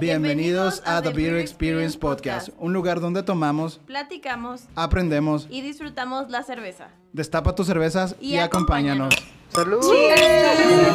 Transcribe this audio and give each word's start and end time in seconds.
Bienvenidos 0.00 0.82
a 0.86 1.02
The 1.02 1.10
Beer 1.10 1.36
Experience 1.36 1.98
Podcast, 1.98 2.48
un 2.58 2.72
lugar 2.72 3.00
donde 3.00 3.22
tomamos, 3.22 3.78
platicamos 3.86 4.62
aprendemos, 4.74 5.46
y 5.50 5.60
disfrutamos 5.60 6.30
la 6.30 6.42
cerveza. 6.42 6.88
destapa 7.12 7.54
tus 7.54 7.66
cervezas 7.66 8.16
y, 8.20 8.34
Y 8.34 8.38
acompáñanos. 8.38 9.14
acompáñanos. 9.52 9.82
¡Salud! 9.82 10.90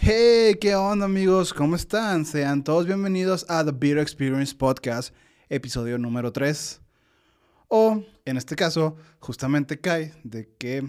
Hey, 0.00 0.54
¿qué 0.60 0.74
onda 0.74 1.04
amigos? 1.06 1.52
¿Cómo 1.52 1.76
están? 1.76 2.24
Sean 2.24 2.62
todos 2.64 2.86
bienvenidos 2.86 3.44
a 3.48 3.64
The 3.64 3.72
Beer 3.72 3.98
Experience 3.98 4.54
Podcast, 4.54 5.14
episodio 5.48 5.98
número 5.98 6.32
3. 6.32 6.80
O, 7.68 8.02
en 8.24 8.36
este 8.36 8.56
caso, 8.56 8.96
justamente 9.18 9.80
cae 9.80 10.14
de 10.24 10.48
que 10.58 10.88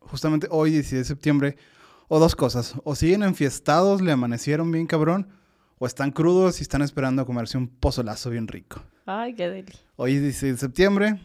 justamente 0.00 0.46
hoy, 0.50 0.70
16 0.72 0.98
de 1.00 1.04
septiembre, 1.04 1.56
o 2.14 2.18
dos 2.18 2.36
cosas, 2.36 2.74
o 2.84 2.94
siguen 2.94 3.22
enfiestados, 3.22 4.02
le 4.02 4.12
amanecieron 4.12 4.70
bien 4.70 4.86
cabrón, 4.86 5.28
o 5.78 5.86
están 5.86 6.10
crudos 6.10 6.58
y 6.58 6.62
están 6.62 6.82
esperando 6.82 7.22
a 7.22 7.24
comerse 7.24 7.56
un 7.56 7.68
pozolazo 7.68 8.28
bien 8.28 8.48
rico. 8.48 8.82
Ay, 9.06 9.34
qué 9.34 9.48
deli. 9.48 9.72
Hoy 9.96 10.16
es 10.16 10.20
16 10.20 10.52
de 10.52 10.58
septiembre. 10.58 11.20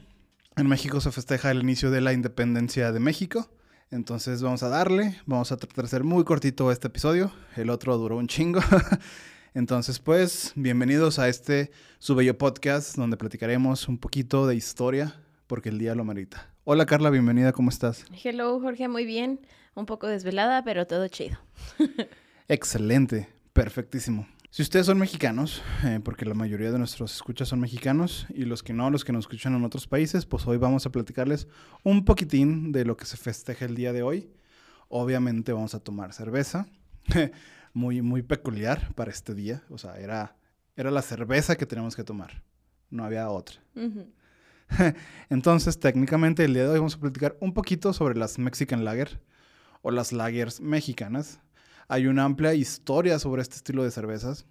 En 0.56 0.66
México 0.70 1.02
se 1.02 1.12
festeja 1.12 1.52
el 1.52 1.60
inicio 1.60 1.92
de 1.92 2.00
la 2.00 2.14
independencia 2.14 2.94
de 2.94 3.02
México. 3.02 3.50
Entonces 3.92 4.42
vamos 4.42 4.64
a 4.64 4.70
darle. 4.70 5.18
Vamos 5.26 5.52
a 5.52 5.58
tratar 5.58 5.84
de 5.84 5.90
ser 5.90 6.06
muy 6.06 6.24
cortito 6.24 6.72
este 6.72 6.88
episodio. 6.88 7.34
El 7.58 7.70
otro 7.70 7.98
duró 7.98 8.16
un 8.16 8.28
chingo. 8.28 8.62
Entonces, 9.54 10.00
pues, 10.00 10.54
bienvenidos 10.56 11.20
a 11.20 11.28
este 11.28 11.70
su 12.00 12.16
bello 12.16 12.38
podcast 12.38 12.96
donde 12.96 13.18
platicaremos 13.18 13.90
un 13.90 13.98
poquito 13.98 14.48
de 14.48 14.56
historia 14.56 15.22
porque 15.48 15.68
el 15.68 15.80
día 15.80 15.96
lo 15.96 16.06
merita. 16.06 16.54
Hola 16.64 16.86
Carla, 16.86 17.10
bienvenida, 17.10 17.52
¿cómo 17.54 17.70
estás? 17.70 18.06
Hello, 18.24 18.60
Jorge, 18.62 18.88
muy 18.88 19.06
bien. 19.06 19.40
Un 19.78 19.86
poco 19.86 20.08
desvelada, 20.08 20.64
pero 20.64 20.88
todo 20.88 21.08
chido. 21.08 21.38
Excelente, 22.48 23.30
perfectísimo. 23.54 24.28
Si 24.50 24.64
ustedes 24.64 24.88
son 24.88 24.98
mexicanos, 24.98 25.62
eh, 25.84 26.00
porque 26.04 26.26
la 26.26 26.34
mayoría 26.34 26.72
de 26.72 26.80
nuestros 26.80 27.14
escuchas 27.14 27.50
son 27.50 27.60
mexicanos, 27.60 28.26
y 28.34 28.46
los 28.46 28.64
que 28.64 28.74
no, 28.74 28.90
los 28.90 29.06
que 29.06 29.14
nos 29.14 29.26
escuchan 29.26 29.54
en 29.54 29.64
otros 29.64 29.86
países, 29.86 30.26
pues 30.26 30.48
hoy 30.48 30.58
vamos 30.58 30.88
a 30.88 30.92
platicarles 30.92 31.48
un 31.84 32.06
poquitín 32.06 32.72
de 32.72 32.86
lo 32.86 32.98
que 32.98 33.06
se 33.06 33.18
festeja 33.18 33.66
el 33.66 33.76
día 33.76 33.94
de 33.94 34.02
hoy. 34.02 34.32
Obviamente 34.90 35.54
vamos 35.54 35.76
a 35.76 35.80
tomar 35.80 36.12
cerveza, 36.12 36.66
muy, 37.74 38.02
muy 38.02 38.24
peculiar 38.24 38.96
para 38.96 39.12
este 39.12 39.36
día. 39.36 39.62
O 39.70 39.78
sea, 39.78 40.00
era, 40.00 40.38
era 40.76 40.90
la 40.90 41.04
cerveza 41.04 41.56
que 41.56 41.68
tenemos 41.68 41.96
que 41.96 42.04
tomar, 42.04 42.42
no 42.90 43.04
había 43.04 43.30
otra. 43.30 43.62
Entonces, 45.30 45.80
técnicamente, 45.80 46.46
el 46.46 46.56
día 46.56 46.64
de 46.64 46.70
hoy 46.70 46.80
vamos 46.80 46.96
a 46.96 47.00
platicar 47.00 47.38
un 47.42 47.54
poquito 47.54 47.94
sobre 47.94 48.18
las 48.18 48.40
Mexican 48.40 48.84
Lager 48.84 49.22
o 49.82 49.92
las 49.92 50.12
lagers 50.12 50.62
mexicanas. 50.62 51.40
Hay 51.88 52.08
una 52.08 52.24
amplia 52.26 52.54
historia 52.54 53.20
sobre 53.20 53.42
este 53.42 53.56
estilo 53.56 53.84
de 53.84 53.92
cervezas. 53.92 54.46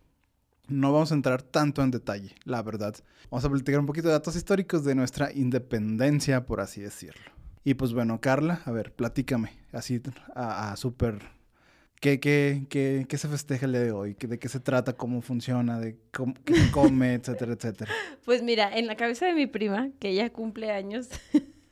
No 0.69 0.93
vamos 0.93 1.13
a 1.13 1.15
entrar 1.15 1.43
tanto 1.43 1.83
en 1.83 1.91
detalle, 1.91 2.35
la 2.45 2.63
verdad. 2.63 2.95
Vamos 3.31 3.45
a 3.45 3.51
platicar 3.51 3.79
un 3.81 3.87
poquito 3.87 4.09
de 4.09 4.15
datos 4.15 4.35
históricos 4.37 4.85
de 4.85 4.95
nuestra 4.95 5.33
independencia, 5.33 6.45
por 6.47 6.61
así 6.61 6.81
decirlo. 6.81 7.31
Y 7.63 7.75
pues 7.75 7.93
bueno, 7.93 8.21
Carla, 8.21 8.63
a 8.65 8.71
ver, 8.73 8.93
platícame, 8.93 9.53
así 9.73 10.01
a, 10.35 10.73
a 10.73 10.77
súper... 10.77 11.35
¿Qué, 12.01 12.21
qué, 12.21 12.67
qué, 12.69 13.07
qué 13.09 13.17
se 13.19 13.27
festeja 13.27 13.65
el 13.67 13.73
día 13.73 13.81
de 13.81 13.91
hoy? 13.93 14.15
¿Qué- 14.15 14.27
¿De 14.27 14.39
qué 14.39 14.49
se 14.51 14.61
trata? 14.61 14.93
¿Cómo 14.93 15.23
funciona? 15.23 15.81
¿De 15.81 15.97
cómo, 16.13 16.35
qué 16.45 16.55
se 16.55 16.71
come? 16.71 17.15
etcétera, 17.15 17.55
etcétera. 17.55 17.91
Pues 18.25 18.43
mira, 18.43 18.77
en 18.77 18.87
la 18.87 18.97
cabeza 18.97 19.25
de 19.27 19.33
mi 19.33 19.47
prima, 19.47 19.89
que 19.99 20.11
ella 20.11 20.31
cumple 20.31 20.71
años 20.71 21.09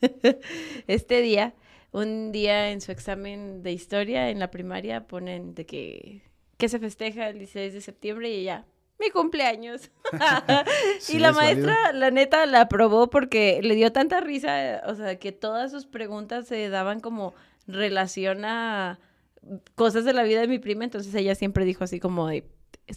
este 0.87 1.21
día, 1.21 1.53
un 1.95 2.33
día 2.33 2.71
en 2.71 2.81
su 2.81 2.91
examen 2.91 3.63
de 3.63 3.71
historia 3.71 4.29
en 4.29 4.39
la 4.39 4.51
primaria 4.51 5.07
ponen 5.07 5.55
de 5.55 5.65
que, 5.65 6.23
que 6.57 6.67
se 6.67 6.77
festeja 6.77 7.29
el 7.29 7.39
16 7.39 7.73
de 7.73 7.81
septiembre 7.81 8.29
y 8.29 8.41
ella, 8.41 8.65
mi 8.99 9.09
cumpleaños. 9.09 9.91
Sí, 10.99 11.15
y 11.15 11.19
la 11.19 11.31
válido. 11.31 11.67
maestra, 11.67 11.93
la 11.93 12.11
neta, 12.11 12.45
la 12.45 12.61
aprobó 12.61 13.09
porque 13.09 13.61
le 13.63 13.75
dio 13.75 13.93
tanta 13.93 14.19
risa, 14.19 14.81
o 14.87 14.95
sea, 14.95 15.17
que 15.17 15.31
todas 15.31 15.71
sus 15.71 15.85
preguntas 15.85 16.47
se 16.47 16.67
daban 16.67 16.99
como 16.99 17.33
relación 17.65 18.43
a 18.43 18.99
cosas 19.75 20.03
de 20.03 20.13
la 20.13 20.23
vida 20.23 20.41
de 20.41 20.47
mi 20.47 20.59
prima, 20.59 20.83
entonces 20.83 21.13
ella 21.15 21.33
siempre 21.35 21.63
dijo 21.63 21.83
así 21.85 21.99
como, 21.99 22.27
de, 22.27 22.43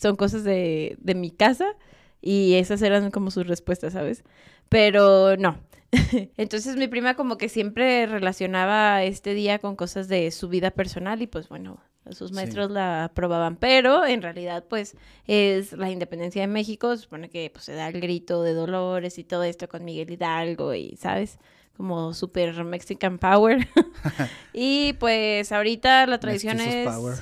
son 0.00 0.16
cosas 0.16 0.42
de, 0.42 0.96
de 0.98 1.14
mi 1.14 1.30
casa 1.30 1.76
y 2.20 2.54
esas 2.54 2.82
eran 2.82 3.10
como 3.10 3.30
sus 3.30 3.46
respuestas, 3.46 3.92
¿sabes? 3.92 4.24
Pero 4.68 5.36
no. 5.36 5.58
Entonces 6.36 6.76
mi 6.76 6.86
prima 6.88 7.14
como 7.14 7.38
que 7.38 7.48
siempre 7.48 8.06
relacionaba 8.06 9.02
este 9.04 9.34
día 9.34 9.58
con 9.58 9.76
cosas 9.76 10.08
de 10.08 10.30
su 10.30 10.48
vida 10.48 10.70
personal 10.70 11.22
y 11.22 11.26
pues 11.26 11.48
bueno, 11.48 11.80
sus 12.10 12.28
Sí. 12.30 12.34
maestros 12.34 12.70
la 12.70 13.04
aprobaban, 13.04 13.56
pero 13.56 14.04
en 14.06 14.20
realidad 14.22 14.64
pues 14.68 14.96
es 15.26 15.72
la 15.72 15.90
independencia 15.90 16.42
de 16.42 16.46
México, 16.48 16.94
se 16.96 17.02
supone 17.04 17.30
que 17.30 17.50
pues 17.52 17.64
se 17.64 17.74
da 17.74 17.88
el 17.88 18.00
grito 18.00 18.42
de 18.42 18.52
Dolores 18.52 19.18
y 19.18 19.24
todo 19.24 19.44
esto 19.44 19.68
con 19.68 19.84
Miguel 19.84 20.10
Hidalgo 20.10 20.74
y, 20.74 20.96
¿sabes? 20.96 21.38
Como 21.76 22.12
super 22.12 22.64
Mexican 22.64 23.18
Power. 23.18 23.66
y 24.52 24.92
pues 24.94 25.52
ahorita 25.52 26.06
la 26.06 26.18
tradición 26.20 26.56
Mestizos 26.56 26.74
es... 26.80 26.86
power. 26.88 27.14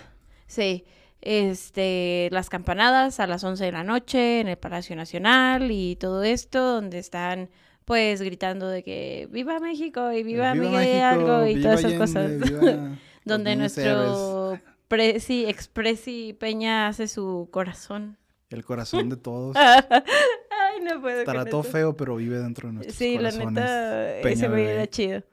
Sí, 0.49 0.85
este, 1.27 2.29
las 2.31 2.49
campanadas 2.49 3.19
a 3.19 3.27
las 3.27 3.43
11 3.43 3.65
de 3.65 3.73
la 3.73 3.83
noche 3.83 4.41
en 4.41 4.47
el 4.49 4.57
Palacio 4.57 4.95
Nacional 4.95 5.71
y 5.73 5.97
todo 5.97 6.23
esto, 6.23 6.61
donde 6.75 6.99
están 7.01 7.51
pues 7.85 8.23
gritando 8.23 8.69
de 8.69 8.83
que 8.85 9.29
viva 9.31 9.59
México 9.61 10.13
y 10.13 10.23
viva, 10.23 10.55
Miguel 10.55 10.73
México, 10.73 10.97
Hidalgo 10.97 11.47
y 11.47 11.55
viva 11.55 11.63
todas 11.77 11.85
esas 11.85 12.17
Allende, 12.17 12.51
cosas. 12.51 12.51
viva 12.61 12.99
donde 13.25 13.57
nuestro 13.57 14.61
presi, 14.89 15.47
expresi 15.47 16.33
Peña 16.39 16.87
hace 16.89 17.09
su 17.09 17.49
corazón. 17.51 18.17
El 18.51 18.65
corazón 18.65 19.09
de 19.09 19.17
todos. 19.17 19.57
Ay, 19.57 20.83
no 20.85 21.01
puedo 21.01 21.19
Estará 21.21 21.45
todo 21.45 21.63
esto. 21.63 21.73
feo, 21.73 21.97
pero 21.97 22.15
vive 22.17 22.39
dentro 22.39 22.69
de 22.69 22.75
nuestros 22.75 22.97
Sí, 22.97 23.19
la 23.19 23.31
corazones. 23.33 23.55
neta, 23.55 24.07
Peña 24.23 24.35
ese 24.35 24.49
bebé. 24.49 24.75
era 24.75 24.87
chido. 24.87 25.23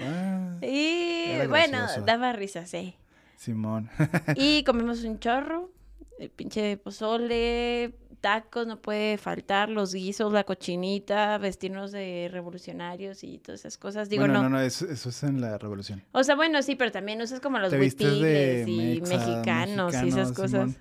Ah, 0.00 0.58
Y 0.62 1.46
bueno, 1.48 1.78
daba 2.04 2.32
risa, 2.32 2.66
sí. 2.66 2.94
Simón. 3.38 3.88
Y 4.34 4.62
comemos 4.66 5.04
un 5.04 5.18
chorro, 5.20 5.70
el 6.18 6.28
pinche 6.30 6.76
pozole, 6.76 7.94
tacos, 8.20 8.66
no 8.66 8.82
puede 8.82 9.16
faltar, 9.16 9.68
los 9.68 9.94
guisos, 9.94 10.32
la 10.32 10.42
cochinita, 10.42 11.38
vestirnos 11.38 11.92
de 11.92 12.28
revolucionarios 12.32 13.22
y 13.22 13.38
todas 13.38 13.60
esas 13.60 13.78
cosas. 13.78 14.08
Digo, 14.08 14.22
bueno, 14.24 14.34
no. 14.34 14.42
no, 14.42 14.48
no, 14.50 14.60
eso, 14.60 14.86
eso 14.90 15.08
es 15.10 15.22
en 15.22 15.40
la 15.40 15.56
revolución. 15.56 16.02
O 16.12 16.24
sea, 16.24 16.34
bueno, 16.34 16.60
sí, 16.62 16.74
pero 16.74 16.90
también 16.90 17.22
usas 17.22 17.38
como 17.40 17.60
los 17.60 17.72
huipiles 17.72 18.66
y 18.66 19.00
mexa, 19.00 19.16
mexicanos 19.16 19.94
y 20.02 20.08
esas 20.08 20.32
cosas. 20.32 20.72
Simón. 20.72 20.76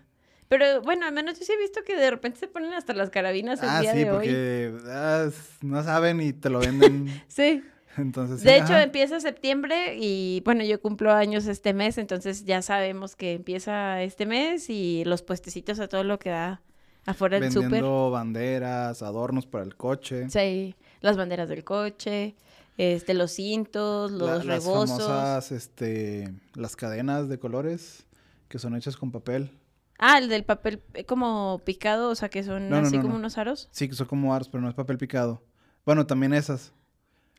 Pero 0.50 0.82
bueno, 0.82 1.06
al 1.06 1.14
menos 1.14 1.38
yo 1.38 1.46
sí 1.46 1.52
he 1.52 1.58
visto 1.62 1.82
que 1.86 1.96
de 1.96 2.10
repente 2.10 2.40
se 2.40 2.48
ponen 2.48 2.74
hasta 2.74 2.94
las 2.94 3.10
carabinas 3.10 3.62
el 3.62 3.70
Ah, 3.70 3.82
día 3.82 3.92
sí, 3.92 3.98
de 4.00 4.12
hoy. 4.12 4.82
ah, 4.88 5.28
no 5.62 5.84
saben 5.84 6.22
y 6.22 6.34
te 6.34 6.50
lo 6.50 6.60
venden. 6.60 7.08
Sí. 7.28 7.62
Entonces, 7.98 8.40
sí, 8.42 8.46
De 8.46 8.56
hecho, 8.56 8.66
ajá. 8.74 8.84
empieza 8.84 9.20
septiembre 9.20 9.98
y 10.00 10.42
bueno, 10.46 10.64
yo 10.64 10.80
cumplo 10.82 11.12
años 11.14 11.46
este 11.48 11.74
mes, 11.74 11.98
entonces 11.98 12.46
ya 12.46 12.62
sabemos 12.62 13.16
que 13.16 13.34
empieza 13.34 14.02
este 14.04 14.26
mes 14.26 14.70
y 14.70 15.04
los 15.06 15.22
puestecitos 15.24 15.80
a 15.80 15.88
todo 15.88 16.04
lo 16.04 16.20
que 16.20 16.30
da 16.30 16.62
afuera 17.06 17.40
del 17.40 17.52
súper. 17.52 17.70
vendiendo 17.72 18.12
banderas, 18.12 19.02
adornos 19.02 19.46
para 19.48 19.64
el 19.64 19.76
coche. 19.76 20.30
Sí, 20.30 20.76
las 21.02 21.18
banderas 21.18 21.50
del 21.50 21.64
coche, 21.64 22.36
este, 22.78 23.14
los 23.14 23.32
cintos, 23.32 24.12
la- 24.12 24.36
los 24.36 24.46
las 24.46 24.64
rebosos. 24.66 24.90
famosas, 25.02 25.52
este, 25.52 26.34
las 26.54 26.76
cadenas 26.76 27.30
de 27.30 27.40
colores 27.40 28.06
que 28.50 28.60
son 28.60 28.76
hechas 28.76 28.96
con 28.98 29.12
papel. 29.12 29.52
Ah, 30.00 30.20
el 30.20 30.30
del 30.30 30.44
papel 30.44 30.84
eh, 30.94 31.06
como 31.06 31.60
picado, 31.66 32.10
o 32.12 32.16
sea, 32.16 32.30
que 32.30 32.44
son 32.44 32.70
No, 32.70 32.78
así 32.78 32.96
no, 32.98 33.02
como 33.02 33.14
no. 33.16 33.20
unos 33.20 33.38
aros. 33.40 33.68
Sí, 33.72 33.90
que 33.90 33.96
son 33.96 34.06
como 34.08 34.34
aros, 34.36 34.48
pero 34.48 34.62
no 34.62 34.70
es 34.70 34.76
papel 34.76 34.98
picado. 35.00 35.42
Bueno, 35.86 36.06
también 36.06 36.34
esas. 36.36 36.72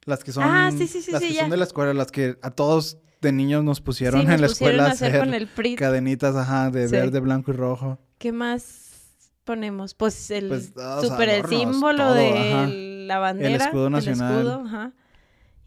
Las 0.08 0.24
que 0.24 0.32
son. 0.32 0.42
Ah, 0.44 0.70
sí, 0.72 0.86
sí, 0.88 1.02
sí, 1.02 1.12
Las 1.12 1.22
que 1.22 1.34
son 1.34 1.50
de 1.50 1.56
la 1.58 1.64
escuela, 1.64 1.92
las 1.94 2.10
que 2.10 2.38
a 2.42 2.50
todos 2.50 2.96
de 3.20 3.30
niños 3.30 3.62
nos 3.62 3.80
pusieron 3.80 4.22
en 4.22 4.40
la 4.40 4.48
pusieron 4.48 4.52
escuela 4.52 4.86
a 4.86 4.90
hacer 4.92 5.08
hacer 5.08 5.20
con 5.20 5.34
el 5.34 5.46
PRIT. 5.48 5.78
cadenitas, 5.78 6.34
ajá, 6.34 6.70
de 6.70 6.86
verde, 6.88 7.20
blanco 7.20 7.50
y 7.52 7.54
rojo. 7.54 7.98
¿Qué 8.16 8.32
más 8.32 8.86
ponemos? 9.44 9.94
Pues 9.94 10.30
el 10.30 10.48
Pues, 10.48 10.72
súper 11.02 11.28
el 11.28 11.44
símbolo 11.46 11.98
todo, 11.98 12.14
de 12.14 12.52
ajá. 12.52 12.66
la 12.68 13.18
bandera, 13.18 13.64
escudo 13.66 13.90
nacional. 13.90 14.32
el 14.32 14.38
escudo, 14.38 14.62
ajá, 14.66 14.92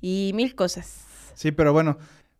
y 0.01 0.31
mil 0.33 0.55
cosas. 0.55 1.05
Sí, 1.35 1.51
pero 1.51 1.71
bueno, 1.73 1.97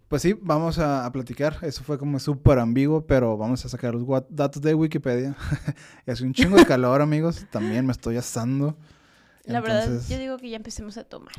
pues 0.08 0.22
sí, 0.24 0.36
vamos 0.42 0.80
a, 0.80 1.06
a 1.06 1.12
platicar. 1.12 1.58
Eso 1.62 1.84
fue 1.84 1.98
como 2.00 2.20
súper 2.20 2.58
ambiguo, 2.60 3.06
pero 3.06 3.38
vamos 3.38 3.64
a 3.66 3.70
sacar 3.70 3.94
los 3.94 4.06
datos 4.30 4.62
de 4.62 4.74
Wikipedia. 4.74 5.36
Hace 6.08 6.24
un 6.24 6.34
chingo 6.34 6.58
de 6.58 6.66
calor, 6.66 7.02
amigos. 7.02 7.46
También 7.52 7.86
me 7.86 7.92
estoy 7.92 8.18
asando. 8.18 8.76
La 9.46 9.60
verdad, 9.62 9.90
yo 10.08 10.18
digo 10.20 10.38
que 10.38 10.50
ya 10.50 10.58
empecemos 10.58 10.98
a 10.98 11.04
tomar. 11.04 11.34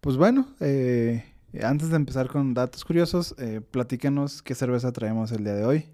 Pues 0.00 0.16
bueno, 0.16 0.46
eh, 0.60 1.24
antes 1.62 1.88
de 1.90 1.96
empezar 1.96 2.28
con 2.28 2.52
datos 2.52 2.84
curiosos, 2.84 3.34
eh, 3.38 3.60
platícanos 3.60 4.42
qué 4.42 4.54
cerveza 4.54 4.92
traemos 4.92 5.32
el 5.32 5.44
día 5.44 5.54
de 5.54 5.64
hoy. 5.64 5.86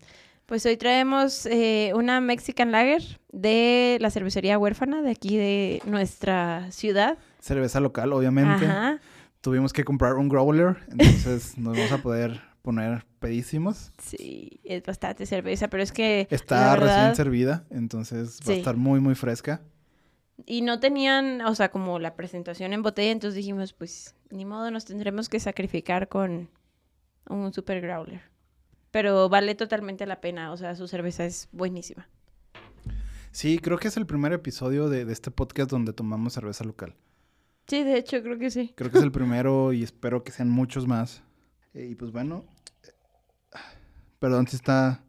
Pues 0.46 0.66
hoy 0.66 0.76
traemos 0.76 1.46
eh, 1.46 1.92
una 1.94 2.20
Mexican 2.20 2.72
Lager 2.72 3.20
de 3.30 3.98
la 4.00 4.10
cervecería 4.10 4.58
huérfana 4.58 5.00
de 5.00 5.12
aquí 5.12 5.36
de 5.36 5.80
nuestra 5.86 6.72
ciudad. 6.72 7.18
Cerveza 7.38 7.78
local, 7.78 8.12
obviamente. 8.12 8.66
Ajá. 8.66 9.00
Tuvimos 9.42 9.72
que 9.72 9.84
comprar 9.84 10.14
un 10.14 10.28
growler, 10.28 10.76
entonces 10.90 11.56
nos 11.58 11.76
vamos 11.76 11.92
a 11.92 11.98
poder 11.98 12.40
poner 12.62 13.06
pedísimos. 13.20 13.92
Sí, 14.02 14.60
es 14.64 14.82
bastante 14.82 15.24
cerveza, 15.24 15.68
pero 15.68 15.82
es 15.82 15.92
que... 15.92 16.26
Está 16.30 16.74
recién 16.74 17.14
servida, 17.14 17.64
entonces 17.70 18.40
va 18.48 18.52
a 18.52 18.56
estar 18.56 18.76
muy, 18.76 18.98
muy 18.98 19.14
fresca. 19.14 19.62
Y 20.46 20.62
no 20.62 20.80
tenían, 20.80 21.40
o 21.42 21.54
sea, 21.54 21.70
como 21.70 21.98
la 21.98 22.14
presentación 22.14 22.72
en 22.72 22.82
botella, 22.82 23.12
entonces 23.12 23.36
dijimos, 23.36 23.72
pues, 23.72 24.14
ni 24.30 24.44
modo, 24.44 24.70
nos 24.70 24.84
tendremos 24.84 25.28
que 25.28 25.40
sacrificar 25.40 26.08
con 26.08 26.48
un 27.28 27.52
super 27.52 27.80
growler. 27.80 28.22
Pero 28.90 29.28
vale 29.28 29.54
totalmente 29.54 30.06
la 30.06 30.20
pena, 30.20 30.52
o 30.52 30.56
sea, 30.56 30.74
su 30.74 30.88
cerveza 30.88 31.24
es 31.24 31.48
buenísima. 31.52 32.08
Sí, 33.30 33.58
creo 33.58 33.78
que 33.78 33.88
es 33.88 33.96
el 33.96 34.06
primer 34.06 34.32
episodio 34.32 34.88
de, 34.88 35.04
de 35.04 35.12
este 35.12 35.30
podcast 35.30 35.70
donde 35.70 35.92
tomamos 35.92 36.32
cerveza 36.32 36.64
local. 36.64 36.94
Sí, 37.68 37.84
de 37.84 37.96
hecho, 37.96 38.20
creo 38.22 38.36
que 38.36 38.50
sí. 38.50 38.72
Creo 38.74 38.90
que 38.90 38.98
es 38.98 39.04
el 39.04 39.12
primero 39.12 39.72
y 39.72 39.84
espero 39.84 40.24
que 40.24 40.32
sean 40.32 40.50
muchos 40.50 40.88
más. 40.88 41.22
Eh, 41.72 41.86
y 41.90 41.94
pues 41.94 42.10
bueno, 42.10 42.44
eh, 42.82 42.88
perdón 44.18 44.48
si 44.48 44.56
está, 44.56 45.04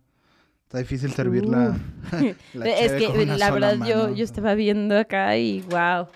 está 0.71 0.79
difícil 0.79 1.11
servir 1.11 1.45
la, 1.47 1.77
la 2.53 2.65
es 2.79 2.93
con 2.93 3.13
que 3.13 3.23
una 3.23 3.35
la 3.35 3.49
sola 3.49 3.67
verdad 3.71 3.85
yo, 3.85 4.15
yo 4.15 4.23
estaba 4.23 4.55
viendo 4.55 4.97
acá 4.97 5.35
y 5.35 5.59
wow, 5.63 6.07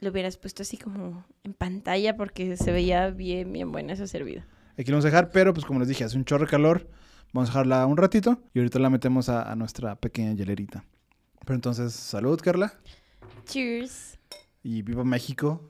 lo 0.00 0.10
hubieras 0.10 0.38
puesto 0.38 0.62
así 0.62 0.78
como 0.78 1.22
en 1.42 1.52
pantalla 1.52 2.16
porque 2.16 2.56
se 2.56 2.72
veía 2.72 3.10
bien, 3.10 3.52
bien 3.52 3.72
buena 3.72 3.92
esa 3.92 4.06
servida. 4.06 4.46
Aquí 4.78 4.90
lo 4.90 4.96
vamos 4.96 5.04
a 5.04 5.08
dejar, 5.08 5.30
pero 5.30 5.52
pues 5.52 5.66
como 5.66 5.80
les 5.80 5.88
dije, 5.88 6.02
hace 6.02 6.16
un 6.16 6.24
chorro 6.24 6.46
de 6.46 6.50
calor. 6.50 6.88
Vamos 7.34 7.50
a 7.50 7.52
dejarla 7.52 7.84
un 7.84 7.98
ratito 7.98 8.40
y 8.54 8.60
ahorita 8.60 8.78
la 8.78 8.88
metemos 8.88 9.28
a, 9.28 9.50
a 9.50 9.54
nuestra 9.54 9.96
pequeña 9.96 10.32
hielerita. 10.32 10.84
Pero 11.44 11.54
entonces, 11.54 11.92
salud, 11.92 12.40
Carla. 12.40 12.72
Cheers. 13.44 14.18
Y 14.62 14.80
viva 14.80 15.04
México. 15.04 15.68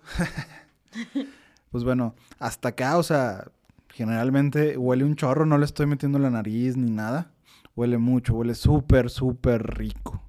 pues 1.72 1.82
bueno, 1.82 2.14
hasta 2.38 2.68
acá, 2.68 2.96
o 2.96 3.02
sea, 3.02 3.48
generalmente 3.88 4.78
huele 4.78 5.02
un 5.02 5.16
chorro, 5.16 5.46
no 5.46 5.58
le 5.58 5.64
estoy 5.64 5.86
metiendo 5.86 6.20
la 6.20 6.30
nariz 6.30 6.76
ni 6.76 6.92
nada. 6.92 7.33
Huele 7.76 7.98
mucho, 7.98 8.34
huele 8.34 8.54
súper, 8.54 9.10
súper 9.10 9.62
rico. 9.78 10.22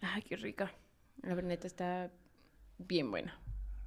Ay, 0.00 0.22
qué 0.22 0.36
rica. 0.36 0.72
La 1.22 1.34
verdad 1.34 1.58
está 1.64 2.10
bien 2.78 3.10
buena. 3.10 3.38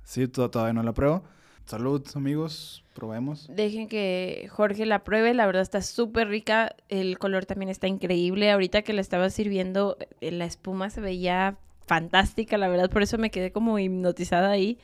Sí, 0.04 0.28
to- 0.28 0.50
todavía 0.50 0.74
no 0.74 0.84
la 0.84 0.94
pruebo. 0.94 1.24
Salud, 1.66 2.02
amigos, 2.16 2.84
probemos. 2.96 3.48
Dejen 3.50 3.90
que 3.90 4.48
Jorge 4.50 4.86
la 4.86 5.04
pruebe, 5.04 5.34
la 5.34 5.46
verdad 5.46 5.64
está 5.64 5.82
súper 5.82 6.30
rica, 6.30 6.76
el 6.88 7.20
color 7.20 7.46
también 7.46 7.68
está 7.70 7.88
increíble. 7.88 8.50
Ahorita 8.52 8.84
que 8.84 8.94
la 8.94 9.02
estaba 9.02 9.30
sirviendo, 9.30 9.98
eh, 10.22 10.32
la 10.32 10.46
espuma 10.46 10.90
se 10.90 11.02
veía 11.02 11.58
fantástica, 11.86 12.58
la 12.58 12.70
verdad, 12.70 12.90
por 12.90 13.02
eso 13.02 13.18
me 13.18 13.32
quedé 13.32 13.52
como 13.52 13.80
hipnotizada 13.80 14.50
ahí. 14.50 14.78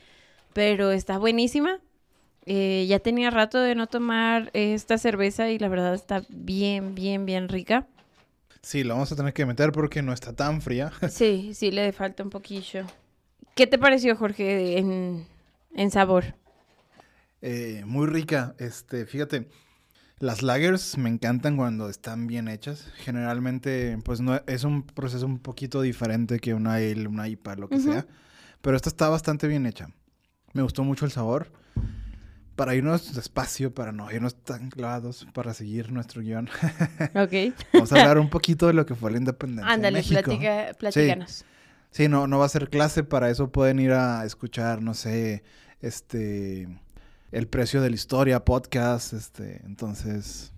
Pero 0.53 0.91
está 0.91 1.17
buenísima. 1.19 1.79
Eh, 2.45 2.85
ya 2.89 2.99
tenía 2.99 3.29
rato 3.31 3.59
de 3.59 3.75
no 3.75 3.87
tomar 3.87 4.49
esta 4.53 4.97
cerveza 4.97 5.49
y 5.51 5.59
la 5.59 5.69
verdad 5.69 5.93
está 5.93 6.23
bien, 6.29 6.95
bien, 6.95 7.25
bien 7.25 7.49
rica. 7.49 7.87
Sí, 8.63 8.85
la 8.85 8.93
vamos 8.93 9.11
a 9.11 9.15
tener 9.17 9.33
que 9.33 9.45
meter 9.45 9.73
porque 9.73 10.01
no 10.01 10.13
está 10.13 10.33
tan 10.33 10.61
fría. 10.61 10.91
Sí, 11.09 11.51
sí, 11.53 11.69
le 11.69 11.91
falta 11.91 12.23
un 12.23 12.29
poquillo. 12.29 12.85
¿Qué 13.55 13.67
te 13.67 13.77
pareció, 13.77 14.15
Jorge, 14.15 14.77
en, 14.79 15.27
en 15.75 15.91
sabor? 15.91 16.35
Eh, 17.41 17.83
muy 17.85 18.07
rica. 18.07 18.55
Este, 18.57 19.05
fíjate, 19.05 19.49
las 20.17 20.41
lagers 20.41 20.97
me 20.97 21.09
encantan 21.09 21.57
cuando 21.57 21.89
están 21.89 22.25
bien 22.25 22.47
hechas. 22.47 22.87
Generalmente, 22.95 23.99
pues 24.05 24.21
no 24.21 24.41
es 24.47 24.63
un 24.63 24.83
proceso 24.83 25.25
un 25.25 25.39
poquito 25.39 25.81
diferente 25.81 26.39
que 26.39 26.53
una 26.53 26.75
ale, 26.75 27.05
una 27.07 27.27
IPA, 27.27 27.55
lo 27.57 27.67
que 27.67 27.79
sea. 27.79 28.07
Pero 28.61 28.77
esta 28.77 28.87
está 28.89 29.09
bastante 29.09 29.47
bien 29.47 29.65
hecha. 29.65 29.89
Me 30.53 30.61
gustó 30.61 30.85
mucho 30.85 31.03
el 31.03 31.11
sabor. 31.11 31.51
Para 32.55 32.75
irnos 32.75 33.15
despacio, 33.15 33.73
para 33.73 33.91
no 33.91 34.11
irnos 34.11 34.35
tan 34.35 34.69
clavados, 34.69 35.25
para 35.33 35.53
seguir 35.55 35.91
nuestro 35.91 36.21
guion, 36.21 36.47
Ok. 37.15 37.53
vamos 37.73 37.91
a 37.91 37.99
hablar 38.01 38.19
un 38.19 38.29
poquito 38.29 38.67
de 38.67 38.73
lo 38.73 38.85
que 38.85 38.93
fue 38.93 39.11
la 39.11 39.17
independencia 39.17 39.67
de 39.67 39.73
Ándale, 39.73 39.97
México. 39.97 40.21
platica, 40.23 40.67
platícanos. 40.77 41.45
Sí, 41.89 42.07
no, 42.07 42.27
no 42.27 42.39
va 42.39 42.45
a 42.45 42.49
ser 42.49 42.69
clase, 42.69 43.03
para 43.03 43.29
eso 43.29 43.51
pueden 43.51 43.79
ir 43.79 43.91
a 43.91 44.23
escuchar, 44.25 44.81
no 44.81 44.93
sé, 44.93 45.43
este, 45.81 46.67
el 47.31 47.47
precio 47.47 47.81
de 47.81 47.89
la 47.89 47.95
historia, 47.95 48.43
podcast, 48.45 49.13
este, 49.13 49.61
entonces, 49.65 50.53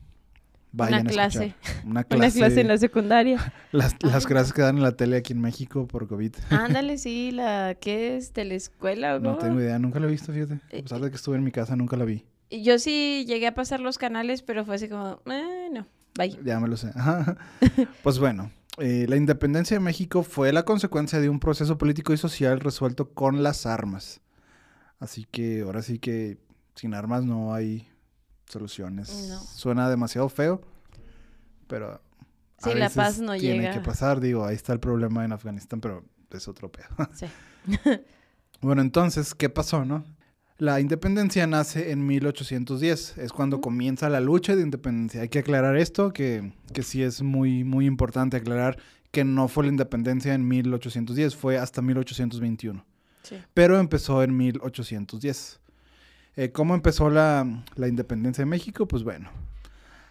vayan 0.76 1.02
Una 1.02 1.10
a 1.10 1.14
clase. 1.14 1.46
escuchar. 1.48 1.76
Una 1.76 1.86
Una 1.92 2.04
clase. 2.04 2.40
clase 2.40 2.62
en 2.62 2.68
la 2.68 2.78
secundaria. 2.78 3.54
las, 3.72 3.96
las 4.04 4.26
clases 4.28 4.54
que 4.54 4.62
dan 4.62 4.78
en 4.78 4.84
la 4.84 4.92
tele 4.92 5.18
aquí 5.18 5.34
en 5.34 5.42
México 5.42 5.88
por 5.88 6.08
COVID. 6.08 6.34
Ándale, 6.50 6.98
sí, 7.00 7.32
la 7.32 7.76
¿qué 7.80 8.18
es? 8.18 8.32
¿Telescuela 8.34 9.16
o 9.16 9.20
No 9.20 9.32
cómo? 9.38 9.38
tengo 9.48 9.60
idea, 9.62 9.80
nunca 9.80 10.00
la 10.00 10.08
he 10.08 10.12
visto, 10.12 10.32
fíjate. 10.34 10.54
A 10.56 10.60
Eh, 10.72 10.84
pesar 10.84 11.00
de 11.02 11.10
que 11.10 11.16
estuve 11.16 11.38
en 11.38 11.44
mi 11.44 11.52
casa, 11.52 11.76
nunca 11.76 11.96
la 11.98 12.06
vi. 12.06 12.26
Yo 12.52 12.78
sí 12.80 13.26
llegué 13.28 13.48
a 13.48 13.56
pasar 13.56 13.80
los 13.80 13.98
canales, 13.98 14.42
pero 14.44 14.66
fue 14.66 14.76
así 14.76 14.88
como, 14.88 15.20
eh, 15.26 15.70
no, 15.72 15.88
bye. 16.18 16.38
Ya 16.44 16.60
me 16.60 16.68
lo 16.68 16.78
sé. 16.78 16.92
Ajá. 16.96 17.38
Pues 18.04 18.20
bueno, 18.20 18.52
eh, 18.78 19.06
la 19.10 19.16
independencia 19.16 19.76
de 19.78 19.82
México 19.84 20.22
fue 20.22 20.54
la 20.54 20.64
consecuencia 20.64 21.20
de 21.20 21.30
un 21.30 21.40
proceso 21.40 21.78
político 21.78 22.14
y 22.14 22.18
social 22.18 22.60
resuelto 22.60 23.10
con 23.14 23.42
las 23.42 23.66
armas. 23.66 24.22
Así 25.00 25.26
que 25.30 25.62
ahora 25.62 25.82
sí 25.82 25.98
que 26.00 26.38
sin 26.76 26.94
armas 26.94 27.26
no 27.26 27.54
hay 27.54 27.88
soluciones. 28.48 29.28
No. 29.30 29.40
Suena 29.40 29.90
demasiado 29.90 30.30
feo, 30.30 30.62
pero 31.68 31.92
a 31.94 32.02
Sí, 32.58 32.70
la 32.70 32.86
veces 32.86 32.96
paz 32.96 33.20
no 33.20 33.34
tiene 33.36 33.60
llega. 33.62 33.74
que 33.74 33.80
pasar. 33.82 34.20
Digo, 34.20 34.46
ahí 34.46 34.56
está 34.56 34.74
el 34.74 34.80
problema 34.80 35.26
en 35.26 35.32
Afganistán, 35.34 35.82
pero 35.82 36.04
es 36.32 36.48
otro 36.48 36.72
pedo. 36.72 36.88
Sí. 37.14 37.26
Bueno, 38.62 38.82
entonces, 38.82 39.34
¿qué 39.36 39.50
pasó, 39.50 39.86
no? 39.86 40.06
La 40.58 40.80
independencia 40.80 41.46
nace 41.48 41.92
en 41.92 42.06
1810, 42.08 43.18
es 43.18 43.34
cuando 43.34 43.60
comienza 43.60 44.10
la 44.10 44.22
lucha 44.22 44.56
de 44.56 44.62
independencia. 44.62 45.22
Hay 45.22 45.30
que 45.30 45.40
aclarar 45.40 45.76
esto, 45.76 46.14
que, 46.14 46.54
que 46.74 46.82
sí 46.82 47.04
es 47.04 47.22
muy, 47.22 47.64
muy 47.66 47.86
importante 47.86 48.38
aclarar 48.38 48.78
que 49.12 49.26
no 49.26 49.48
fue 49.50 49.66
la 49.66 49.72
independencia 49.72 50.34
en 50.34 50.48
1810, 50.48 51.36
fue 51.36 51.58
hasta 51.58 51.82
1821, 51.82 52.86
Sí. 53.24 53.36
pero 53.54 53.80
empezó 53.80 54.24
en 54.24 54.36
1810. 54.38 55.60
Eh, 56.38 56.52
¿Cómo 56.52 56.76
empezó 56.76 57.10
la, 57.10 57.64
la 57.76 57.88
independencia 57.88 58.42
de 58.42 58.50
México? 58.50 58.88
Pues 58.88 59.04
bueno, 59.04 59.30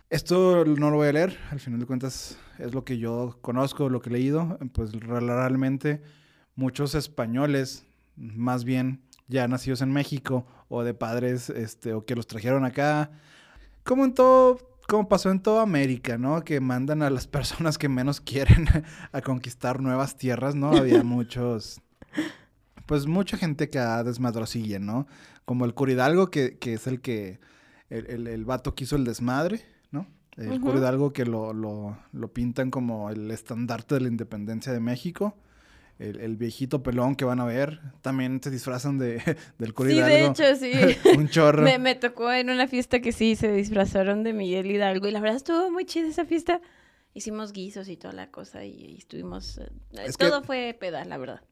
esto 0.08 0.64
no 0.64 0.90
lo 0.90 0.96
voy 0.96 1.08
a 1.08 1.12
leer, 1.12 1.38
al 1.50 1.60
final 1.60 1.80
de 1.80 1.86
cuentas 1.86 2.38
es 2.58 2.72
lo 2.72 2.84
que 2.84 2.98
yo 2.98 3.38
conozco, 3.42 3.90
lo 3.90 4.00
que 4.00 4.08
he 4.08 4.12
leído, 4.12 4.58
pues 4.72 4.92
realmente 4.92 6.02
muchos 6.54 6.94
españoles, 6.94 7.84
más 8.16 8.64
bien 8.64 9.02
ya 9.28 9.48
nacidos 9.48 9.82
en 9.82 9.92
México 9.92 10.46
o 10.68 10.82
de 10.82 10.94
padres 10.94 11.50
este 11.50 11.92
o 11.92 12.04
que 12.06 12.14
los 12.14 12.26
trajeron 12.26 12.64
acá, 12.64 13.10
como 13.82 14.04
en 14.04 14.14
todo 14.14 14.58
como 14.86 15.08
pasó 15.08 15.30
en 15.30 15.40
toda 15.40 15.62
América, 15.62 16.18
¿no? 16.18 16.42
Que 16.44 16.60
mandan 16.60 17.02
a 17.02 17.10
las 17.10 17.26
personas 17.36 17.76
que 17.76 17.88
menos 17.88 18.20
quieren 18.20 18.66
a 19.12 19.20
conquistar 19.20 19.80
nuevas 19.80 20.16
tierras, 20.16 20.54
¿no? 20.54 20.76
Había 20.76 21.02
muchos 21.04 21.80
pues 22.86 23.06
mucha 23.06 23.36
gente 23.36 23.70
que 23.70 23.78
desmadrosilla, 23.78 24.78
¿no? 24.78 25.06
Como 25.44 25.64
el 25.64 25.74
Curidalgo, 25.74 26.30
que, 26.30 26.58
que 26.58 26.74
es 26.74 26.86
el 26.86 27.00
que 27.00 27.38
el, 27.90 28.06
el, 28.10 28.26
el 28.26 28.44
vato 28.44 28.74
que 28.74 28.84
hizo 28.84 28.96
el 28.96 29.04
desmadre, 29.04 29.60
¿no? 29.90 30.06
El 30.36 30.48
Ujú. 30.52 30.60
Cura 30.62 30.78
Hidalgo 30.78 31.12
que 31.12 31.24
lo, 31.24 31.52
lo, 31.52 31.96
lo 32.12 32.32
pintan 32.32 32.70
como 32.70 33.10
el 33.10 33.30
estandarte 33.30 33.94
de 33.94 34.00
la 34.02 34.08
independencia 34.08 34.72
de 34.72 34.80
México. 34.80 35.36
El, 36.00 36.18
el 36.18 36.36
viejito 36.36 36.82
pelón 36.82 37.14
que 37.14 37.24
van 37.24 37.38
a 37.38 37.44
ver. 37.44 37.80
También 38.02 38.40
se 38.42 38.50
disfrazan 38.50 38.98
de, 38.98 39.22
del 39.58 39.74
Cura 39.74 39.90
Sí, 39.90 40.00
de 40.00 40.26
hecho, 40.26 40.56
sí. 40.56 40.72
Un 41.16 41.28
chorro. 41.28 41.62
me, 41.62 41.78
me 41.78 41.94
tocó 41.94 42.32
en 42.32 42.50
una 42.50 42.66
fiesta 42.66 43.00
que 43.00 43.12
sí, 43.12 43.36
se 43.36 43.52
disfrazaron 43.52 44.24
de 44.24 44.32
Miguel 44.32 44.66
Hidalgo 44.70 45.06
y 45.06 45.12
la 45.12 45.20
verdad 45.20 45.36
estuvo 45.36 45.70
muy 45.70 45.84
chida 45.84 46.08
esa 46.08 46.24
fiesta. 46.24 46.60
Hicimos 47.12 47.52
guisos 47.52 47.88
y 47.88 47.96
toda 47.96 48.12
la 48.12 48.32
cosa 48.32 48.64
y, 48.64 48.72
y 48.72 48.96
estuvimos... 48.98 49.58
eh, 49.58 49.68
Es 50.04 50.16
todo 50.16 50.42
fue 50.42 50.76
peda, 50.80 51.04
la 51.04 51.16
verdad. 51.16 51.42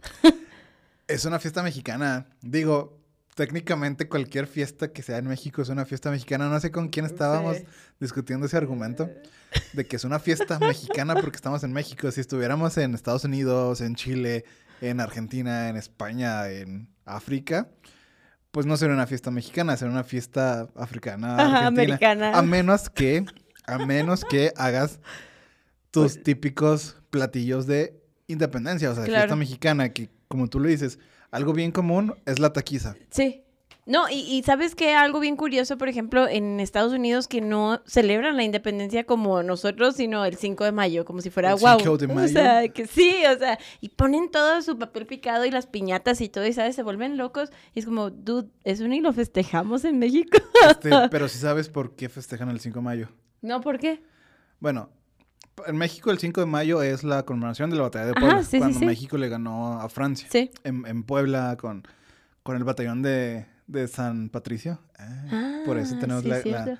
Es 1.06 1.25
una 1.25 1.38
fiesta 1.38 1.62
mexicana. 1.62 2.26
Digo, 2.40 2.99
técnicamente 3.34 4.08
cualquier 4.08 4.46
fiesta 4.46 4.92
que 4.92 5.02
sea 5.02 5.18
en 5.18 5.26
México 5.26 5.62
es 5.62 5.68
una 5.68 5.84
fiesta 5.84 6.10
mexicana. 6.10 6.48
No 6.48 6.60
sé 6.60 6.70
con 6.70 6.88
quién 6.88 7.06
estábamos 7.06 7.56
Sí. 7.58 7.64
discutiendo 8.00 8.46
ese 8.46 8.56
argumento 8.56 9.10
de 9.72 9.86
que 9.86 9.96
es 9.96 10.04
una 10.04 10.18
fiesta 10.18 10.58
mexicana 10.58 11.14
porque 11.14 11.36
estamos 11.36 11.64
en 11.64 11.72
México. 11.72 12.10
Si 12.10 12.20
estuviéramos 12.20 12.76
en 12.78 12.94
Estados 12.94 13.24
Unidos, 13.24 13.80
en 13.80 13.94
Chile, 13.94 14.44
en 14.80 15.00
Argentina, 15.00 15.68
en 15.68 15.76
España, 15.76 16.48
en 16.50 16.88
África, 17.04 17.68
pues 18.50 18.66
no 18.66 18.76
sería 18.76 18.94
una 18.94 19.06
fiesta 19.06 19.30
mexicana, 19.30 19.76
sería 19.76 19.92
una 19.92 20.04
fiesta 20.04 20.68
africana, 20.76 21.36
Ajá, 21.36 21.66
americana. 21.68 22.36
A 22.36 22.42
menos 22.42 22.90
que, 22.90 23.24
a 23.66 23.78
menos 23.78 24.24
que 24.28 24.52
hagas 24.56 25.00
tus 25.90 26.12
Pues 26.14 26.22
típicos 26.22 26.96
platillos 27.10 27.66
de 27.66 27.98
independencia, 28.26 28.90
o 28.90 28.94
sea, 28.94 29.04
Claro. 29.04 29.20
fiesta 29.22 29.36
mexicana, 29.36 29.88
que 29.90 30.10
como 30.28 30.48
tú 30.48 30.58
lo 30.60 30.68
dices, 30.68 30.98
algo 31.32 31.52
bien 31.52 31.72
común 31.72 32.14
es 32.26 32.38
la 32.38 32.52
taquiza. 32.52 32.94
Sí, 33.10 33.42
No, 33.84 34.08
y, 34.08 34.20
y 34.20 34.44
sabes 34.44 34.76
que 34.76 34.94
algo 34.94 35.18
bien 35.18 35.34
curioso, 35.36 35.76
por 35.76 35.88
ejemplo, 35.88 36.28
en 36.28 36.60
Estados 36.60 36.92
Unidos 36.92 37.26
que 37.26 37.40
no 37.40 37.82
celebran 37.84 38.36
la 38.36 38.44
independencia 38.44 39.04
como 39.04 39.42
nosotros, 39.42 39.96
sino 39.96 40.24
el 40.24 40.36
5 40.36 40.62
de 40.64 40.70
mayo, 40.70 41.04
como 41.04 41.20
si 41.20 41.30
fuera 41.30 41.50
El 41.54 41.58
wow. 41.58 41.78
5 41.80 41.96
de 41.98 42.06
O 42.12 42.14
mayo. 42.14 42.28
sea, 42.28 42.68
que 42.68 42.86
sí, 42.86 43.12
o 43.34 43.36
sea, 43.36 43.58
y 43.80 43.88
ponen 43.88 44.30
todo 44.30 44.62
su 44.62 44.78
papel 44.78 45.06
picado 45.06 45.44
y 45.46 45.50
las 45.50 45.66
piñatas 45.66 46.20
y 46.20 46.28
todo, 46.28 46.46
y 46.46 46.52
sabes, 46.52 46.76
se 46.76 46.84
vuelven 46.84 47.16
locos. 47.16 47.50
Y 47.74 47.80
es 47.80 47.86
como, 47.86 48.10
dude, 48.10 48.48
eso 48.62 48.86
ni 48.86 49.00
lo 49.00 49.12
festejamos 49.12 49.84
en 49.84 49.98
México. 49.98 50.38
Este, 50.70 50.90
pero 51.10 51.26
si 51.26 51.38
sabes 51.38 51.68
por 51.68 51.96
qué 51.96 52.08
festejan 52.08 52.50
el 52.50 52.60
5 52.60 52.78
de 52.78 52.84
mayo. 52.84 53.08
no, 53.40 53.60
¿por 53.62 53.80
qué? 53.80 54.00
Bueno, 54.60 54.90
en 55.66 55.76
México 55.76 56.11
el 56.11 56.19
5 56.19 56.40
de 56.40 56.47
mayo 56.47 56.83
es 56.83 57.04
la 57.04 57.25
conmemoración 57.25 57.71
de 57.71 57.76
la 57.76 57.83
batalla 57.83 58.07
de 58.07 58.14
Puebla, 58.14 58.42
sí, 58.42 58.50
sí, 58.52 58.59
cuando 58.59 58.78
sí. 58.78 58.87
México 58.87 59.19
le 59.19 59.28
ganó 59.28 59.81
a 59.81 59.88
Francia. 59.88 60.28
Sí. 60.31 60.50
En, 60.64 60.87
en 60.87 61.02
Puebla 61.04 61.57
con, 61.61 61.83
con 62.42 62.57
el 62.57 62.64
batallón 62.64 63.02
de, 63.02 63.47
de 63.66 63.88
San 63.88 64.28
Patricio. 64.28 64.81
Ah, 64.99 65.62
por 65.64 65.78
eso 65.78 65.95
Ah, 65.97 66.00
tenemos 66.00 66.25
la, 66.25 66.78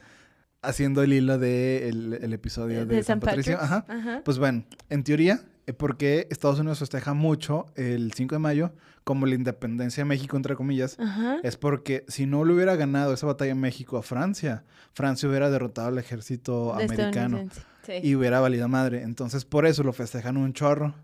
haciendo 0.63 1.03
el 1.03 1.13
hilo 1.13 1.39
del 1.39 2.19
el 2.21 2.33
episodio 2.33 2.87
de, 2.87 3.03
San, 3.03 3.21
Patricio. 3.21 3.59
Ajá. 3.61 3.85
Ajá. 3.89 4.23
Pues 4.25 4.39
bueno, 4.39 4.65
en 4.91 5.03
teoría, 5.05 5.41
eh, 5.67 5.73
porque 5.73 6.29
Estados 6.31 6.59
Unidos 6.59 6.79
festeja 6.79 7.15
mucho 7.15 7.67
el 7.75 8.13
5 8.13 8.35
de 8.37 8.39
mayo 8.39 8.73
como 9.05 9.27
la 9.27 9.35
independencia 9.35 10.03
de 10.03 10.09
México, 10.09 10.37
entre 10.37 10.55
comillas, 10.55 10.97
Ajá. 11.01 11.39
es 11.43 11.57
porque 11.57 12.05
si 12.07 12.27
no 12.27 12.45
le 12.45 12.55
hubiera 12.55 12.77
ganado 12.77 13.13
esa 13.13 13.27
batalla 13.27 13.51
en 13.51 13.61
México 13.61 13.97
a 13.99 14.03
Francia, 14.03 14.65
Francia 14.93 15.29
hubiera 15.29 15.51
derrotado 15.51 15.89
al 15.89 15.99
ejército 15.99 16.75
De 16.77 16.85
americano. 16.85 17.49
Sí. 17.83 17.95
y 18.03 18.15
hubiera 18.15 18.41
valido 18.41 18.69
madre. 18.69 19.03
Entonces, 19.03 19.45
por 19.45 19.67
eso 19.67 19.83
lo 19.83 19.93
festejan 19.93 20.37
un 20.37 20.53
chorro 20.53 20.95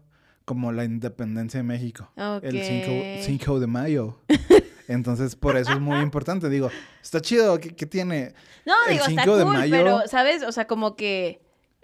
como 0.44 0.72
la 0.72 0.84
independencia 0.84 1.58
de 1.58 1.64
México. 1.64 2.10
El 2.42 2.62
5, 2.62 2.90
Ok. 2.90 3.22
5 3.22 3.60
de 3.60 3.66
mayo. 3.66 4.18
Entonces, 4.88 5.36
por 5.36 5.56
eso 5.56 5.72
es 5.72 5.80
muy 5.80 5.98
importante. 5.98 6.48
Digo, 6.48 6.70
está 7.02 7.20
chido, 7.20 7.58
¿qué, 7.60 7.74
qué 7.74 7.84
tiene? 7.84 8.32
No, 8.64 8.72
el 8.86 8.94
digo, 8.94 9.06
está 9.06 9.22
5 9.24 9.36
de 9.36 9.44
cool, 9.44 9.52
mayo- 9.54 9.70
pero, 9.76 10.00
¿sabes? 10.08 10.42
O 10.42 10.52
sea, 10.52 10.66
como 10.66 10.96
que, 10.96 11.42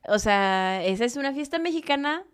o 0.08 0.18
sea, 0.18 0.82
esa 0.84 1.04
es 1.04 1.16
una 1.16 1.34
fiesta 1.34 1.58
mexicana 1.58 2.24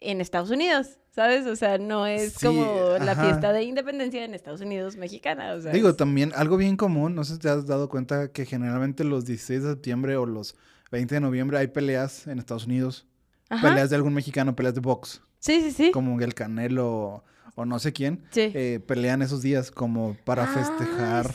en 0.00 0.20
Estados 0.20 0.50
Unidos, 0.50 0.98
¿sabes? 1.14 1.46
O 1.46 1.54
sea, 1.54 1.78
no 1.78 2.06
es 2.06 2.32
Sí, 2.32 2.46
como 2.46 2.96
la 2.98 3.14
fiesta 3.14 3.52
de 3.52 3.62
independencia 3.62 4.24
en 4.24 4.34
Estados 4.34 4.62
Unidos 4.62 4.96
mexicana, 4.96 5.52
o 5.52 5.60
sea. 5.60 5.70
Digo, 5.72 5.90
es- 5.90 5.96
también 5.96 6.32
algo 6.34 6.56
bien 6.56 6.76
común, 6.76 7.14
no 7.14 7.22
sé 7.22 7.34
si 7.34 7.38
te 7.38 7.48
has 7.50 7.66
dado 7.66 7.88
cuenta 7.88 8.32
que 8.32 8.46
generalmente 8.46 9.04
los 9.04 9.24
16 9.26 9.62
de 9.62 9.70
septiembre 9.70 10.16
o 10.16 10.26
los 10.26 10.56
20 10.90 11.14
de 11.16 11.20
noviembre 11.20 11.58
hay 11.58 11.68
peleas 11.68 12.26
en 12.26 12.38
Estados 12.38 12.66
Unidos. 12.66 13.06
Ajá. 13.48 13.68
Peleas 13.68 13.90
de 13.90 13.96
algún 13.96 14.14
mexicano, 14.14 14.54
peleas 14.54 14.74
de 14.74 14.80
box, 14.80 15.22
Sí, 15.38 15.60
sí, 15.62 15.70
sí. 15.72 15.90
como 15.90 16.20
el 16.20 16.34
Canelo 16.34 17.24
o 17.56 17.64
no 17.64 17.78
sé 17.78 17.92
quién. 17.92 18.24
Sí. 18.30 18.52
eh, 18.54 18.80
pelean 18.86 19.22
esos 19.22 19.42
días 19.42 19.70
como 19.70 20.14
para 20.24 20.44
Ah, 20.44 20.46
festejar 20.46 21.34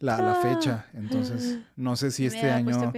la, 0.00 0.18
la 0.22 0.34
fecha. 0.36 0.86
Entonces, 0.94 1.58
no 1.76 1.96
sé 1.96 2.10
si 2.10 2.22
Me 2.22 2.28
este 2.28 2.50
año 2.50 2.92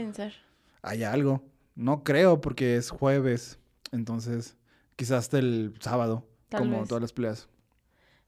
hay 0.82 1.02
algo. 1.02 1.42
No 1.74 2.02
creo 2.04 2.40
porque 2.40 2.76
es 2.76 2.90
jueves. 2.90 3.58
Entonces, 3.92 4.56
quizás 4.96 5.18
hasta 5.20 5.38
el 5.38 5.74
sábado, 5.80 6.28
Tal 6.48 6.60
como 6.60 6.80
vez. 6.80 6.88
todas 6.88 7.02
las 7.02 7.12
peleas. 7.12 7.48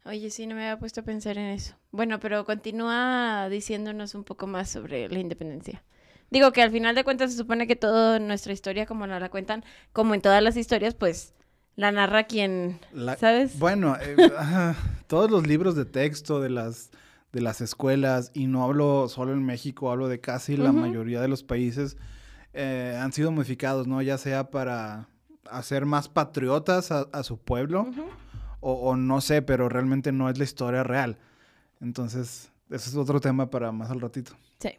Oye, 0.05 0.31
sí, 0.31 0.47
no 0.47 0.55
me 0.55 0.63
había 0.63 0.79
puesto 0.79 1.01
a 1.03 1.05
pensar 1.05 1.37
en 1.37 1.47
eso. 1.47 1.75
Bueno, 1.91 2.19
pero 2.21 2.45
continúa 2.47 3.49
diciéndonos 3.51 4.15
un 4.15 4.25
poco 4.25 4.47
más 4.47 4.71
sobre 4.71 5.09
la 5.11 5.19
independencia. 5.19 5.85
Digo 6.31 6.53
que 6.53 6.63
al 6.63 6.71
final 6.71 6.95
de 6.95 7.05
cuentas 7.05 7.33
se 7.33 7.37
supone 7.39 7.67
que 7.67 7.77
toda 7.77 8.19
nuestra 8.21 8.53
historia, 8.53 8.87
como 8.87 9.07
nos 9.07 9.21
la 9.21 9.31
cuentan, 9.31 9.65
como 9.93 10.15
en 10.15 10.21
todas 10.21 10.43
las 10.43 10.57
historias, 10.57 10.95
pues 10.95 11.35
la 11.77 11.91
narra 11.93 12.25
quien, 12.25 12.79
La- 12.93 13.17
¿sabes? 13.17 13.59
Bueno, 13.59 13.97
eh, 14.01 14.17
todos 15.09 15.31
los 15.31 15.47
libros 15.47 15.75
de 15.75 15.85
texto 15.87 16.41
de 16.41 16.51
las, 16.51 16.91
de 17.33 17.41
las 17.41 17.61
escuelas, 17.61 18.31
y 18.35 18.47
no 18.47 18.63
hablo 18.65 19.09
solo 19.09 19.33
en 19.33 19.45
México, 19.45 19.91
hablo 19.91 20.09
de 20.09 20.21
casi 20.21 20.57
la 20.57 20.73
mayoría 20.73 21.21
de 21.21 21.29
los 21.29 21.43
países, 21.43 21.97
eh, 22.53 22.97
han 23.01 23.13
sido 23.13 23.31
modificados, 23.33 23.87
¿no? 23.87 24.01
Ya 24.03 24.19
sea 24.19 24.51
para 24.51 25.09
hacer 25.51 25.85
más 25.87 26.09
patriotas 26.09 26.93
a, 26.93 27.09
a 27.13 27.23
su 27.25 27.39
pueblo, 27.39 27.89
o, 28.61 28.73
o 28.73 28.97
no 28.97 29.21
sé, 29.21 29.43
pero 29.43 29.69
realmente 29.69 30.13
no 30.13 30.29
es 30.29 30.39
la 30.39 30.45
historia 30.45 30.85
real. 30.85 31.17
Entonces, 31.81 32.53
ese 32.71 32.91
es 32.91 32.97
otro 32.97 33.21
tema 33.21 33.51
para 33.51 33.73
más 33.73 33.91
al 33.91 34.01
ratito. 34.01 34.33
Sí. 34.61 34.71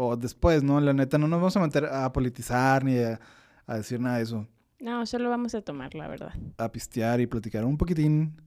O 0.00 0.16
después, 0.16 0.62
¿no? 0.62 0.80
La 0.80 0.92
neta, 0.92 1.18
no 1.18 1.26
nos 1.26 1.40
vamos 1.40 1.56
a 1.56 1.60
meter 1.60 1.86
a 1.86 2.12
politizar 2.12 2.84
ni 2.84 2.98
a, 2.98 3.18
a 3.66 3.76
decir 3.76 3.98
nada 3.98 4.18
de 4.18 4.22
eso. 4.22 4.46
No, 4.78 5.04
solo 5.06 5.28
vamos 5.28 5.56
a 5.56 5.60
tomar, 5.62 5.94
la 5.96 6.06
verdad. 6.06 6.32
a 6.56 6.70
pistear 6.70 7.20
y 7.20 7.26
platicar 7.26 7.64
un 7.64 7.76
poquitín 7.76 8.40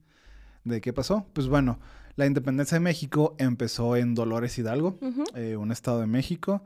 de 0.64 0.80
qué 0.80 0.94
pasó. 0.94 1.26
Pues 1.34 1.48
bueno, 1.48 1.78
la 2.16 2.26
independencia 2.26 2.76
de 2.76 2.80
México 2.80 3.34
empezó 3.38 3.96
en 3.96 4.14
Dolores 4.14 4.56
Hidalgo, 4.56 4.98
eh, 5.34 5.56
un 5.56 5.72
estado 5.72 6.00
de 6.00 6.06
México, 6.06 6.62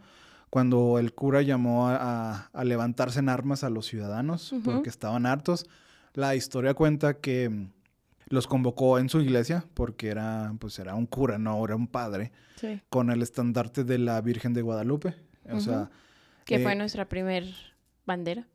cuando 0.51 1.01
el 1.01 1.15
cura 1.15 1.43
llamó 1.43 1.89
a, 1.89 2.49
levantarse 2.63 3.19
en 3.19 3.29
armas 3.29 3.65
a 3.65 3.71
los 3.71 3.87
ciudadanos 3.87 4.55
porque 4.65 4.89
estaban 4.89 5.27
hartos. 5.27 5.67
La 6.15 6.37
historia 6.37 6.75
cuenta 6.75 7.15
que 7.15 7.69
los 8.29 8.47
convocó 8.47 8.99
en 8.99 9.09
su 9.09 9.21
iglesia 9.21 9.65
porque 9.75 10.09
era, 10.09 10.53
pues 10.59 10.79
era 10.79 10.95
un 10.95 11.07
cura, 11.07 11.39
no 11.39 11.65
era 11.65 11.77
un 11.77 11.87
padre, 11.87 12.33
Sí. 12.57 12.81
con 12.89 13.11
el 13.11 13.23
estandarte 13.23 13.85
de 13.85 13.99
la 13.99 14.21
Virgen 14.21 14.53
de 14.55 14.63
Guadalupe. 14.63 15.15
O 15.53 15.61
sea. 15.61 15.91
Que 16.45 16.57
eh, 16.57 16.63
fue 16.63 16.75
nuestra 16.75 17.09
primer 17.09 17.45
bandera. 18.07 18.47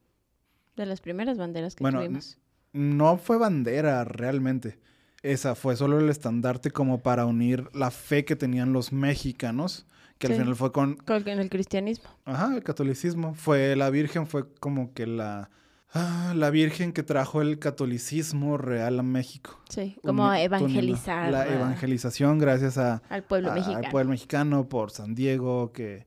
De 0.75 0.85
las 0.85 1.01
primeras 1.01 1.37
banderas 1.37 1.75
que 1.75 1.83
Bueno, 1.83 1.99
tuvimos. 1.99 2.37
No 2.73 3.17
fue 3.17 3.37
bandera 3.37 4.03
realmente. 4.05 4.79
Esa 5.21 5.53
fue 5.55 5.75
solo 5.75 5.99
el 5.99 6.09
estandarte 6.09 6.71
como 6.71 7.01
para 7.03 7.25
unir 7.25 7.69
la 7.73 7.91
fe 7.91 8.25
que 8.25 8.35
tenían 8.35 8.73
los 8.73 8.91
mexicanos, 8.91 9.85
que 10.17 10.27
al 10.27 10.33
final 10.33 10.55
fue 10.55 10.71
con, 10.71 10.95
Con 10.95 11.27
el 11.27 11.49
cristianismo. 11.49 12.09
ajá, 12.25 12.55
el 12.55 12.63
catolicismo. 12.63 13.35
Fue 13.35 13.75
la 13.75 13.89
Virgen, 13.89 14.25
fue 14.25 14.51
como 14.55 14.93
que 14.93 15.05
la, 15.05 15.49
ah, 15.93 16.33
la 16.35 16.49
Virgen 16.49 16.93
que 16.93 17.03
trajo 17.03 17.41
el 17.41 17.59
catolicismo 17.59 18.57
real 18.57 18.99
a 18.99 19.03
México. 19.03 19.59
Sí. 19.69 19.97
Como 20.03 20.31
evangelizar 20.33 21.31
La 21.31 21.47
evangelización 21.47 22.37
gracias 22.39 22.77
a, 22.77 23.01
al 23.09 23.23
pueblo 23.23 23.51
a- 23.51 23.55
mexicano. 23.55 23.85
al 23.85 23.91
pueblo 23.91 24.09
mexicano 24.11 24.69
por 24.69 24.91
San 24.91 25.15
Diego 25.15 25.71
que, 25.71 26.05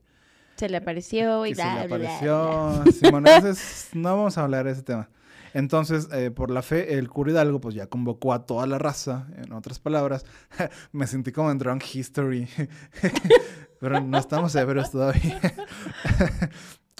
Se 0.57 0.69
le 0.69 0.77
apareció 0.77 1.45
y 1.45 1.49
que 1.49 1.55
se 1.55 1.63
le 1.63 1.71
bla, 1.73 1.81
apareció. 1.83 2.81
bla. 2.83 2.91
Sí, 2.91 3.09
bueno, 3.11 3.29
ese 3.29 3.49
es- 3.51 3.89
no 3.93 4.15
vamos 4.15 4.37
a 4.37 4.43
hablar 4.43 4.65
de 4.65 4.71
ese 4.71 4.83
tema. 4.83 5.09
Entonces, 5.53 6.09
eh, 6.11 6.31
por 6.31 6.51
la 6.51 6.61
fe, 6.61 6.95
el 6.97 7.07
cura 7.09 7.31
Hidalgo 7.31 7.61
pues 7.61 7.75
ya 7.75 7.87
convocó 7.87 8.33
a 8.33 8.45
toda 8.45 8.67
la 8.67 8.77
raza, 8.77 9.27
en 9.37 9.53
otras 9.53 9.79
palabras. 9.79 10.25
Me 10.91 11.07
sentí 11.07 11.31
como 11.31 11.49
en 11.49 11.57
Drunk 11.59 11.81
History. 11.93 12.45
Pero 13.79 14.01
no 14.01 14.17
estamos 14.17 14.53
ebrios 14.55 14.91
todavía. 14.91 15.39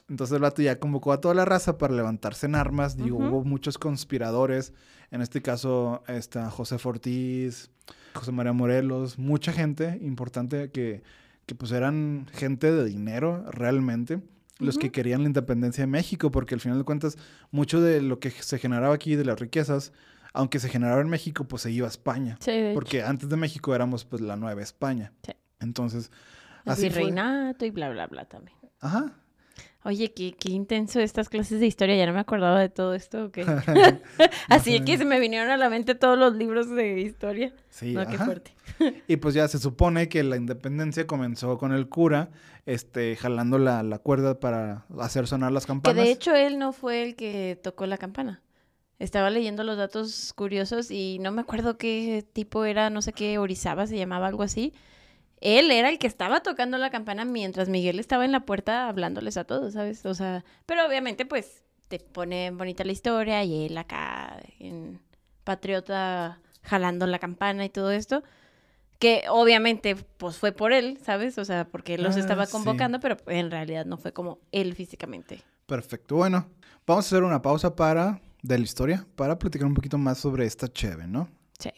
Entonces 0.07 0.35
el 0.35 0.41
vato 0.41 0.61
ya 0.61 0.79
convocó 0.79 1.11
a 1.13 1.19
toda 1.21 1.33
la 1.33 1.45
raza 1.45 1.77
para 1.77 1.93
levantarse 1.95 2.45
en 2.45 2.55
armas. 2.55 2.95
Digo, 2.97 3.17
Ujú. 3.17 3.27
hubo 3.27 3.43
muchos 3.43 3.77
conspiradores. 3.77 4.73
En 5.11 5.21
este 5.21 5.41
caso 5.41 6.03
está 6.07 6.49
José 6.51 6.77
Ortiz, 6.83 7.71
José 8.13 8.31
María 8.31 8.53
Morelos, 8.53 9.17
mucha 9.17 9.51
gente 9.51 9.97
importante 10.01 10.69
que, 10.71 11.01
que 11.45 11.55
pues 11.55 11.71
eran 11.71 12.27
gente 12.33 12.71
de 12.71 12.85
dinero 12.85 13.45
realmente. 13.51 14.21
Los 14.59 14.77
que 14.77 14.87
Ujú. 14.87 14.93
querían 14.93 15.21
la 15.23 15.27
independencia 15.27 15.81
de 15.83 15.87
México, 15.87 16.31
porque 16.31 16.55
al 16.55 16.61
final 16.61 16.77
de 16.77 16.85
cuentas, 16.85 17.17
mucho 17.51 17.81
de 17.81 18.01
lo 18.01 18.19
que 18.19 18.31
se 18.31 18.57
generaba 18.57 18.95
aquí, 18.95 19.15
de 19.15 19.25
las 19.25 19.37
riquezas, 19.39 19.91
aunque 20.33 20.59
se 20.59 20.69
generaba 20.69 21.01
en 21.01 21.09
México, 21.09 21.43
pues 21.45 21.63
se 21.63 21.71
iba 21.71 21.87
a 21.87 21.89
España. 21.89 22.37
Sí. 22.39 22.71
Porque 22.73 23.03
antes 23.03 23.27
de 23.27 23.35
México 23.35 23.75
éramos 23.75 24.05
pues 24.05 24.21
la 24.21 24.37
Nueva 24.37 24.61
España. 24.61 25.11
Sí. 25.23 25.33
Entonces, 25.59 26.09
El 26.63 26.71
así 26.71 26.81
fue. 26.83 26.99
virreinato 26.99 27.65
y 27.65 27.71
bla, 27.71 27.89
bla, 27.89 28.07
bla 28.07 28.25
también. 28.25 28.57
Ajá. 28.79 29.11
Oye, 29.85 30.11
qué, 30.13 30.33
qué 30.33 30.51
intenso 30.51 30.99
estas 30.99 31.29
clases 31.29 31.59
de 31.59 31.67
historia. 31.67 31.95
Ya 31.95 32.07
no 32.07 32.13
me 32.13 32.19
acordaba 32.19 32.59
de 32.59 32.69
todo 32.69 32.95
esto. 32.95 33.25
¿o 33.25 33.31
qué? 33.31 33.45
Más 33.45 33.63
Así 34.49 34.83
que 34.83 34.97
se 34.97 35.05
me 35.05 35.19
vinieron 35.19 35.51
a 35.51 35.57
la 35.57 35.69
mente 35.69 35.93
todos 35.93 36.17
los 36.17 36.33
libros 36.33 36.71
de 36.71 36.99
historia. 36.99 37.53
Sí, 37.69 37.93
no, 37.93 38.07
qué 38.07 38.17
fuerte. 38.17 38.55
Y 39.07 39.17
pues 39.17 39.35
ya 39.35 39.47
se 39.47 39.59
supone 39.59 40.09
que 40.09 40.23
la 40.23 40.37
independencia 40.37 41.05
comenzó 41.05 41.59
con 41.59 41.71
el 41.71 41.87
cura, 41.87 42.31
este, 42.65 43.15
jalando 43.15 43.59
la, 43.59 43.83
la 43.83 43.99
cuerda 43.99 44.39
para 44.39 44.85
hacer 44.99 45.27
sonar 45.27 45.51
las 45.51 45.65
Que 45.65 45.67
campanas. 45.67 46.03
de 46.03 46.11
hecho 46.11 46.33
él 46.35 46.57
no 46.57 46.73
fue 46.73 47.03
el 47.03 47.15
que 47.15 47.59
tocó 47.61 47.85
la 47.85 47.99
campana. 47.99 48.41
Estaba 48.97 49.29
leyendo 49.29 49.63
los 49.63 49.77
datos 49.77 50.33
curiosos 50.33 50.89
y 50.89 51.19
no 51.19 51.31
me 51.31 51.41
acuerdo 51.41 51.77
qué 51.77 52.25
tipo 52.33 52.65
era, 52.65 52.89
no 52.89 53.03
sé 53.03 53.13
qué, 53.13 53.37
Orizaba 53.37 53.85
se 53.85 53.97
llamaba 53.97 54.25
algo 54.27 54.41
así. 54.41 54.73
Él 55.41 55.69
era 55.71 55.89
el 55.89 55.99
que 55.99 56.07
estaba 56.07 56.41
tocando 56.41 56.77
la 56.77 56.89
campana 56.89 57.25
mientras 57.25 57.69
Miguel 57.69 57.99
estaba 57.99 58.25
en 58.25 58.31
la 58.31 58.45
puerta 58.45 58.87
hablándoles 58.87 59.37
a 59.37 59.43
todos, 59.43 59.73
¿sabes? 59.73 60.05
O 60.05 60.13
sea, 60.13 60.43
pero 60.65 60.85
obviamente 60.87 61.25
pues 61.25 61.63
te 61.87 61.99
pone 61.99 62.51
bonita 62.51 62.83
la 62.83 62.91
historia 62.93 63.43
y 63.43 63.65
él 63.65 63.77
acá 63.77 64.39
en 64.59 64.99
patriota 65.43 66.39
jalando 66.63 67.05
la 67.07 67.19
campana 67.19 67.65
y 67.65 67.69
todo 67.69 67.91
esto. 67.91 68.23
Que 68.97 69.23
obviamente 69.29 69.95
pues 69.95 70.37
fue 70.37 70.51
por 70.53 70.71
él, 70.71 70.97
¿sabes? 71.03 71.37
O 71.37 71.43
sea, 71.45 71.65
porque 71.67 71.95
él 71.95 72.03
los 72.03 72.15
Ah, 72.15 72.19
estaba 72.19 72.45
sí. 72.45 72.53
convocando, 72.53 72.99
pero 73.01 73.17
en 73.27 73.51
realidad 73.51 73.85
no 73.85 73.97
fue 73.97 74.13
como 74.13 74.39
él 74.51 74.73
físicamente. 74.73 75.43
Perfecto. 75.65 76.15
Bueno, 76.15 76.47
vamos 76.87 77.05
a 77.05 77.07
hacer 77.09 77.23
una 77.23 77.41
pausa 77.41 77.75
para, 77.75 78.21
de 78.41 78.57
la 78.57 78.63
historia, 78.63 79.05
para 79.15 79.37
platicar 79.37 79.67
un 79.67 79.73
poquito 79.73 79.97
más 79.97 80.17
sobre 80.17 80.45
esta 80.45 80.71
cheve, 80.71 81.07
¿no? 81.07 81.27
Sí. 81.59 81.71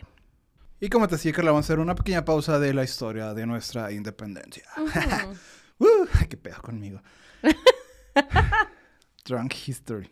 Y 0.79 0.89
como 0.89 1.07
te 1.07 1.15
decía, 1.15 1.34
Carla, 1.34 1.51
vamos 1.51 1.65
a 1.65 1.67
hacer 1.67 1.79
una 1.79 1.96
pequeña 1.96 2.24
pausa 2.24 2.60
de 2.60 2.72
la 2.72 2.84
historia 2.84 3.34
de 3.34 3.48
nuestra 3.48 3.91
independencia. 3.91 4.63
¡Uh! 5.79 6.05
¡Qué 6.29 6.38
pedo 6.38 6.62
conmigo! 6.62 7.01
Drunk 9.25 9.55
History. 9.65 10.12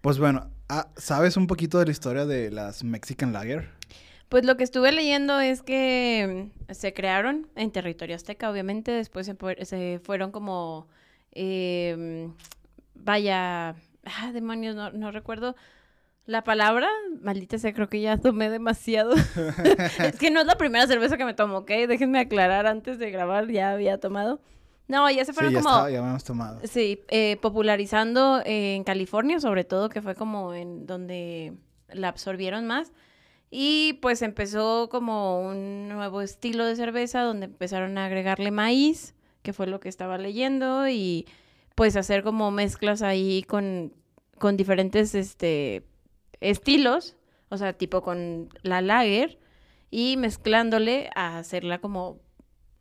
Pues 0.00 0.18
bueno, 0.20 0.52
ah, 0.68 0.88
¿sabes 0.96 1.36
un 1.36 1.48
poquito 1.48 1.80
de 1.80 1.86
la 1.86 1.90
historia 1.90 2.26
de 2.26 2.52
las 2.52 2.84
Mexican 2.84 3.32
Lager? 3.32 3.68
Pues 4.28 4.44
lo 4.44 4.56
que 4.56 4.62
estuve 4.62 4.92
leyendo 4.92 5.40
es 5.40 5.62
que 5.62 6.50
mm, 6.68 6.72
se 6.72 6.94
crearon 6.94 7.48
en 7.56 7.72
territorio 7.72 8.14
azteca, 8.14 8.48
obviamente, 8.48 8.92
después 8.92 9.26
se, 9.26 9.64
se 9.64 10.00
fueron 10.00 10.30
como, 10.30 10.86
eh, 11.32 12.28
vaya, 12.94 13.74
ah, 14.04 14.32
demonios, 14.32 14.76
no, 14.76 14.92
no 14.92 15.10
recuerdo 15.10 15.56
la 16.26 16.42
palabra, 16.42 16.88
maldita 17.22 17.56
sea, 17.58 17.72
creo 17.72 17.88
que 17.88 18.00
ya 18.00 18.18
tomé 18.18 18.50
demasiado. 18.50 19.14
es 19.98 20.16
que 20.18 20.30
no 20.30 20.40
es 20.40 20.46
la 20.46 20.58
primera 20.58 20.86
cerveza 20.86 21.16
que 21.16 21.24
me 21.24 21.34
tomo, 21.34 21.58
¿ok? 21.58 21.70
Déjenme 21.88 22.18
aclarar, 22.18 22.66
antes 22.66 22.98
de 22.98 23.10
grabar 23.10 23.48
ya 23.48 23.72
había 23.72 23.98
tomado. 23.98 24.40
No, 24.88 25.10
ya 25.10 25.24
se 25.24 25.32
fueron 25.32 25.50
sí, 25.50 25.56
ya, 25.56 25.62
como... 25.62 25.74
estaba, 25.74 25.90
ya 25.90 25.98
habíamos 25.98 26.24
tomado. 26.24 26.60
Sí, 26.64 27.02
eh, 27.08 27.38
popularizando 27.40 28.40
en 28.44 28.84
California, 28.84 29.40
sobre 29.40 29.64
todo, 29.64 29.88
que 29.88 30.02
fue 30.02 30.14
como 30.14 30.54
en 30.54 30.86
donde 30.86 31.54
la 31.88 32.08
absorbieron 32.08 32.66
más. 32.66 32.92
Y 33.50 33.94
pues 34.02 34.22
empezó 34.22 34.88
como 34.88 35.40
un 35.40 35.88
nuevo 35.88 36.20
estilo 36.20 36.64
de 36.64 36.76
cerveza 36.76 37.22
donde 37.22 37.46
empezaron 37.46 37.98
a 37.98 38.06
agregarle 38.06 38.50
maíz, 38.50 39.14
que 39.42 39.52
fue 39.52 39.66
lo 39.66 39.80
que 39.80 39.88
estaba 39.88 40.18
leyendo, 40.18 40.88
y 40.88 41.26
pues 41.76 41.96
hacer 41.96 42.22
como 42.22 42.50
mezclas 42.50 43.02
ahí 43.02 43.44
con, 43.44 43.92
con 44.38 44.56
diferentes 44.56 45.14
este, 45.14 45.84
estilos, 46.40 47.16
o 47.48 47.56
sea, 47.58 47.72
tipo 47.72 48.02
con 48.02 48.48
la 48.62 48.80
lager, 48.80 49.38
y 49.90 50.16
mezclándole 50.16 51.10
a 51.14 51.38
hacerla 51.38 51.78
como 51.78 52.20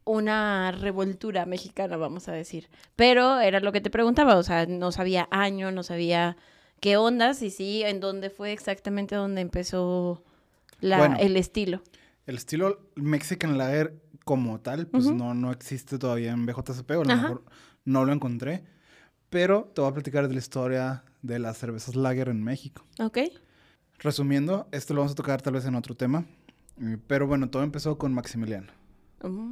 una 0.06 0.72
revoltura 0.72 1.46
mexicana, 1.46 1.98
vamos 1.98 2.28
a 2.28 2.32
decir. 2.32 2.70
Pero 2.96 3.40
era 3.40 3.60
lo 3.60 3.72
que 3.72 3.82
te 3.82 3.90
preguntaba, 3.90 4.36
o 4.36 4.44
sea, 4.44 4.66
no 4.66 4.92
sabía 4.92 5.28
año, 5.32 5.72
no 5.72 5.84
sabía 5.84 6.38
qué 6.80 6.98
ondas 6.98 7.42
y 7.42 7.50
sí, 7.50 7.84
en 7.84 8.00
dónde 8.00 8.30
fue 8.30 8.52
exactamente 8.52 9.16
donde 9.16 9.42
empezó 9.42 10.24
la, 10.80 10.98
Bueno. 11.00 11.18
el 11.20 11.38
estilo. 11.38 11.82
El 12.26 12.36
estilo 12.36 12.90
Mexican 12.96 13.58
Lager 13.58 14.00
como 14.24 14.60
tal, 14.60 14.88
pues 14.88 15.06
no, 15.06 15.34
no 15.34 15.52
existe 15.52 16.00
todavía 16.00 16.32
en 16.32 16.46
BJCP, 16.46 16.92
o 16.92 17.02
a 17.02 17.06
lo 17.06 17.16
mejor 17.16 17.44
no 17.86 18.06
lo 18.06 18.14
encontré. 18.14 18.64
Pero 19.30 19.72
te 19.74 19.82
voy 19.82 19.92
a 19.92 19.94
platicar 19.94 20.28
de 20.28 20.34
la 20.34 20.40
historia 20.40 21.04
de 21.22 21.40
las 21.40 21.58
cervezas 21.58 21.96
Lager 21.96 22.30
en 22.30 22.44
México. 22.44 22.84
¿Ok? 23.00 23.20
Resumiendo, 24.00 24.68
esto 24.72 24.94
lo 24.94 25.02
vamos 25.02 25.14
a 25.14 25.16
tocar 25.16 25.42
tal 25.42 25.54
vez 25.54 25.66
en 25.66 25.76
otro 25.76 25.96
tema. 25.96 26.26
eh, 26.82 26.98
Pero 27.08 27.28
bueno, 27.28 27.50
todo 27.50 27.64
empezó 27.64 27.98
con 27.98 28.14
Maximiliano. 28.14 28.68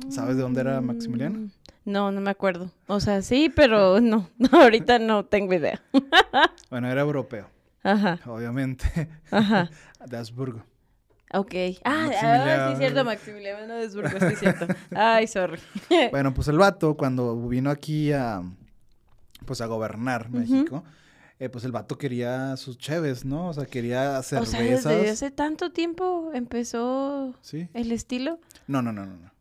¿Sabes 0.10 0.36
de 0.36 0.44
dónde 0.44 0.62
era 0.62 0.82
Maximiliano? 0.82 1.40
Mm, 1.40 1.52
No, 1.86 2.12
no 2.12 2.22
me 2.22 2.30
acuerdo. 2.30 2.70
O 2.88 3.00
sea, 3.00 3.22
sí, 3.24 3.52
pero 3.54 4.00
no, 4.02 4.30
ahorita 4.52 5.00
no 5.00 5.26
tengo 5.26 5.54
idea. 5.54 5.82
Bueno, 6.70 6.90
era 6.90 7.02
europeo, 7.02 7.48
Ajá, 7.84 8.20
obviamente, 8.26 9.08
ajá. 9.30 9.70
de 10.08 10.18
Habsburgo. 10.18 10.64
Ok. 11.32 11.54
Ah, 11.84 11.92
ah, 11.94 12.04
sí, 12.06 12.26
Maximiliano. 12.26 12.78
cierto, 12.78 13.06
Maximiliano 13.06 13.74
de 13.76 13.84
Habsburgo, 13.84 14.20
sí, 14.30 14.36
cierto. 14.36 14.68
Ay, 14.96 15.28
sorry. 15.28 15.60
Bueno, 16.12 16.34
pues 16.34 16.48
el 16.48 16.58
vato, 16.58 16.96
cuando 16.96 17.48
vino 17.48 17.70
aquí 17.70 18.12
a, 18.12 18.42
pues 19.46 19.62
a 19.62 19.68
gobernar. 19.68 20.30
México, 20.32 20.84
eh, 21.44 21.50
pues 21.50 21.64
el 21.66 21.72
vato 21.72 21.98
quería 21.98 22.56
sus 22.58 22.78
cheves, 22.78 23.26
¿no? 23.26 23.50
O 23.50 23.54
sea, 23.54 23.66
quería 23.66 24.20
O 24.20 24.24
sea, 24.24 24.46
cervezas. 24.46 24.94
desde 24.96 25.10
hace 25.10 25.32
tanto 25.32 25.72
tiempo 25.72 26.32
empezó 26.34 27.36
¿Sí? 27.42 27.68
el 27.74 27.92
estilo. 27.92 28.40
No, 28.68 28.82
no, 28.82 28.92
no, 28.94 29.06
no. 29.06 29.16
no. 29.18 29.32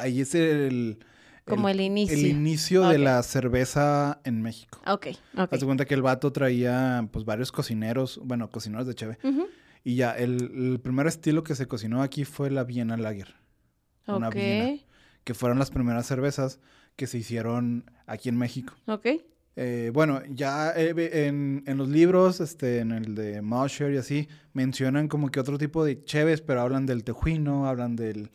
Ahí 0.00 0.20
es 0.20 0.34
el... 0.34 0.98
Como 1.44 1.68
el 1.70 1.80
inicio. 1.80 2.14
El 2.16 2.26
inicio 2.26 2.88
de 2.88 2.98
la 2.98 3.22
cerveza 3.22 4.20
en 4.24 4.42
México. 4.42 4.80
Ok, 4.86 5.06
ok. 5.34 5.52
Haz 5.52 5.60
de 5.60 5.64
cuenta 5.66 5.86
que 5.86 5.94
el 5.94 6.02
vato 6.02 6.30
traía, 6.30 7.08
pues, 7.10 7.24
varios 7.24 7.52
cocineros, 7.52 8.20
bueno, 8.22 8.50
cocineros 8.50 8.86
de 8.86 8.94
cheve. 8.94 9.18
Y 9.82 9.96
ya, 9.96 10.12
el, 10.12 10.72
el 10.72 10.80
primer 10.80 11.06
estilo 11.06 11.42
que 11.44 11.54
se 11.54 11.66
cocinó 11.66 12.02
aquí 12.02 12.24
fue 12.26 12.50
la 12.50 12.64
Viena 12.64 12.98
Lager. 12.98 13.34
Una 14.06 14.28
Ok, 14.28 14.34
Viena. 14.34 14.78
Que 15.24 15.32
fueron 15.32 15.58
las 15.58 15.70
primeras 15.70 16.06
cervezas 16.06 16.60
que 16.96 17.06
se 17.06 17.16
hicieron 17.16 17.90
aquí 18.06 18.28
en 18.28 18.36
México. 18.36 18.74
ok. 18.86 19.06
Eh, 19.60 19.90
bueno, 19.92 20.22
ya 20.30 20.72
eh, 20.76 20.94
en, 21.26 21.64
en 21.66 21.76
los 21.78 21.88
libros, 21.88 22.38
este, 22.40 22.78
en 22.78 22.92
el 22.92 23.16
de 23.16 23.42
Mosher 23.42 23.92
y 23.92 23.96
así, 23.96 24.28
mencionan 24.52 25.08
como 25.08 25.30
que 25.30 25.40
otro 25.40 25.58
tipo 25.58 25.84
de 25.84 26.04
cheves, 26.04 26.40
pero 26.42 26.60
hablan 26.60 26.86
del 26.86 27.02
tejuino, 27.02 27.66
hablan 27.66 27.96
del, 27.96 28.30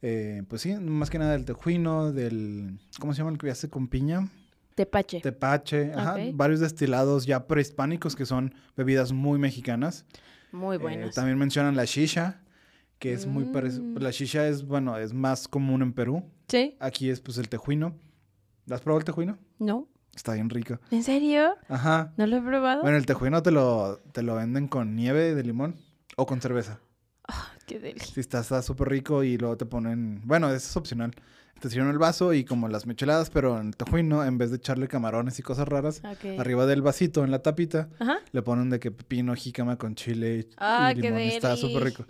eh, 0.00 0.42
pues 0.48 0.62
sí, 0.62 0.72
más 0.76 1.10
que 1.10 1.18
nada 1.18 1.32
del 1.32 1.44
tejuino, 1.44 2.12
del, 2.12 2.78
¿cómo 2.98 3.12
se 3.12 3.18
llama 3.18 3.32
el 3.32 3.36
que 3.38 3.50
hace 3.50 3.68
con 3.68 3.88
piña? 3.88 4.26
Tepache. 4.74 5.20
Tepache, 5.20 5.92
ajá, 5.94 6.16
varios 6.32 6.60
destilados 6.60 7.26
ya 7.26 7.46
prehispánicos 7.46 8.16
que 8.16 8.24
son 8.24 8.54
bebidas 8.74 9.12
muy 9.12 9.38
mexicanas. 9.38 10.06
Muy 10.50 10.76
Eh, 10.76 10.78
buenas. 10.78 11.14
también 11.14 11.36
mencionan 11.36 11.76
la 11.76 11.84
shisha, 11.84 12.40
que 12.98 13.12
es 13.12 13.26
muy 13.26 13.44
parecido, 13.44 13.82
Mm. 13.84 13.96
la 13.98 14.10
shisha 14.10 14.48
es, 14.48 14.64
bueno, 14.64 14.96
es 14.96 15.12
más 15.12 15.46
común 15.46 15.82
en 15.82 15.92
Perú. 15.92 16.24
¿Sí? 16.48 16.74
Aquí 16.80 17.10
es 17.10 17.20
pues 17.20 17.36
el 17.36 17.50
tejuino. 17.50 17.94
¿Has 18.70 18.80
probado 18.80 19.00
el 19.00 19.04
tejuino? 19.04 19.36
¿No? 19.58 19.88
Está 20.14 20.34
bien 20.34 20.48
rico. 20.50 20.78
¿En 20.90 21.02
serio? 21.02 21.54
Ajá. 21.68 22.12
¿No 22.16 22.26
lo 22.26 22.36
he 22.36 22.40
probado? 22.40 22.82
Bueno, 22.82 22.96
el 22.96 23.06
tejuino 23.06 23.42
te 23.42 23.50
lo, 23.50 23.98
te 24.12 24.22
lo 24.22 24.36
venden 24.36 24.68
con 24.68 24.94
nieve 24.94 25.34
de 25.34 25.42
limón 25.42 25.76
o 26.16 26.26
con 26.26 26.40
cerveza. 26.40 26.78
Ah, 27.28 27.50
qué 27.66 27.78
deli. 27.80 28.00
Sí, 28.00 28.20
está 28.20 28.42
súper 28.62 28.88
rico 28.88 29.22
y 29.24 29.36
luego 29.38 29.56
te 29.56 29.66
ponen... 29.66 30.20
Bueno, 30.24 30.48
eso 30.48 30.56
es 30.68 30.76
opcional. 30.76 31.12
Te 31.60 31.70
sirven 31.70 31.88
el 31.88 31.98
vaso 31.98 32.34
y 32.34 32.44
como 32.44 32.68
las 32.68 32.86
micheladas, 32.86 33.30
pero 33.30 33.58
en 33.60 33.68
el 33.68 33.76
tejuino, 33.76 34.24
en 34.24 34.36
vez 34.38 34.50
de 34.50 34.56
echarle 34.56 34.88
camarones 34.88 35.38
y 35.38 35.42
cosas 35.42 35.66
raras, 35.68 36.02
arriba 36.38 36.66
del 36.66 36.82
vasito, 36.82 37.24
en 37.24 37.30
la 37.30 37.38
tapita, 37.40 37.88
Ajá. 37.98 38.18
le 38.32 38.42
ponen 38.42 38.68
de 38.70 38.80
que 38.80 38.90
pepino, 38.90 39.34
jícama 39.34 39.76
con 39.78 39.94
chile 39.94 40.36
y, 40.38 40.48
Ah, 40.58 40.92
y 40.92 41.00
qué 41.00 41.08
limón. 41.08 41.20
y 41.22 41.28
Está 41.28 41.56
súper 41.56 41.84
rico. 41.84 42.04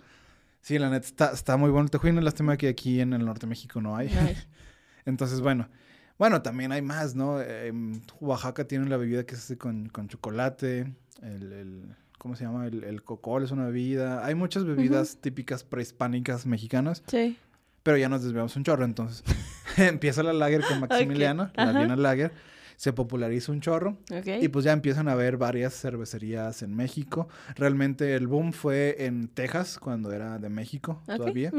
Sí, 0.61 0.77
la 0.79 0.89
neta, 0.89 1.05
está, 1.07 1.31
está 1.31 1.57
muy 1.57 1.69
bueno 1.69 1.85
el 1.85 1.91
tejuino. 1.91 2.19
Lástima 2.21 2.57
que 2.57 2.67
aquí 2.67 2.99
en 2.99 3.13
el 3.13 3.23
norte 3.23 3.41
de 3.41 3.47
México 3.49 3.79
no 3.81 3.95
hay. 3.95 4.09
Ay. 4.09 4.35
Entonces, 5.05 5.39
bueno. 5.41 5.69
Bueno, 6.17 6.41
también 6.41 6.71
hay 6.71 6.81
más, 6.81 7.15
¿no? 7.15 7.41
Eh, 7.41 7.67
En 7.67 8.01
Oaxaca 8.19 8.65
tienen 8.67 8.89
la 8.89 8.97
bebida 8.97 9.25
que 9.25 9.35
se 9.35 9.41
hace 9.41 9.57
con, 9.57 9.89
con 9.89 10.07
chocolate, 10.07 10.93
el, 11.21 11.51
el- 11.53 11.95
¿cómo 12.17 12.35
se 12.35 12.43
llama? 12.45 12.65
El, 12.67 12.83
el 12.83 13.03
cocol 13.03 13.43
es 13.43 13.51
una 13.51 13.65
bebida. 13.65 14.25
Hay 14.25 14.33
muchas 14.35 14.65
bebidas 14.65 15.17
típicas 15.21 15.63
prehispánicas 15.63 16.45
mexicanas, 16.45 17.03
Sí. 17.07 17.37
pero 17.83 17.97
ya 17.97 18.09
nos 18.09 18.23
desviamos 18.23 18.55
un 18.55 18.63
chorro, 18.63 18.85
entonces. 18.85 19.23
Empieza 19.77 20.23
la 20.23 20.33
lager 20.33 20.61
con 20.61 20.79
Maximiliano, 20.87 21.51
la. 21.55 21.71
Viena 21.73 21.95
Lager, 21.97 22.31
se 22.77 22.93
populariza 22.93 23.51
un 23.51 23.61
chorro. 23.61 23.97
Ok. 24.11 24.27
Y 24.41 24.47
pues 24.47 24.65
ya 24.65 24.71
empiezan 24.71 25.07
a 25.07 25.11
haber 25.11 25.37
varias 25.37 25.73
cervecerías 25.79 26.61
en 26.63 26.75
México. 26.75 27.27
Realmente 27.55 28.15
el 28.15 28.27
boom 28.27 28.53
fue 28.53 28.95
en 29.05 29.27
Texas, 29.27 29.77
cuando 29.77 30.11
era 30.13 30.39
de 30.39 30.49
México 30.49 31.01
todavía. 31.05 31.51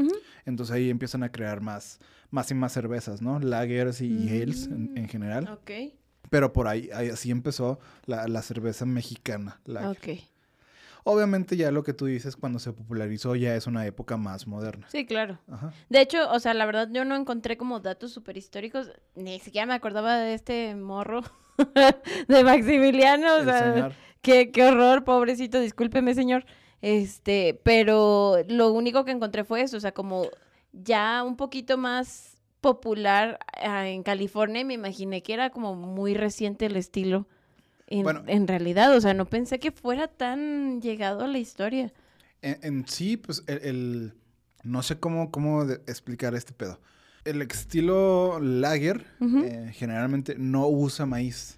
Entonces 0.45 0.75
ahí 0.75 0.89
empiezan 0.89 1.23
a 1.23 1.31
crear 1.31 1.61
más, 1.61 1.99
más 2.29 2.51
y 2.51 2.53
más 2.55 2.73
cervezas, 2.73 3.21
¿no? 3.21 3.39
Lagers 3.39 4.01
y, 4.01 4.29
ales 4.41 4.67
en, 4.67 4.97
en 4.97 5.07
general. 5.07 5.47
Ok. 5.51 5.71
Pero 6.29 6.51
por 6.51 6.67
ahí, 6.67 6.89
ahí 6.93 7.09
así 7.09 7.31
empezó 7.31 7.79
la, 8.05 8.27
la 8.27 8.41
cerveza 8.41 8.85
mexicana. 8.85 9.61
lager. 9.65 9.89
Ok. 10.17 10.23
Obviamente 11.09 11.55
ya 11.55 11.71
lo 11.71 11.83
que 11.83 11.93
tú 11.93 12.05
dices 12.07 12.35
cuando 12.35 12.59
se 12.59 12.73
popularizó 12.73 13.33
ya 13.35 13.55
es 13.55 13.65
una 13.65 13.85
época 13.85 14.17
más 14.17 14.45
moderna. 14.45 14.87
Sí, 14.89 15.05
claro. 15.05 15.39
Ajá. 15.49 15.71
De 15.87 16.01
hecho, 16.01 16.29
o 16.31 16.39
sea, 16.41 16.53
la 16.53 16.65
verdad 16.65 16.89
yo 16.91 17.05
no 17.05 17.15
encontré 17.15 17.55
como 17.55 17.79
datos 17.79 18.11
súper 18.11 18.35
históricos. 18.35 18.91
Ni 19.15 19.39
siquiera 19.39 19.65
me 19.65 19.73
acordaba 19.73 20.17
de 20.17 20.33
este 20.33 20.75
morro 20.75 21.21
de 22.27 22.43
Maximiliano. 22.43 23.35
O 23.35 23.37
El 23.37 23.45
sea, 23.45 23.73
señor. 23.73 23.93
qué, 24.21 24.51
qué 24.51 24.65
horror, 24.65 25.05
pobrecito, 25.05 25.61
discúlpeme, 25.61 26.13
señor. 26.13 26.45
Este, 26.81 27.57
pero 27.63 28.35
lo 28.49 28.73
único 28.73 29.05
que 29.05 29.11
encontré 29.11 29.45
fue 29.45 29.61
eso, 29.61 29.77
o 29.77 29.79
sea, 29.79 29.93
como 29.93 30.27
ya 30.73 31.23
un 31.23 31.35
poquito 31.37 31.77
más 31.77 32.37
popular 32.61 33.39
ah, 33.61 33.87
en 33.87 34.03
California, 34.03 34.61
y 34.61 34.65
me 34.65 34.73
imaginé 34.73 35.21
que 35.23 35.33
era 35.33 35.49
como 35.49 35.75
muy 35.75 36.13
reciente 36.15 36.65
el 36.65 36.75
estilo. 36.75 37.27
En, 37.87 38.03
Bueno. 38.03 38.23
en 38.27 38.47
realidad, 38.47 38.95
o 38.95 38.99
sea, 39.01 39.13
no 39.13 39.25
pensé 39.25 39.59
que 39.59 39.71
fuera 39.71 40.07
tan 40.07 40.81
llegado 40.81 41.23
a 41.23 41.27
la 41.27 41.37
historia. 41.37 41.93
En, 42.41 42.57
en 42.61 42.87
sí, 42.87 43.15
pues 43.17 43.43
el, 43.47 43.59
el- 43.63 44.13
no 44.63 44.83
sé 44.83 44.99
cómo, 44.99 45.31
cómo 45.31 45.63
explicar 45.63 46.35
este 46.35 46.51
pedo. 46.53 46.79
El 47.23 47.41
estilo 47.41 48.39
lager 48.41 49.05
eh, 49.21 49.71
generalmente 49.73 50.35
no 50.37 50.67
usa 50.67 51.05
maíz. 51.05 51.57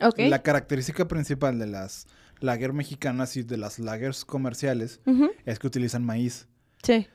Ok. 0.00 0.18
La 0.28 0.42
característica 0.42 1.06
principal 1.08 1.58
de 1.58 1.66
las 1.66 2.06
lager 2.40 2.72
mexicanas 2.72 3.36
y 3.36 3.42
de 3.42 3.56
las 3.56 3.78
lagers 3.78 4.24
comerciales 4.24 5.00
es 5.44 5.58
que 5.58 5.66
utilizan 5.66 6.04
maíz. 6.04 6.48
Sí. 6.82 7.06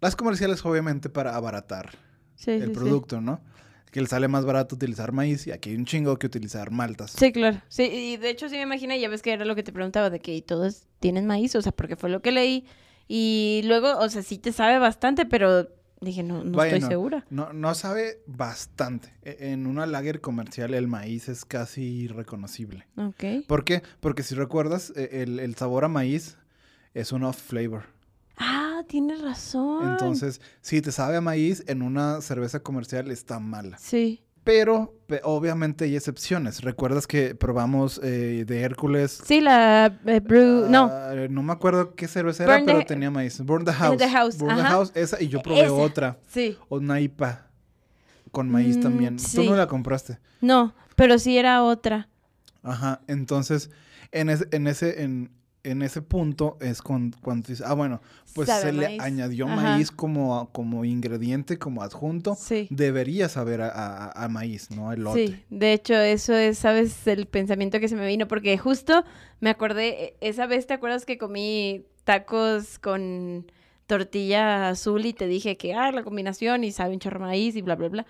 Las 0.00 0.16
comerciales 0.16 0.64
obviamente 0.64 1.08
para 1.08 1.34
abaratar 1.36 1.90
Sí, 2.36 2.52
el 2.52 2.60
sí, 2.62 2.66
sí. 2.68 2.72
producto, 2.72 3.20
¿no? 3.20 3.40
Que 3.90 4.00
le 4.00 4.06
sale 4.06 4.28
más 4.28 4.44
barato 4.44 4.76
utilizar 4.76 5.12
maíz 5.12 5.46
y 5.46 5.52
aquí 5.52 5.70
hay 5.70 5.76
un 5.76 5.84
chingo 5.84 6.16
que 6.18 6.26
utilizar 6.28 6.70
maltas. 6.70 7.10
Sí, 7.10 7.32
claro. 7.32 7.60
Sí, 7.68 7.82
y 7.82 8.16
de 8.16 8.30
hecho 8.30 8.48
sí 8.48 8.54
me 8.56 8.62
imaginé, 8.62 9.00
ya 9.00 9.08
ves 9.08 9.20
que 9.20 9.32
era 9.32 9.44
lo 9.44 9.54
que 9.56 9.62
te 9.64 9.72
preguntaba, 9.72 10.10
de 10.10 10.20
que 10.20 10.34
¿y 10.34 10.42
todos 10.42 10.84
tienen 11.00 11.26
maíz, 11.26 11.54
o 11.56 11.62
sea, 11.62 11.72
porque 11.72 11.96
fue 11.96 12.08
lo 12.08 12.22
que 12.22 12.30
leí. 12.30 12.64
Y 13.08 13.62
luego, 13.64 13.98
o 13.98 14.08
sea, 14.08 14.22
sí 14.22 14.38
te 14.38 14.52
sabe 14.52 14.78
bastante, 14.78 15.26
pero 15.26 15.68
dije, 16.00 16.22
no, 16.22 16.44
no 16.44 16.62
estoy 16.62 16.80
segura. 16.80 17.26
No, 17.28 17.52
no 17.52 17.74
sabe 17.74 18.22
bastante. 18.26 19.12
E- 19.22 19.50
En 19.52 19.66
una 19.66 19.84
lager 19.86 20.20
comercial 20.20 20.72
el 20.74 20.86
maíz 20.86 21.28
es 21.28 21.44
casi 21.44 21.82
irreconocible. 21.82 22.86
Ok. 22.96 23.44
¿Por 23.48 23.64
qué? 23.64 23.82
Porque 23.98 24.22
si 24.22 24.34
recuerdas, 24.36 24.92
e- 24.94 25.22
el, 25.22 25.40
el 25.40 25.56
sabor 25.56 25.84
a 25.84 25.88
maíz 25.88 26.38
es 26.94 27.10
un 27.12 27.24
off 27.24 27.36
flavor. 27.38 27.82
Ah, 28.80 28.84
tienes 28.86 29.20
razón. 29.20 29.90
Entonces, 29.90 30.40
si 30.60 30.80
te 30.80 30.92
sabe 30.92 31.16
a 31.16 31.20
maíz, 31.20 31.62
en 31.66 31.82
una 31.82 32.20
cerveza 32.20 32.60
comercial 32.60 33.10
está 33.10 33.38
mala. 33.38 33.76
Sí. 33.78 34.22
Pero 34.42 34.94
pe- 35.06 35.20
obviamente 35.22 35.84
hay 35.84 35.96
excepciones. 35.96 36.62
¿Recuerdas 36.62 37.06
que 37.06 37.34
probamos 37.34 38.00
eh, 38.02 38.44
de 38.46 38.62
Hércules? 38.62 39.20
Sí, 39.24 39.40
la 39.42 39.98
eh, 40.06 40.20
brew... 40.20 40.66
no. 40.68 40.88
Ah, 40.90 41.12
no 41.28 41.42
me 41.42 41.52
acuerdo 41.52 41.94
qué 41.94 42.08
cerveza 42.08 42.44
era, 42.44 42.58
the- 42.58 42.64
pero 42.64 42.84
tenía 42.86 43.10
maíz. 43.10 43.38
Burn 43.42 43.64
the 43.66 43.72
House. 43.72 43.98
The 43.98 44.08
House, 44.08 44.38
Burn 44.38 44.56
the. 44.56 44.62
House, 44.62 44.92
esa. 44.94 45.22
Y 45.22 45.28
yo 45.28 45.42
probé 45.42 45.60
Esa. 45.64 45.72
otra. 45.74 46.18
Sí. 46.28 46.56
Una 46.70 47.00
IPA 47.00 47.46
con 48.32 48.48
maíz 48.48 48.78
Mm, 48.78 48.80
también. 48.80 49.16
Tú 49.18 49.24
sí. 49.24 49.46
no 49.48 49.56
la 49.56 49.66
compraste. 49.66 50.18
No, 50.40 50.74
pero 50.96 51.18
sí 51.18 51.36
era 51.36 51.62
otra. 51.62 52.08
Ajá. 52.62 53.02
Entonces, 53.08 53.70
en 54.10 54.30
ese, 54.30 54.48
en 54.52 54.66
ese, 54.66 55.02
en, 55.02 55.30
en 55.62 55.82
ese 55.82 56.00
punto 56.02 56.56
es 56.60 56.80
con- 56.82 57.12
cuando 57.22 57.48
dices, 57.48 57.66
ah, 57.66 57.74
bueno, 57.74 58.00
pues 58.34 58.48
Sabe 58.48 58.62
se 58.62 58.72
le 58.72 58.98
añadió 59.00 59.46
Ajá. 59.46 59.56
maíz 59.56 59.90
como, 59.90 60.48
como 60.52 60.84
ingrediente, 60.84 61.58
como 61.58 61.82
adjunto. 61.82 62.34
Sí. 62.34 62.66
Debería 62.70 63.28
saber 63.28 63.60
a, 63.60 63.68
a- 63.70 64.24
a 64.24 64.28
maíz, 64.28 64.70
no 64.70 64.92
elote. 64.92 65.26
Sí, 65.28 65.44
de 65.50 65.72
hecho, 65.72 65.94
eso 65.94 66.34
es, 66.34 66.58
¿sabes? 66.58 67.06
El 67.06 67.26
pensamiento 67.26 67.78
que 67.80 67.88
se 67.88 67.96
me 67.96 68.06
vino, 68.06 68.26
porque 68.28 68.56
justo 68.56 69.04
me 69.40 69.50
acordé, 69.50 69.88
e- 70.04 70.16
esa 70.20 70.46
vez, 70.46 70.66
¿te 70.66 70.74
acuerdas 70.74 71.04
que 71.04 71.18
comí 71.18 71.84
tacos 72.04 72.78
con 72.78 73.50
tortilla 73.86 74.68
azul 74.70 75.04
y 75.04 75.12
te 75.12 75.26
dije 75.26 75.56
que, 75.56 75.74
ah, 75.74 75.90
la 75.92 76.02
combinación 76.04 76.64
y 76.64 76.72
sabe 76.72 76.94
un 76.94 77.00
chorro 77.00 77.18
de 77.20 77.26
maíz 77.26 77.56
y 77.56 77.62
bla, 77.62 77.74
bla, 77.76 77.88
bla? 77.88 78.06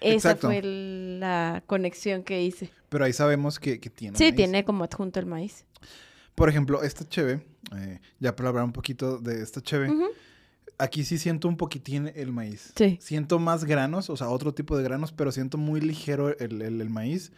Esa 0.00 0.14
Exacto. 0.32 0.48
fue 0.48 0.60
la 0.62 1.62
conexión 1.66 2.24
que 2.24 2.42
hice. 2.42 2.70
Pero 2.88 3.04
ahí 3.04 3.12
sabemos 3.12 3.58
que, 3.60 3.78
que 3.78 3.88
tiene 3.88 4.18
Sí, 4.18 4.24
maíz. 4.24 4.34
tiene 4.36 4.64
como 4.64 4.82
adjunto 4.84 5.20
el 5.20 5.26
maíz. 5.26 5.64
Por 6.34 6.48
ejemplo, 6.48 6.82
esta 6.82 7.06
cheve, 7.08 7.44
eh, 7.76 8.00
ya 8.18 8.34
para 8.34 8.48
hablar 8.48 8.64
un 8.64 8.72
poquito 8.72 9.18
de 9.18 9.42
esta 9.42 9.60
cheve, 9.60 9.90
aquí 10.78 11.04
sí 11.04 11.18
siento 11.18 11.48
un 11.48 11.56
poquitín 11.56 12.10
el 12.14 12.32
maíz. 12.32 12.72
Sí. 12.76 12.98
Siento 13.00 13.38
más 13.38 13.64
granos, 13.64 14.10
o 14.10 14.16
sea, 14.16 14.28
otro 14.28 14.52
tipo 14.54 14.76
de 14.76 14.82
granos, 14.82 15.12
pero 15.12 15.30
siento 15.32 15.58
muy 15.58 15.80
ligero 15.80 16.36
el, 16.38 16.62
el- 16.62 16.80
el 16.80 16.90
maíz. 16.90 17.32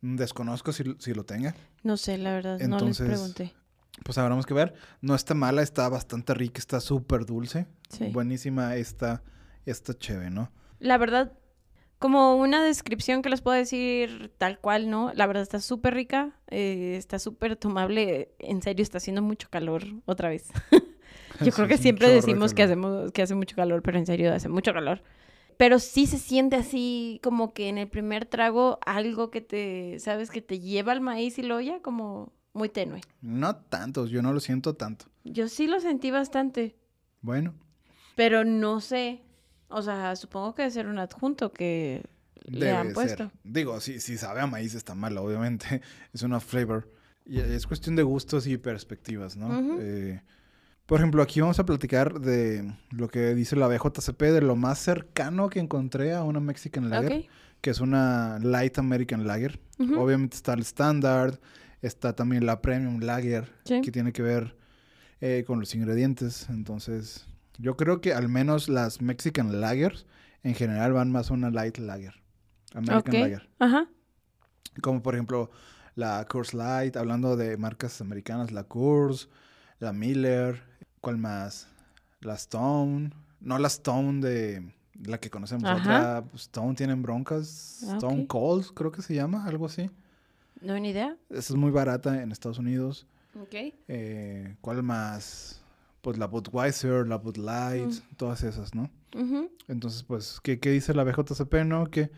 Mm, 0.00 0.16
Desconozco 0.16 0.72
si, 0.72 0.84
si 0.98 1.14
lo 1.14 1.24
tenga. 1.24 1.54
No 1.82 1.96
sé, 1.96 2.16
la 2.18 2.32
verdad, 2.32 2.58
no 2.60 2.64
Entonces, 2.76 3.06
les 3.08 3.16
pregunté. 3.18 3.54
Pues 4.04 4.16
habremos 4.18 4.46
que 4.46 4.54
ver. 4.54 4.74
No 5.00 5.14
está 5.14 5.34
mala, 5.34 5.62
está 5.62 5.88
bastante 5.88 6.32
rica, 6.34 6.58
está 6.58 6.80
súper 6.80 7.26
dulce. 7.26 7.66
Sí. 7.90 8.06
Buenísima 8.12 8.74
esta, 8.76 9.22
esta 9.66 9.94
cheve, 9.96 10.30
¿no? 10.30 10.50
La 10.78 10.96
verdad, 10.98 11.32
como 12.02 12.36
una 12.36 12.62
descripción 12.62 13.22
que 13.22 13.30
les 13.30 13.40
puedo 13.40 13.56
decir 13.56 14.30
tal 14.38 14.58
cual, 14.60 14.90
¿no? 14.90 15.12
La 15.14 15.26
verdad 15.26 15.42
está 15.42 15.60
súper 15.60 15.94
rica, 15.94 16.38
eh, 16.50 16.96
está 16.98 17.18
súper 17.18 17.56
tomable. 17.56 18.34
En 18.40 18.60
serio, 18.62 18.82
está 18.82 18.98
haciendo 18.98 19.22
mucho 19.22 19.48
calor 19.50 19.84
otra 20.04 20.28
vez. 20.28 20.50
Yo 21.40 21.52
Sí, 21.52 21.52
creo 21.52 21.68
que 21.68 21.78
siempre 21.78 22.08
decimos 22.08 22.54
que, 22.54 22.62
hacemos, 22.64 23.12
que 23.12 23.22
hace 23.22 23.34
mucho 23.34 23.56
calor, 23.56 23.82
pero 23.82 23.98
en 23.98 24.06
serio 24.06 24.34
hace 24.34 24.50
mucho 24.50 24.74
calor. 24.74 25.02
Pero 25.56 25.78
sí 25.78 26.06
se 26.06 26.18
siente 26.18 26.56
así 26.56 27.20
como 27.22 27.54
que 27.54 27.68
en 27.70 27.78
el 27.78 27.88
primer 27.88 28.26
trago 28.26 28.78
algo 28.84 29.30
que 29.30 29.40
te, 29.40 29.98
¿sabes? 30.00 30.30
Que 30.30 30.42
te 30.42 30.60
lleva 30.60 30.92
al 30.92 31.00
maíz 31.00 31.38
y 31.38 31.42
lo 31.42 31.60
ya 31.60 31.80
como 31.82 32.32
muy 32.52 32.68
tenue. 32.68 33.00
No 33.22 33.56
tantos, 33.56 34.10
yo 34.10 34.22
no 34.22 34.32
lo 34.32 34.40
siento 34.40 34.74
tanto. 34.74 35.06
Yo 35.24 35.48
sí 35.48 35.66
lo 35.68 35.80
sentí 35.80 36.10
bastante, 36.10 36.76
Bueno, 37.22 37.54
pero 38.14 38.44
no 38.44 38.80
sé. 38.80 39.22
O 39.74 39.82
sea, 39.82 40.14
supongo 40.16 40.54
que 40.54 40.62
debe 40.62 40.72
ser 40.72 40.86
un 40.86 40.98
adjunto 40.98 41.52
que 41.52 42.02
le 42.44 42.70
han 42.72 42.86
ser. 42.86 42.94
puesto. 42.94 43.32
Digo, 43.44 43.80
si, 43.80 44.00
si 44.00 44.16
sabe 44.18 44.40
a 44.40 44.46
maíz 44.46 44.74
está 44.74 44.94
mala, 44.94 45.20
obviamente. 45.22 45.80
Es 46.12 46.22
una 46.22 46.40
flavor. 46.40 46.90
Y 47.24 47.38
es 47.38 47.66
cuestión 47.66 47.94
de 47.96 48.02
gustos 48.02 48.46
y 48.48 48.56
perspectivas, 48.58 49.36
¿no? 49.36 49.78
Eh, 49.80 50.20
por 50.86 50.98
ejemplo, 50.98 51.22
aquí 51.22 51.40
vamos 51.40 51.58
a 51.60 51.64
platicar 51.64 52.20
de 52.20 52.74
lo 52.90 53.08
que 53.08 53.34
dice 53.34 53.54
la 53.54 53.68
BJCP, 53.68 54.20
de 54.24 54.40
lo 54.42 54.56
más 54.56 54.80
cercano 54.80 55.48
que 55.48 55.60
encontré 55.60 56.14
a 56.14 56.24
una 56.24 56.40
Mexican 56.40 56.90
Lager, 56.90 57.12
Ok. 57.12 57.30
que 57.60 57.70
es 57.70 57.80
una 57.80 58.40
Light 58.40 58.76
American 58.78 59.26
Lager. 59.26 59.60
Obviamente 59.78 60.36
está 60.36 60.52
el 60.54 60.60
Standard, 60.62 61.38
está 61.80 62.14
también 62.14 62.44
la 62.44 62.60
Premium 62.60 62.98
Lager, 63.00 63.52
Sí. 63.64 63.80
que 63.82 63.92
tiene 63.92 64.12
que 64.12 64.22
ver 64.22 64.56
eh, 65.20 65.44
con 65.46 65.60
los 65.60 65.72
ingredientes. 65.76 66.48
Entonces, 66.50 67.24
yo 67.58 67.76
creo 67.76 68.00
que 68.00 68.14
al 68.14 68.28
menos 68.28 68.68
las 68.68 69.00
Mexican 69.00 69.60
Lagers 69.60 70.06
en 70.42 70.54
general 70.54 70.92
van 70.92 71.10
más 71.12 71.30
a 71.30 71.34
una 71.34 71.50
Light 71.50 71.78
Lager. 71.78 72.14
American. 72.74 73.14
Lager. 73.20 73.48
Ajá. 73.58 73.86
Como 74.80 75.02
por 75.02 75.14
ejemplo 75.14 75.50
la 75.94 76.26
Coors 76.26 76.54
Light, 76.54 76.96
hablando 76.96 77.36
de 77.36 77.56
marcas 77.56 78.00
americanas, 78.00 78.50
la 78.50 78.64
Coors, 78.64 79.28
la 79.78 79.92
Miller, 79.92 80.62
¿cuál 81.00 81.18
más? 81.18 81.68
La 82.20 82.34
Stone, 82.34 83.10
no 83.40 83.58
la 83.58 83.68
Stone 83.68 84.20
de 84.26 84.72
la 85.04 85.18
que 85.18 85.28
conocemos, 85.30 85.64
Ajá. 85.64 85.80
otra 86.20 86.24
Stone 86.36 86.74
tienen 86.74 87.02
broncas, 87.02 87.82
Ah, 87.88 87.94
Stone 87.96 88.22
ok. 88.22 88.26
Cold 88.28 88.66
creo 88.74 88.90
que 88.92 89.02
se 89.02 89.14
llama, 89.14 89.44
algo 89.46 89.66
así. 89.66 89.90
No, 90.60 90.78
ni 90.78 90.90
idea. 90.90 91.16
Esa 91.28 91.52
es 91.52 91.56
muy 91.56 91.70
barata 91.72 92.22
en 92.22 92.30
Estados 92.32 92.58
Unidos. 92.58 93.06
Ok. 93.40 93.54
Eh, 93.88 94.56
¿Cuál 94.60 94.82
más? 94.84 95.61
Pues 96.02 96.18
la 96.18 96.26
Budweiser, 96.26 97.06
la 97.06 97.16
Bud 97.16 97.36
Light, 97.36 97.86
Mm. 97.90 98.16
todas 98.16 98.42
esas, 98.42 98.74
¿no? 98.74 98.90
Entonces, 99.68 100.02
pues, 100.02 100.40
¿qué, 100.42 100.58
qué 100.58 100.70
dice 100.70 100.94
la 100.94 101.04
BJCP, 101.04 101.64
no? 101.64 101.86
Que 101.86 102.10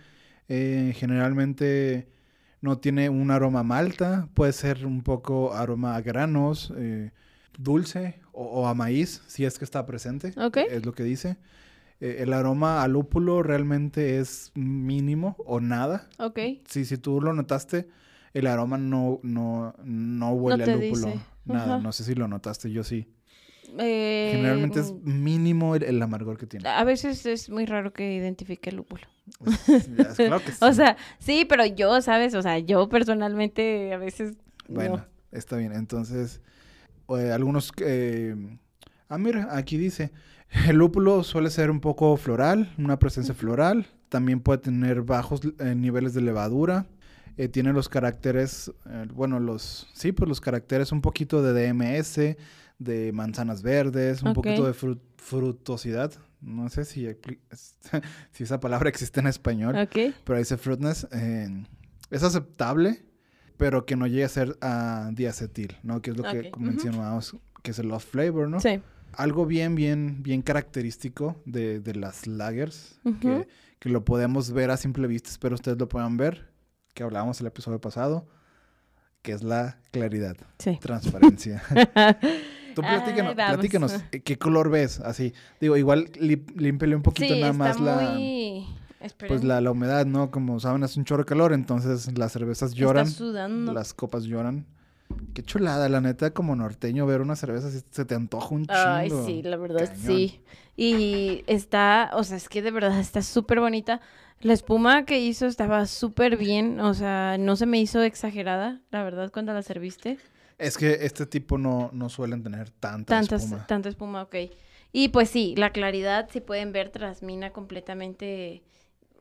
eh, 0.49 0.93
generalmente 0.97 2.09
no 2.63 2.79
tiene 2.79 3.11
un 3.11 3.31
aroma 3.31 3.63
malta, 3.63 4.29
puede 4.35 4.53
ser 4.55 4.87
un 4.87 5.03
poco 5.03 5.53
aroma 5.53 5.97
a 5.97 6.01
granos, 6.01 6.73
eh, 6.77 7.11
dulce 7.59 8.21
o, 8.33 8.45
o 8.45 8.67
a 8.67 8.75
maíz, 8.75 9.23
si 9.27 9.45
es 9.45 9.59
que 9.59 9.65
está 9.67 9.85
presente, 9.87 10.33
Ok. 10.39 10.59
es 10.71 10.85
lo 10.87 10.93
que 10.93 11.03
dice. 11.05 11.37
Eh, 12.01 12.17
el 12.21 12.33
aroma 12.33 12.83
a 12.83 12.89
lúpulo 12.89 13.43
realmente 13.43 14.19
es 14.19 14.51
mínimo 14.55 15.37
o 15.45 15.61
nada. 15.61 16.09
Ok. 16.19 16.39
Si, 16.67 16.85
si 16.87 16.97
tú 16.97 17.21
lo 17.21 17.35
notaste, 17.35 17.87
el 18.33 18.47
aroma 18.47 18.79
no, 18.79 19.21
no, 19.23 19.75
no 19.85 20.31
huele 20.33 20.65
te 20.65 20.71
a 20.73 20.75
lúpulo. 20.75 21.09
dice. 21.09 21.21
Nada, 21.45 21.79
no 21.79 21.93
sé 21.93 22.05
si 22.05 22.15
lo 22.15 22.27
notaste, 22.29 22.71
yo 22.71 22.83
sí. 22.83 23.09
Eh, 23.79 24.31
Generalmente 24.33 24.81
es 24.81 24.93
mínimo 25.03 25.75
el, 25.75 25.83
el 25.85 26.03
amargor 26.03 26.39
que 26.39 26.47
tiene. 26.47 26.69
A 26.69 26.85
veces 26.85 27.27
es 27.27 27.51
muy 27.51 27.67
raro 27.67 27.93
que 27.93 28.15
identifique 28.15 28.71
el 28.71 28.77
lúpulo. 28.77 29.07
Ya, 29.97 30.05
es 30.11 30.17
claro 30.17 30.43
que 30.45 30.53
sí. 30.53 30.59
O 30.61 30.73
sea, 30.73 30.97
sí, 31.19 31.45
pero 31.49 31.65
yo, 31.67 32.01
¿sabes? 32.03 32.35
O 32.35 32.43
sea, 32.43 32.59
yo 32.59 32.89
personalmente 32.89 33.93
a 33.93 33.99
veces 33.99 34.35
Bueno, 34.69 34.97
no. 34.99 35.07
está 35.33 35.57
bien. 35.57 35.73
Entonces, 35.73 36.41
eh, 37.09 37.33
algunos... 37.33 37.73
eh, 37.81 38.37
ah, 39.09 39.19
mira, 39.19 39.49
aquí 39.57 39.77
dice, 39.77 40.13
el 40.69 40.77
lúpulo 40.77 41.23
suele 41.25 41.51
ser 41.51 41.71
un 41.71 41.81
poco 41.81 42.17
floral, 42.17 42.73
una 42.79 42.99
presencia 42.99 43.35
floral. 43.35 43.87
También 44.09 44.41
puede 44.41 44.59
tener 44.59 45.03
bajos 45.03 45.41
niveles 45.59 46.15
de 46.15 46.21
levadura. 46.21 46.87
eh, 47.37 47.49
tiene 47.49 47.73
los 47.73 47.89
caracteres, 47.89 48.71
eh, 48.89 49.07
bueno, 49.13 49.41
los... 49.41 49.89
Sí, 49.93 50.13
pues 50.13 50.29
los 50.29 50.41
caracteres 50.41 50.93
un 50.93 51.01
poquito 51.01 51.43
de 51.43 51.53
DMS, 51.73 52.37
de 52.79 53.13
manzanas 53.13 53.63
verdes, 53.63 54.23
un 54.23 54.29
Ok. 54.29 54.35
poquito 54.37 54.67
de 54.67 54.73
fru- 54.73 55.01
frutosidad. 55.17 56.13
No 56.41 56.69
sé 56.69 56.85
si, 56.85 57.07
si 58.33 58.45
esa 58.45 58.61
palabra 58.61 58.89
existe 58.89 59.21
en 59.21 59.27
español. 59.27 59.77
Ok. 59.77 60.15
Pero 60.25 60.39
dice 60.39 60.57
fruitness. 60.57 61.07
eh, 61.13 61.65
es 62.11 62.23
aceptable, 62.23 63.05
pero 63.57 63.87
que 63.87 63.97
no 63.97 64.07
llegue 64.07 64.25
a 64.25 64.29
ser 64.29 64.57
a 64.61 65.11
diacetil, 65.13 65.77
¿no? 65.83 66.03
Que 66.03 66.11
es 66.11 66.17
lo 66.17 66.23
que 66.25 66.49
Ok, 66.51 66.57
ujú. 66.57 66.61
mencionábamos, 66.61 67.37
que 67.63 67.71
es 67.71 67.79
el 67.79 67.91
off 67.93 68.05
flavor, 68.05 68.49
¿no? 68.49 68.61
Sí. 68.61 68.81
Algo 69.13 69.47
bien, 69.47 69.75
bien, 69.77 70.23
bien 70.23 70.43
característico 70.43 71.41
de, 71.47 71.81
de 71.81 71.95
las 71.95 72.27
lagers, 72.27 72.99
Ujú. 73.05 73.19
que, 73.21 73.49
que 73.79 73.89
lo 73.89 74.05
podemos 74.05 74.51
ver 74.51 74.71
a 74.71 74.77
simple 74.77 75.07
vista, 75.07 75.31
espero 75.31 75.55
ustedes 75.55 75.79
lo 75.79 75.89
puedan 75.89 76.17
ver, 76.17 76.51
que 76.95 77.05
hablábamos 77.05 77.41
el 77.41 77.47
episodio 77.47 77.81
pasado, 77.81 78.27
que 79.23 79.33
es 79.33 79.43
la 79.43 79.79
claridad, 79.93 80.37
Sí. 80.59 80.79
transparencia. 80.83 81.63
Tú 82.75 82.83
Ay, 82.85 82.99
platícanos, 82.99 83.35
platícanos, 83.35 83.95
eh, 84.13 84.21
¿qué 84.21 84.39
color 84.39 84.71
ves? 84.71 85.01
Así, 85.01 85.33
digo, 85.61 85.77
igual 85.77 86.11
límpele 86.19 86.97
un 86.97 87.03
poquito 87.03 87.35
sí, 87.35 87.41
nada 87.41 87.53
está 87.53 87.65
más 87.65 87.81
la... 87.81 88.19
Esperen. 89.01 89.29
Pues 89.29 89.45
la, 89.45 89.61
la 89.61 89.71
humedad, 89.71 90.07
¿no? 90.07 90.31
Como 90.31 90.59
saben, 90.61 90.83
hace 90.83 90.99
un 90.99 91.05
chorro 91.05 91.25
de 91.25 91.29
calor, 91.29 91.53
entonces 91.53 92.17
las 92.17 92.33
cervezas 92.33 92.73
lloran, 92.73 93.07
Está 93.07 93.19
sudando. 93.19 93.73
las 93.75 93.93
copas 93.93 94.25
lloran. 94.25 94.65
Qué 95.35 95.43
chulada, 95.43 95.91
la 95.91 96.01
neta, 96.01 96.31
como 96.31 96.57
norteño, 96.57 97.05
ver 97.05 97.21
una 97.21 97.37
cerveza 97.37 97.69
así 97.69 97.83
se 97.91 98.05
te 98.07 98.15
antoja 98.15 98.55
un 98.55 98.65
chingo. 98.65 98.79
Ay, 98.81 99.11
sí, 99.27 99.43
la 99.43 99.59
verdad, 99.59 99.87
Cañón. 99.87 100.01
sí. 100.07 100.41
Y 100.77 101.45
está, 101.47 102.11
o 102.15 102.25
sea, 102.25 102.39
es 102.39 102.49
que 102.49 102.63
de 102.63 102.71
verdad 102.71 102.99
está 102.99 103.21
súper 103.21 103.61
bonita. 103.61 104.01
La 104.41 104.55
espuma 104.55 105.05
que 105.05 105.21
hizo 105.21 105.47
estaba 105.47 105.87
súper 105.87 106.39
bien, 106.39 106.81
o 106.81 106.95
sea, 106.95 107.37
no 107.39 107.57
se 107.57 107.67
me 107.67 107.79
hizo 107.81 108.03
exagerada, 108.03 108.81
la 108.91 109.05
verdad, 109.05 109.31
cuando 109.31 109.53
la 109.53 109.63
serviste. 109.63 110.19
Es 110.59 110.79
que 110.79 110.99
este 111.01 111.27
tipo 111.27 111.59
no, 111.59 111.91
no 111.93 112.09
suelen 112.09 112.43
tener 112.43 112.71
tanta 112.71 113.17
Tantas, 113.17 113.43
espuma. 113.45 113.67
tanta 113.67 113.89
espuma, 113.89 114.23
ok. 114.23 114.37
Y 114.93 115.09
pues 115.09 115.29
sí, 115.31 115.55
la 115.57 115.71
claridad, 115.71 116.29
si 116.33 116.41
pueden 116.41 116.73
ver, 116.73 116.91
transmina 116.91 117.51
completamente 117.51 118.63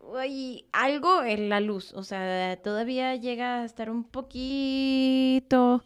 uy, 0.01 0.65
algo 0.71 1.23
en 1.23 1.49
la 1.49 1.59
luz. 1.59 1.93
O 1.93 2.03
sea, 2.03 2.57
todavía 2.61 3.15
llega 3.15 3.61
a 3.61 3.65
estar 3.65 3.89
un 3.89 4.03
poquito 4.03 5.83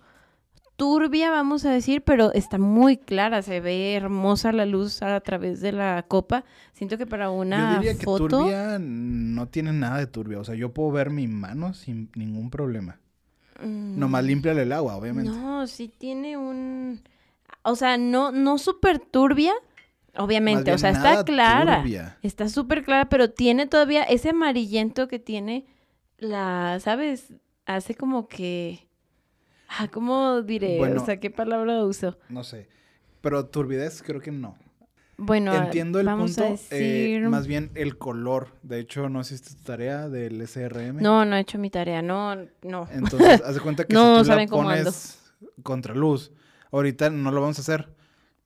turbia, 0.75 1.31
vamos 1.31 1.65
a 1.65 1.71
decir, 1.71 2.03
pero 2.03 2.31
está 2.33 2.57
muy 2.57 2.97
clara. 2.97 3.41
Se 3.41 3.59
ve 3.59 3.95
hermosa 3.95 4.51
la 4.51 4.65
luz 4.65 5.01
a 5.01 5.19
través 5.21 5.59
de 5.59 5.71
la 5.71 6.05
copa. 6.07 6.45
Siento 6.73 6.97
que 6.97 7.05
para 7.05 7.29
una 7.29 7.73
Yo 7.73 7.79
diría 7.79 7.97
que 7.97 8.05
foto... 8.05 8.27
turbia 8.27 8.77
no 8.79 9.47
tiene 9.47 9.73
nada 9.73 9.97
de 9.97 10.07
turbia. 10.07 10.39
O 10.39 10.43
sea, 10.43 10.55
yo 10.55 10.73
puedo 10.73 10.91
ver 10.91 11.09
mi 11.09 11.27
mano 11.27 11.73
sin 11.73 12.09
ningún 12.15 12.49
problema. 12.49 12.99
Mm, 13.61 13.99
Nomás 13.99 14.23
límpiale 14.23 14.63
el 14.63 14.71
agua, 14.71 14.95
obviamente. 14.97 15.31
No, 15.31 15.67
sí 15.67 15.87
tiene 15.87 16.37
un... 16.37 17.01
O 17.63 17.75
sea, 17.75 17.97
no, 17.97 18.31
no 18.31 18.57
súper 18.57 18.99
turbia, 18.99 19.53
obviamente. 20.15 20.71
O 20.71 20.77
sea, 20.77 20.91
está 20.91 21.23
clara. 21.23 21.81
turbia. 21.81 22.17
Está 22.21 22.49
súper 22.49 22.83
clara, 22.83 23.09
pero 23.09 23.31
tiene 23.31 23.67
todavía 23.67 24.03
ese 24.03 24.29
amarillento 24.29 25.07
que 25.07 25.19
tiene 25.19 25.65
la, 26.17 26.79
¿sabes? 26.81 27.33
Hace 27.65 27.95
como 27.95 28.27
que... 28.27 28.87
Ah, 29.67 29.89
¿cómo 29.89 30.41
diré? 30.43 30.77
Bueno. 30.77 31.01
o 31.01 31.05
sea, 31.05 31.19
¿qué 31.19 31.29
palabra 31.29 31.83
uso? 31.83 32.17
No 32.29 32.43
sé. 32.43 32.69
Pero 33.21 33.45
turbidez 33.47 34.01
creo 34.01 34.21
que 34.21 34.31
no. 34.31 34.57
Bueno, 35.17 35.53
Entiendo 35.53 35.99
el 35.99 36.05
vamos 36.05 36.35
punto. 36.35 36.43
a 36.43 36.47
eh, 36.47 36.51
decir... 36.51 37.29
más 37.29 37.47
bien 37.47 37.71
el 37.73 37.97
color. 37.97 38.49
De 38.61 38.79
hecho, 38.79 39.09
no 39.09 39.21
hiciste 39.21 39.55
tu 39.55 39.63
tarea 39.63 40.09
del 40.09 40.39
SRM. 40.47 41.01
No, 41.01 41.25
no 41.25 41.35
he 41.35 41.39
hecho 41.39 41.57
mi 41.57 41.71
tarea, 41.71 42.01
no, 42.03 42.35
no. 42.61 42.87
Entonces, 42.91 43.41
haz 43.41 43.55
de 43.55 43.61
cuenta 43.61 43.85
que 43.85 43.93
No 43.95 44.17
si 44.17 44.21
tú 44.21 44.25
saben 44.27 44.47
la 44.49 44.55
pones 44.55 45.33
contra 45.63 45.95
luz, 45.95 46.31
ahorita 46.71 47.09
no 47.09 47.31
lo 47.31 47.41
vamos 47.41 47.57
a 47.57 47.61
hacer. 47.61 47.89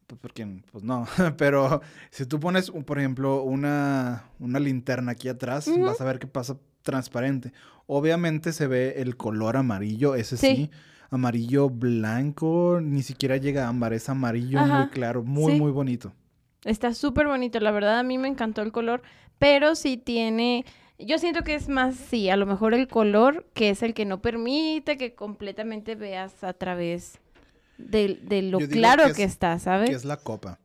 Pues 0.07 0.19
porque, 0.21 0.47
pues 0.71 0.83
no. 0.83 1.05
Pero 1.37 1.81
si 2.09 2.25
tú 2.25 2.39
pones, 2.39 2.69
un- 2.69 2.83
por 2.85 2.99
ejemplo, 2.99 3.43
una, 3.43 4.29
una 4.39 4.59
linterna 4.59 5.11
aquí 5.11 5.27
atrás, 5.27 5.69
vas 5.79 5.99
a 5.99 6.05
ver 6.05 6.19
que 6.19 6.27
pasa 6.27 6.57
transparente. 6.83 7.51
Obviamente 7.85 8.53
se 8.53 8.67
ve 8.67 8.95
el 8.97 9.17
color 9.17 9.57
amarillo, 9.57 10.15
ese 10.15 10.37
sí. 10.37 10.55
Sí. 10.55 10.71
Amarillo 11.09 11.69
blanco, 11.69 12.79
ni 12.81 13.03
siquiera 13.03 13.35
llega 13.35 13.65
a 13.65 13.67
ámbar, 13.67 13.91
es 13.91 14.07
amarillo 14.07 14.61
muy 14.65 14.87
claro, 14.87 15.23
muy, 15.23 15.53
sí. 15.53 15.59
muy 15.59 15.71
bonito. 15.71 16.13
Está 16.65 16.93
súper 16.93 17.27
bonito, 17.27 17.59
la 17.59 17.71
verdad 17.71 17.99
a 17.99 18.03
mí 18.03 18.17
me 18.17 18.27
encantó 18.27 18.61
el 18.61 18.71
color, 18.71 19.01
pero 19.39 19.73
sí 19.75 19.97
tiene, 19.97 20.63
yo 20.99 21.17
siento 21.17 21.43
que 21.43 21.55
es 21.55 21.69
más, 21.69 21.95
sí, 21.95 22.29
a 22.29 22.37
lo 22.37 22.45
mejor 22.45 22.73
el 22.75 22.87
color 22.87 23.45
que 23.53 23.69
es 23.71 23.81
el 23.81 23.93
que 23.95 24.05
no 24.05 24.21
permite 24.21 24.97
que 24.97 25.15
completamente 25.15 25.95
veas 25.95 26.43
a 26.43 26.53
través 26.53 27.19
de, 27.79 28.19
de 28.21 28.43
lo 28.43 28.59
claro 28.59 29.05
que 29.07 29.13
que, 29.13 29.23
es- 29.23 29.31
está, 29.31 29.57
¿sabes? 29.57 29.89
Que 29.89 29.95
es 29.95 30.05
la 30.05 30.17
copa. 30.17 30.59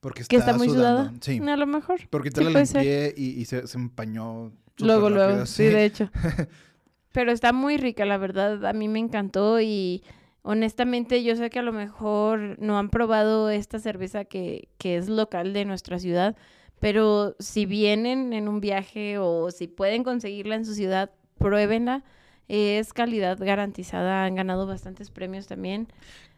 Porque 0.00 0.22
está, 0.22 0.30
Que 0.30 0.36
está 0.36 0.52
muy 0.56 0.68
sudando. 0.68 1.04
sudada. 1.10 1.18
Sí. 1.20 1.40
A 1.40 1.56
lo 1.56 1.66
mejor. 1.66 1.98
Porque 2.10 2.30
te 2.30 2.44
Sí, 2.44 2.52
la 2.52 2.60
limpié 2.60 3.12
y, 3.16 3.30
y 3.40 3.44
se, 3.46 3.66
se 3.66 3.76
empañó. 3.78 4.52
Luego, 4.78 5.10
luego, 5.10 5.26
rápido, 5.30 5.46
sí, 5.46 5.64
de 5.64 5.84
hecho. 5.84 6.10
Pero 7.12 7.32
está 7.32 7.52
muy 7.52 7.78
rica, 7.78 8.04
la 8.04 8.18
verdad, 8.18 8.64
a 8.66 8.72
mí 8.72 8.86
me 8.88 9.00
encantó 9.00 9.60
y 9.60 10.04
honestamente 10.46 11.22
yo 11.24 11.34
sé 11.36 11.50
que 11.50 11.58
a 11.58 11.62
lo 11.62 11.72
mejor 11.72 12.56
no 12.60 12.78
han 12.78 12.88
probado 12.88 13.50
esta 13.50 13.78
cerveza 13.80 14.24
que, 14.24 14.68
que 14.78 14.96
es 14.96 15.08
local 15.08 15.52
de 15.52 15.64
nuestra 15.64 15.98
ciudad, 15.98 16.36
pero 16.80 17.34
si 17.40 17.66
vienen 17.66 18.32
en 18.32 18.48
un 18.48 18.60
viaje 18.60 19.18
o 19.18 19.50
si 19.50 19.66
pueden 19.66 20.04
conseguirla 20.04 20.54
en 20.54 20.64
su 20.64 20.74
ciudad, 20.74 21.10
pruébenla. 21.38 22.04
Es 22.48 22.92
calidad 22.92 23.38
garantizada, 23.40 24.24
han 24.24 24.36
ganado 24.36 24.66
bastantes 24.68 25.10
premios 25.10 25.48
también. 25.48 25.88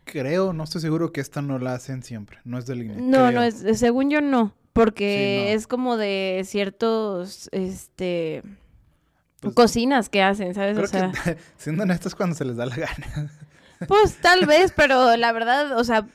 Creo, 0.05 0.55
no 0.55 0.65
estoy 0.65 0.81
seguro 0.81 1.13
que 1.13 1.21
esta 1.21 1.43
no 1.43 1.59
la 1.59 1.75
hacen 1.75 2.03
siempre. 2.03 2.39
No 2.45 2.57
es 2.57 2.65
de 2.65 2.77
línea. 2.77 2.97
No, 2.99 3.31
no 3.31 3.43
es, 3.43 3.63
según 3.79 4.09
yo 4.09 4.23
no, 4.23 4.55
porque 4.73 5.45
Sí, 5.45 5.51
no. 5.51 5.55
es 5.55 5.67
como 5.67 5.97
de 5.99 6.43
ciertos, 6.47 7.51
este, 7.53 8.43
Pues, 9.41 9.55
cocinas 9.55 10.09
que 10.09 10.23
hacen, 10.23 10.55
¿sabes? 10.55 10.73
Creo 10.75 10.87
o 10.87 10.89
sea, 10.89 11.13
que, 11.25 11.37
siendo 11.59 11.83
honestos, 11.83 12.15
cuando 12.15 12.35
se 12.35 12.47
les 12.47 12.57
da 12.57 12.65
la 12.65 12.77
gana. 12.77 13.31
Pues 13.87 14.17
tal 14.21 14.47
vez, 14.47 14.73
pero 14.75 15.17
la 15.17 15.33
verdad, 15.33 15.79
o 15.79 15.85
sea, 15.85 16.07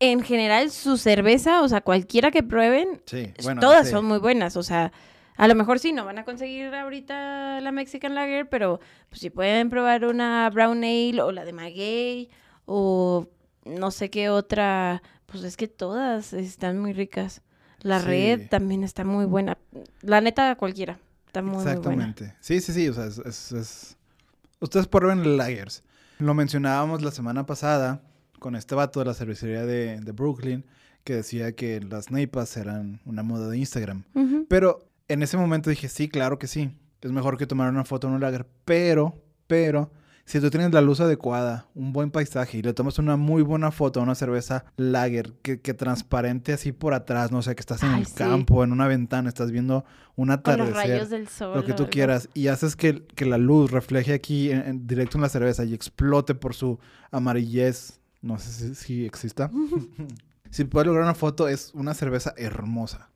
en 0.00 0.22
general 0.22 0.70
su 0.70 0.98
cerveza, 0.98 1.62
o 1.62 1.68
sea, 1.68 1.80
cualquiera 1.80 2.30
que 2.30 2.42
prueben, 2.42 3.00
Sí, 3.06 3.32
bueno. 3.42 3.60
todas 3.60 3.86
sí. 3.86 3.92
son 3.92 4.04
muy 4.04 4.18
buenas, 4.18 4.56
o 4.56 4.62
sea, 4.62 4.92
a 5.36 5.48
lo 5.48 5.54
mejor 5.54 5.78
sí, 5.78 5.92
no 5.92 6.04
van 6.04 6.18
a 6.18 6.24
conseguir 6.24 6.74
ahorita 6.74 7.60
la 7.60 7.72
Mexican 7.72 8.14
Lager, 8.14 8.48
pero 8.48 8.80
pues 9.08 9.20
si 9.20 9.30
pueden 9.30 9.70
probar 9.70 10.04
una 10.04 10.48
Brown 10.50 10.84
Ale 10.84 11.22
o 11.22 11.32
la 11.32 11.44
de 11.44 11.52
Maguey 11.52 12.28
o 12.66 13.28
no 13.64 13.90
sé 13.90 14.10
qué 14.10 14.28
otra, 14.28 15.02
pues 15.26 15.42
es 15.44 15.56
que 15.56 15.68
todas 15.68 16.32
están 16.34 16.78
muy 16.78 16.92
ricas. 16.92 17.42
La 17.80 18.00
Sí. 18.00 18.06
red 18.06 18.48
también 18.48 18.82
está 18.84 19.04
muy 19.04 19.24
buena. 19.26 19.58
La 20.02 20.20
neta, 20.20 20.54
cualquiera. 20.56 20.98
Está 21.26 21.42
muy, 21.42 21.56
muy 21.56 21.64
buena. 21.64 21.72
Exactamente. 21.74 22.34
Sí, 22.40 22.60
sí, 22.60 22.72
sí. 22.72 22.88
O 22.88 22.94
sea, 22.94 23.06
es, 23.06 23.18
es- 23.18 23.52
es- 23.52 23.96
Ustedes 24.60 24.86
prueben 24.86 25.36
lagers. 25.36 25.82
Lo 26.18 26.34
mencionábamos 26.34 27.02
la 27.02 27.10
semana 27.10 27.46
pasada 27.46 28.02
con 28.38 28.56
este 28.56 28.74
vato 28.74 29.00
de 29.00 29.06
la 29.06 29.14
cervecería 29.14 29.64
de, 29.66 30.00
de 30.00 30.12
Brooklyn 30.12 30.64
que 31.06 31.14
decía 31.14 31.52
que 31.52 31.80
las 31.80 32.10
neipas 32.10 32.56
eran 32.56 33.00
una 33.04 33.22
moda 33.22 33.48
de 33.48 33.56
Instagram. 33.56 34.02
Pero 34.48 34.88
en 35.08 35.22
ese 35.22 35.36
momento 35.36 35.70
dije, 35.70 35.88
sí, 35.88 36.08
claro 36.08 36.38
que 36.38 36.48
sí. 36.48 36.76
Es 37.00 37.12
mejor 37.12 37.38
que 37.38 37.46
tomar 37.46 37.70
una 37.70 37.84
foto 37.84 38.08
en 38.08 38.14
un 38.14 38.20
lager. 38.20 38.44
Pero, 38.64 39.14
pero, 39.46 39.92
si 40.26 40.40
tú 40.40 40.50
tienes 40.50 40.72
la 40.72 40.80
luz 40.82 41.00
adecuada, 41.00 41.68
un 41.74 41.92
buen 41.94 42.10
paisaje 42.10 42.58
y 42.58 42.62
le 42.62 42.74
tomas 42.74 42.98
una 42.98 43.16
muy 43.16 43.42
buena 43.42 43.70
foto 43.70 44.00
a 44.00 44.02
una 44.02 44.14
cerveza 44.14 44.64
lager 44.76 45.32
que, 45.40 45.60
que 45.60 45.72
transparente 45.72 46.52
así 46.52 46.72
por 46.72 46.92
atrás, 46.94 47.32
no 47.32 47.40
sé, 47.42 47.54
que 47.54 47.60
estás 47.60 47.82
en 47.84 47.90
Ay, 47.90 48.00
el 48.00 48.06
sí. 48.06 48.14
campo, 48.16 48.62
en 48.64 48.72
una 48.72 48.86
ventana, 48.88 49.28
estás 49.28 49.50
viendo 49.52 49.84
un 50.16 50.26
Con 50.26 50.28
los 50.28 50.38
atardecer 50.38 50.74
rayos 50.74 51.10
del 51.10 51.28
sol. 51.28 51.54
lo 51.56 51.64
que 51.64 51.72
tú 51.74 51.88
quieras 51.88 52.28
y 52.34 52.48
haces 52.48 52.76
que, 52.76 53.06
que 53.14 53.24
la 53.24 53.38
luz 53.38 53.70
refleje 53.70 54.12
aquí 54.14 54.50
en, 54.50 54.58
en- 54.66 54.86
directo 54.86 55.16
en 55.16 55.22
la 55.22 55.28
cerveza 55.28 55.64
y 55.64 55.72
explote 55.74 56.34
por 56.34 56.54
su 56.54 56.78
amarillez. 57.12 58.00
No 58.20 58.38
sé 58.38 58.50
si, 58.50 58.74
si 58.74 59.04
exista. 59.06 59.50
si 60.50 60.64
puedes 60.64 60.86
lograr 60.86 61.04
una 61.04 61.14
foto, 61.14 61.48
es 61.48 61.70
una 61.74 61.94
cerveza 61.94 62.34
hermosa. 62.36 63.10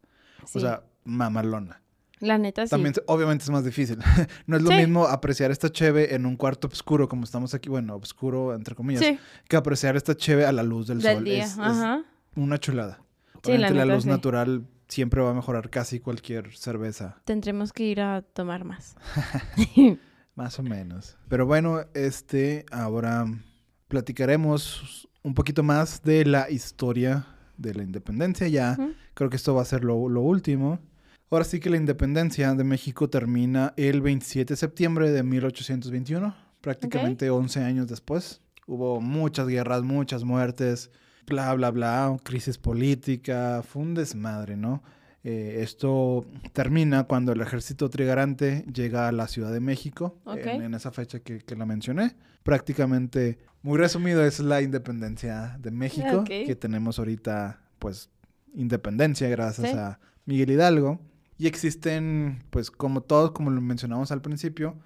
Sí, 0.46 0.59
O 0.59 0.61
sea, 0.61 0.83
mamalona. 1.05 1.83
La 2.20 2.38
neta 2.38 2.64
sí. 2.66 2.70
También, 2.70 2.94
obviamente, 3.06 3.44
es 3.44 3.50
más 3.50 3.64
difícil. 3.64 3.98
no 4.46 4.56
es 4.56 4.62
lo 4.62 4.70
Sí. 4.70 4.76
mismo 4.76 5.06
apreciar 5.06 5.50
esta 5.50 5.70
cheve 5.70 6.14
en 6.14 6.24
un 6.26 6.37
cuarto 6.37 6.68
oscuro, 6.68 7.09
como 7.09 7.24
estamos 7.24 7.52
aquí, 7.54 7.68
bueno, 7.68 7.96
oscuro, 7.96 8.54
entre 8.54 8.74
comillas, 8.74 9.02
Sí, 9.04 9.18
que 9.48 9.56
apreciar 9.56 9.96
esta 9.96 10.16
cheve 10.16 10.46
a 10.46 10.52
la 10.52 10.62
luz 10.62 10.87
del, 10.87 11.00
del 11.00 11.16
sol. 11.16 11.24
día. 11.24 11.44
Es, 11.44 11.56
una 12.37 12.59
chulada. 12.59 13.00
Sí, 13.42 13.52
la 13.52 13.68
Obviamente, 13.68 13.74
la, 13.74 13.85
neta, 13.85 13.94
luz 13.96 14.06
natural 14.06 14.66
siempre 14.88 15.20
va 15.20 15.30
a 15.30 15.35
mejorar 15.35 15.70
casi 15.70 15.98
cualquier 16.00 16.52
cerveza. 16.56 17.16
Tendremos 17.24 17.72
que 17.72 17.85
ir 17.85 18.00
a 18.00 18.22
tomar 18.22 18.64
más. 18.64 18.96
Más 20.37 20.59
o 20.59 20.62
menos. 20.62 21.16
Pero 21.28 21.44
bueno, 21.46 21.80
este, 21.94 22.64
ahora 22.70 23.26
platicaremos 23.88 25.09
un 25.22 25.35
poquito 25.35 25.62
más 25.62 26.02
de 26.02 26.24
la 26.24 26.50
historia 26.50 27.26
de 27.56 27.74
la 27.74 27.83
independencia. 27.83 28.48
Ya 28.48 28.76
creo 29.14 29.28
que 29.28 29.37
esto 29.37 29.54
va 29.54 29.62
a 29.62 29.66
ser 29.66 29.85
lo, 29.85 30.09
lo 30.09 30.22
último. 30.22 30.78
Ahora 31.31 31.45
sí 31.45 31.61
que 31.61 31.71
la 31.71 31.77
independencia 31.77 32.53
de 32.55 32.64
México 32.64 33.09
termina 33.09 33.73
el 33.77 34.01
27 34.01 34.53
de 34.55 34.57
septiembre 34.57 35.11
de 35.12 35.23
1821, 35.23 36.35
prácticamente 36.61 37.31
11 37.31 37.61
años 37.62 37.87
después. 37.87 38.40
Hubo 38.66 39.01
muchas 39.01 39.47
guerras, 39.47 39.83
muchas 39.83 40.25
muertes, 40.25 40.90
bla, 41.29 41.55
bla, 41.55 41.71
bla, 41.71 42.16
crisis 42.25 42.59
política, 42.59 43.62
fue 43.62 43.83
un 43.83 43.95
desmadre, 43.95 44.57
¿no? 44.57 44.83
Eh, 45.23 45.59
esto 45.62 46.27
termina 46.53 47.05
cuando 47.05 47.33
el 47.33 47.40
ejército 47.43 47.90
trigarante 47.90 48.64
llega 48.73 49.07
a 49.07 49.12
la 49.12 49.29
Ciudad 49.29 49.53
de 49.53 49.61
México, 49.61 50.19
en, 50.35 50.62
en 50.62 50.75
esa 50.75 50.90
fecha 50.90 51.21
que, 51.21 51.38
que 51.40 51.55
la 51.57 51.66
mencioné. 51.66 52.16
Prácticamente, 52.43 53.38
muy 53.62 53.79
resumido, 53.79 54.25
es 54.25 54.40
la 54.40 54.62
independencia 54.62 55.57
de 55.61 55.71
México, 55.71 56.25
que 56.25 56.57
tenemos 56.57 56.99
ahorita, 56.99 57.61
pues, 57.79 58.11
independencia 58.55 59.29
gracias 59.29 59.71
Sí. 59.71 59.77
a 59.77 60.01
Miguel 60.25 60.51
Hidalgo. 60.51 61.01
Y 61.40 61.46
existen, 61.46 62.42
pues, 62.50 62.70
como 62.70 63.00
todos, 63.00 63.31
como 63.31 63.48
lo 63.50 63.62
mencionamos 63.62 64.12
al 64.12 64.20
principio, 64.20 64.76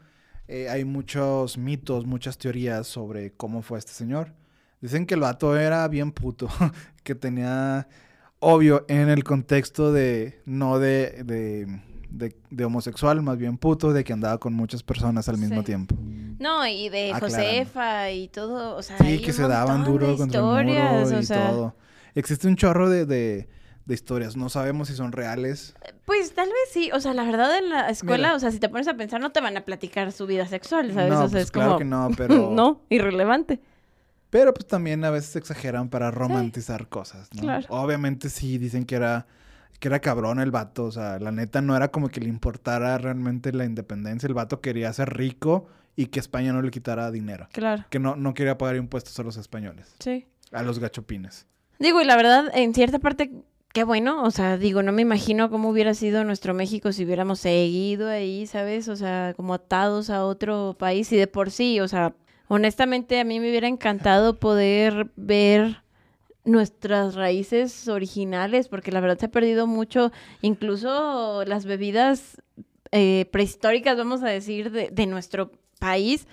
eh, 0.47 0.69
hay 0.69 0.85
muchos 0.85 1.59
mitos, 1.59 2.07
muchas 2.07 2.39
teorías 2.39 2.87
sobre 2.87 3.33
cómo 3.33 3.61
fue 3.61 3.77
este 3.81 3.91
señor. 3.91 4.35
Dicen 4.81 5.05
que 5.05 5.15
el 5.15 5.21
vato 5.21 5.57
era 5.57 5.89
bien 5.89 6.13
puto, 6.13 6.49
que 7.03 7.17
tenía, 7.17 7.89
obvio, 8.39 8.85
en 8.87 9.09
el 9.09 9.25
contexto 9.25 9.93
de, 9.93 10.41
no 10.47 10.79
de, 10.79 11.25
de, 11.25 11.67
de- 12.11 12.37
de 12.51 12.65
homosexual, 12.65 13.21
más 13.21 13.37
bien 13.37 13.59
puto, 13.59 13.93
de 13.93 14.05
que 14.05 14.13
andaba 14.13 14.39
con 14.39 14.53
muchas 14.55 14.85
personas 14.85 15.29
al 15.29 15.39
mismo 15.39 15.59
Sí. 15.63 15.65
tiempo. 15.67 15.97
No, 16.39 16.65
y 16.69 16.89
de 16.89 17.13
Aclarando. 17.13 17.37
Josefa 17.37 18.11
y 18.13 18.29
todo, 18.29 18.77
o 18.77 18.83
sea, 18.83 18.97
Sí, 18.99 19.05
hay 19.07 19.19
que 19.21 19.33
un 19.33 19.37
se 19.37 19.49
daban 19.49 19.83
duro 19.83 20.17
contra 20.17 20.39
el 20.39 20.47
muro 20.67 21.17
o 21.17 21.21
y 21.21 21.25
sea, 21.25 21.51
todo. 21.51 21.77
Existe 22.15 22.47
un 22.47 22.55
chorro 22.55 22.89
de, 22.89 23.07
de- 23.07 23.49
de 23.87 23.95
historias, 23.95 24.37
no 24.37 24.49
sabemos 24.49 24.89
si 24.89 24.95
son 24.95 25.13
reales. 25.13 25.75
Pues 26.05 26.35
tal 26.35 26.49
vez 26.49 26.71
sí, 26.71 26.91
o 26.93 27.01
sea, 27.01 27.13
la 27.15 27.25
verdad 27.25 27.59
en 27.59 27.69
la 27.69 27.89
escuela, 27.91 28.29
Mira. 28.29 28.37
o 28.37 28.41
sea, 28.41 28.51
si 28.51 28.59
te 28.59 28.69
pones 28.69 28.89
a 28.89 28.95
pensar 28.95 29.21
no 29.21 29.31
te 29.31 29.41
van 29.41 29.57
a 29.57 29.65
platicar 29.65 30.13
su 30.13 30.27
vida 30.27 30.47
sexual, 30.47 30.93
¿sabes? 30.93 31.11
No, 31.11 31.17
o 31.17 31.23
sea, 31.23 31.31
pues 31.31 31.45
es 31.45 31.51
claro 31.51 31.71
como 31.73 31.79
que 31.79 31.85
no, 31.85 32.11
pero... 32.17 32.51
no, 32.51 32.83
irrelevante. 32.89 33.61
Pero 34.31 34.53
pues 34.53 34.67
también 34.67 35.05
a 35.05 35.11
veces 35.11 35.37
exageran 35.37 35.89
para 35.89 36.11
romantizar 36.11 36.89
cosas, 36.89 37.29
¿no? 37.35 37.43
Claro. 37.43 37.67
Obviamente 37.69 38.31
sí 38.31 38.59
dicen 38.59 38.85
que 38.85 38.97
era 38.97 39.27
que 39.79 39.89
era 39.89 40.01
cabrón 40.01 40.41
el 40.41 40.51
vato, 40.51 40.85
o 40.85 40.93
sea, 40.93 41.19
la 41.19 41.31
neta 41.31 41.61
no 41.61 41.77
era 41.77 41.89
como 41.89 42.09
que 42.09 42.21
le 42.21 42.29
importara 42.29 42.97
realmente 42.97 43.53
la 43.53 43.65
independencia, 43.65 44.27
el 44.27 44.35
vato 44.35 44.61
quería 44.61 44.93
ser 44.93 45.15
rico 45.15 45.67
y 45.95 46.07
que 46.07 46.21
España 46.21 46.53
no 46.53 46.63
le 46.63 46.71
quitara 46.71 47.11
dinero, 47.11 47.49
Claro, 47.53 47.85
que 47.91 47.99
no, 47.99 48.17
no 48.17 48.35
quería 48.35 48.57
pagar 48.57 48.77
impuestos 48.77 49.19
a 49.19 49.23
los 49.23 49.37
españoles, 49.37 49.95
sí. 49.99 50.27
a 50.53 50.63
los 50.63 50.79
gachopines. 50.79 51.47
Digo, 51.79 52.01
y 52.01 52.05
la 52.05 52.17
verdad, 52.17 52.51
en 52.55 52.73
cierta 52.73 52.99
parte, 52.99 53.31
qué 53.75 53.85
bueno. 53.85 54.23
O 54.23 54.31
sea, 54.31 54.57
digo, 54.57 54.83
no 54.83 54.93
me 54.93 55.03
imagino 55.03 55.51
cómo 55.51 55.69
hubiera 55.69 55.93
sido 55.93 56.25
nuestro 56.25 56.55
México 56.55 56.93
si 56.93 57.05
hubiéramos 57.05 57.41
seguido 57.41 58.09
ahí, 58.09 58.47
¿sabes? 58.47 58.89
O 58.89 58.97
sea, 58.97 59.35
como 59.37 59.53
atados 59.53 60.09
a 60.09 60.25
otro 60.25 60.77
país. 60.79 61.13
Y 61.13 61.17
de 61.17 61.27
por 61.27 61.51
sí, 61.51 61.81
o 61.81 61.89
sea, 61.89 62.15
honestamente 62.49 63.21
a 63.21 63.25
mí 63.25 63.41
me 63.41 63.51
hubiera 63.51 63.69
encantado 63.69 64.39
poder 64.39 65.11
ver 65.17 65.83
nuestras 66.45 67.15
raíces 67.17 67.89
originales, 67.89 68.69
porque 68.69 68.93
la 68.93 69.01
verdad 69.01 69.19
se 69.19 69.27
ha 69.27 69.31
perdido 69.31 69.67
mucho, 69.67 70.13
incluso 70.41 71.45
las 71.45 71.65
bebidas 71.65 72.41
eh, 72.93 73.27
prehistóricas, 73.33 73.97
vamos 73.97 74.23
a 74.23 74.29
decir, 74.29 74.71
de, 74.71 74.91
de 74.91 75.07
nuestro 75.07 75.51
país, 75.81 76.29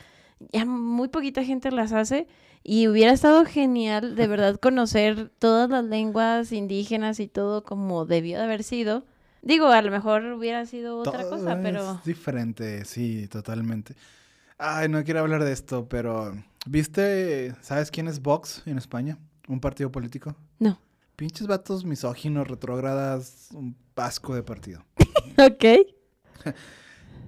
ya 0.52 0.66
muy 0.66 1.08
poquita 1.08 1.44
gente 1.44 1.72
las 1.72 1.92
hace. 1.92 2.28
Y 2.64 2.88
hubiera 2.88 3.12
estado 3.12 3.44
genial, 3.46 4.16
de 4.16 4.28
verdad, 4.28 4.58
conocer 4.60 5.30
todas 5.40 5.70
las 5.70 5.84
lenguas 5.84 6.52
indígenas 6.52 7.20
y 7.20 7.28
todo 7.28 7.64
como 7.64 8.06
debió 8.06 8.38
de 8.38 8.44
haber 8.44 8.64
sido. 8.64 9.06
Digo, 9.42 9.68
a 9.68 9.82
lo 9.82 9.90
mejor 9.90 10.24
hubiera 10.34 10.66
sido 10.68 10.98
otra 11.00 11.22
Todo 11.22 11.32
cosa, 11.32 11.60
pero... 11.64 11.94
Es 11.96 12.04
diferente, 12.06 12.86
sí, 12.86 13.28
totalmente. 13.28 13.96
Ay, 14.60 14.88
no 14.90 15.04
quiero 15.04 15.22
hablar 15.22 15.44
de 15.44 15.52
esto, 15.52 15.90
pero 15.90 16.34
¿viste, 16.68 17.56
sabes 17.62 17.90
quién 17.90 18.08
es 18.08 18.22
Vox 18.22 18.62
en 18.68 18.78
España? 18.78 19.18
¿Un 19.48 19.60
partido 19.60 19.92
político? 19.92 20.36
No. 20.60 20.80
Pinches 21.16 21.48
vatos 21.48 21.84
misóginos, 21.84 22.48
retrógradas, 22.48 23.50
un 23.54 23.76
pasco 23.96 24.36
de 24.36 24.44
partido. 24.44 24.86
Ok. 25.38 25.66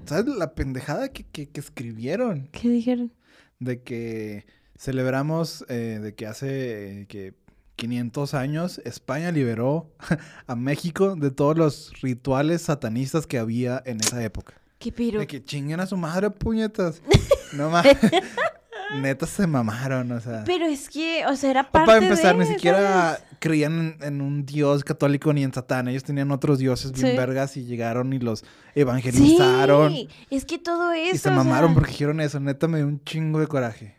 ¿Sabes 0.05 0.25
la 0.35 0.53
pendejada 0.53 1.09
que, 1.09 1.23
que- 1.23 1.47
que 1.49 1.59
escribieron? 1.59 2.49
¿Qué 2.51 2.69
dijeron? 2.69 3.11
De 3.59 3.81
que 3.81 4.45
celebramos 4.77 5.65
eh, 5.69 5.99
de 6.01 6.13
que 6.15 6.25
hace 6.27 7.01
eh, 7.01 7.05
que 7.07 7.33
500 7.75 8.33
años 8.33 8.81
España 8.85 9.31
liberó 9.31 9.91
a 10.47 10.55
México 10.55 11.15
de 11.15 11.31
todos 11.31 11.57
los 11.57 11.91
rituales 12.01 12.61
satanistas 12.63 13.27
que 13.27 13.37
había 13.39 13.81
en 13.85 13.99
esa 13.99 14.23
época. 14.23 14.53
¿Qué 14.79 14.91
piro? 14.91 15.19
De 15.19 15.27
que 15.27 15.43
chinguen 15.43 15.79
a 15.79 15.85
su 15.85 15.97
madre, 15.97 16.29
puñetas. 16.29 17.01
No 17.53 17.69
mames. 17.69 17.95
Neta 18.95 19.27
se 19.27 19.45
mamaron, 19.45 20.11
o 20.11 20.19
sea. 20.19 20.43
Pero 20.43 20.65
es 20.65 20.89
que, 20.89 21.23
o 21.27 21.35
sea, 21.35 21.51
era 21.51 21.71
parte 21.71 21.85
para 21.85 22.03
empezar, 22.03 22.35
de, 22.35 22.43
ni 22.43 22.51
siquiera 22.51 23.13
¿sabes? 23.15 23.23
creían 23.37 23.95
en, 23.99 24.03
en 24.07 24.21
un 24.21 24.43
dios 24.45 24.83
católico 24.83 25.31
ni 25.33 25.43
en 25.43 25.53
Satán. 25.53 25.87
Ellos 25.87 26.03
tenían 26.03 26.31
otros 26.31 26.57
dioses 26.57 26.91
bien 26.91 27.11
Sí. 27.11 27.17
vergas 27.17 27.55
y 27.57 27.65
llegaron 27.65 28.11
y 28.11 28.17
los 28.19 28.43
evangelizaron. 28.73 29.91
Sí, 29.91 30.09
es 30.31 30.45
que 30.45 30.57
todo 30.57 30.91
eso, 30.93 31.15
y 31.15 31.17
se 31.19 31.29
mamaron 31.31 31.69
sea, 31.69 31.73
porque 31.75 31.91
dijeron 31.91 32.19
eso. 32.21 32.39
Neta 32.39 32.67
me 32.67 32.79
dio 32.79 32.87
un 32.87 33.03
chingo 33.03 33.39
de 33.39 33.45
coraje. 33.47 33.95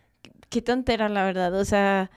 Qué 0.48 0.62
tontera, 0.62 1.08
la 1.08 1.24
verdad, 1.24 1.54
o 1.54 1.64
sea... 1.64 2.10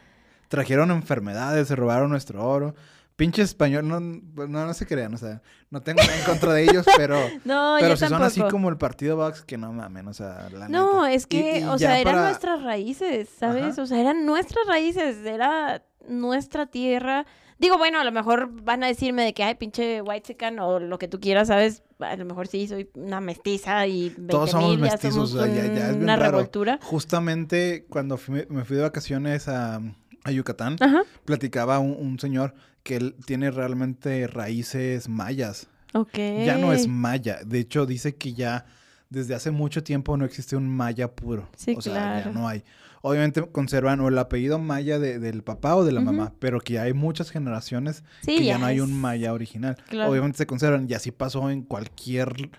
Trajeron 0.50 0.92
enfermedades, 0.92 1.68
se 1.68 1.76
robaron 1.76 2.10
nuestro 2.10 2.48
oro. 2.48 2.74
Pinche 3.18 3.42
español, 3.42 3.88
no, 3.88 4.00
no, 4.00 4.48
no 4.48 4.74
se 4.76 4.86
crean, 4.86 5.14
o 5.16 5.18
sea, 5.18 5.42
no 5.72 5.82
tengo 5.82 6.02
nada 6.04 6.16
en 6.20 6.24
contra 6.24 6.54
de 6.54 6.64
ellos, 6.64 6.86
pero, 6.96 7.18
No, 7.46 7.76
pero 7.80 7.96
yo 7.96 7.98
si 7.98 8.06
son 8.08 8.22
así 8.22 8.42
como 8.44 8.70
el 8.70 8.78
partido 8.78 9.18
Vox, 9.18 9.42
que 9.42 9.58
no 9.58 9.74
mamen, 9.74 10.08
o 10.08 10.14
sea, 10.14 10.48
la 10.54 10.70
No, 10.70 11.02
neta. 11.02 11.14
es 11.14 11.26
que, 11.26 11.62
y 11.62 11.64
o 11.64 11.80
sea, 11.80 12.00
eran 12.00 12.14
para- 12.14 12.28
nuestras 12.30 12.62
raíces, 12.62 13.28
¿sabes? 13.40 13.74
Ajá. 13.74 13.82
O 13.82 13.86
sea, 13.88 14.00
eran 14.00 14.26
nuestras 14.28 14.68
raíces, 14.68 15.26
era 15.26 15.84
nuestra 16.08 16.68
tierra. 16.68 17.26
Digo, 17.58 17.80
bueno, 17.80 18.00
a 18.00 18.04
lo 18.04 18.12
mejor 18.12 18.50
van 18.64 18.84
a 18.84 18.88
decirme 18.88 19.24
de 19.26 19.34
que, 19.34 19.44
ay, 19.44 19.56
pinche 19.56 20.02
white 20.04 20.28
chican 20.28 20.60
o 20.60 20.80
lo 20.80 21.00
que 21.00 21.08
tú 21.08 21.20
quieras, 21.20 21.48
¿sabes? 21.48 21.82
A 22.00 22.16
lo 22.16 22.26
mejor 22.26 22.48
sí, 22.48 22.68
soy 22.68 22.90
una 22.94 23.20
mestiza 23.22 23.88
y 23.88 24.10
20 24.10 24.28
Todos 24.28 24.52
somos 24.52 24.70
mil, 24.72 24.78
ya 24.80 24.92
mestizos, 24.92 25.32
somos 25.32 25.48
ya- 25.48 25.54
ya 25.56 25.64
es 25.66 25.90
bien 25.94 26.04
una 26.04 26.16
raro. 26.16 26.32
revoltura. 26.38 26.80
Justamente 26.84 27.86
cuando 27.90 28.18
fui- 28.18 28.46
me 28.50 28.64
fui 28.66 28.76
de 28.78 28.84
vacaciones 28.84 29.48
a, 29.48 29.82
a 30.24 30.32
Yucatán, 30.32 30.76
Ajá, 30.80 31.02
platicaba 31.26 31.80
un, 31.80 31.92
un 32.00 32.20
señor 32.20 32.54
que 32.84 32.98
él 32.98 33.16
tiene 33.26 33.50
realmente 33.52 34.28
raíces 34.28 35.10
mayas. 35.10 35.68
ok. 35.94 36.18
Ya 36.46 36.58
no 36.58 36.72
es 36.74 36.88
maya. 36.88 37.40
De 37.46 37.60
hecho, 37.60 37.86
dice 37.86 38.16
que 38.16 38.34
ya 38.34 38.66
desde 39.10 39.34
hace 39.36 39.52
mucho 39.52 39.84
tiempo 39.84 40.18
no 40.18 40.26
existe 40.26 40.56
un 40.56 40.68
maya 40.70 41.14
puro. 41.16 41.50
Sí, 41.56 41.74
o 41.78 41.82
sea, 41.82 42.26
ya 42.26 42.32
no 42.32 42.48
hay. 42.48 42.64
Obviamente 43.02 43.42
conservan 43.52 44.00
o 44.02 44.08
el 44.08 44.18
apellido 44.18 44.60
maya 44.60 45.00
de- 45.00 45.20
del 45.20 45.44
papá 45.44 45.76
o 45.76 45.86
de 45.86 45.92
la 45.92 46.02
mamá, 46.02 46.34
pero 46.40 46.60
que 46.60 46.80
hay 46.80 46.94
muchas 46.94 47.30
generaciones 47.30 48.04
Sí, 48.22 48.38
que 48.38 48.46
ya, 48.46 48.58
no 48.58 48.66
hay 48.66 48.80
un 48.80 49.00
maya 49.00 49.34
original. 49.34 49.78
Claro. 49.90 50.12
Obviamente 50.12 50.38
se 50.40 50.48
conservan 50.48 50.88
y 50.90 50.94
así 50.94 51.12
pasó 51.12 51.50
en 51.50 51.62
cualquier 51.64 52.50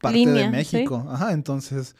parte 0.00 0.18
Línea, 0.18 0.34
de 0.50 0.64
sí. 0.64 0.76
México. 0.76 1.06
Ajá, 1.10 1.32
entonces 1.32 1.96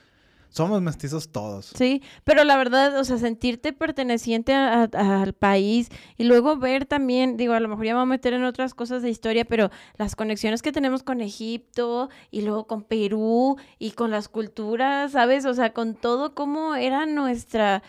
somos 0.54 0.80
mestizos 0.80 1.30
todos. 1.30 1.72
Sí, 1.76 2.00
pero 2.22 2.44
la 2.44 2.56
verdad, 2.56 2.96
o 2.98 3.04
sea, 3.04 3.18
sentirte 3.18 3.72
perteneciente 3.72 4.54
a- 4.54 4.84
al 4.84 5.32
país 5.32 5.88
y 6.16 6.24
luego 6.24 6.56
ver 6.56 6.86
también, 6.86 7.36
digo, 7.36 7.54
a 7.54 7.60
lo 7.60 7.68
mejor 7.68 7.84
ya 7.86 7.92
me 7.92 7.96
voy 7.98 8.02
a 8.04 8.06
meter 8.06 8.34
en 8.34 8.44
otras 8.44 8.72
cosas 8.72 9.02
de 9.02 9.10
historia, 9.10 9.44
pero 9.44 9.70
las 9.98 10.14
conexiones 10.14 10.62
que 10.62 10.70
tenemos 10.70 11.02
con 11.02 11.20
Egipto 11.20 12.08
y 12.30 12.42
luego 12.42 12.68
con 12.68 12.84
Perú 12.84 13.56
y 13.80 13.90
con 13.90 14.12
las 14.12 14.28
culturas, 14.28 15.10
¿sabes? 15.12 15.44
O 15.44 15.54
sea, 15.54 15.72
con 15.72 15.94
todo 15.96 16.34
cómo 16.34 16.76
era 16.76 17.04
nuestra... 17.04 17.82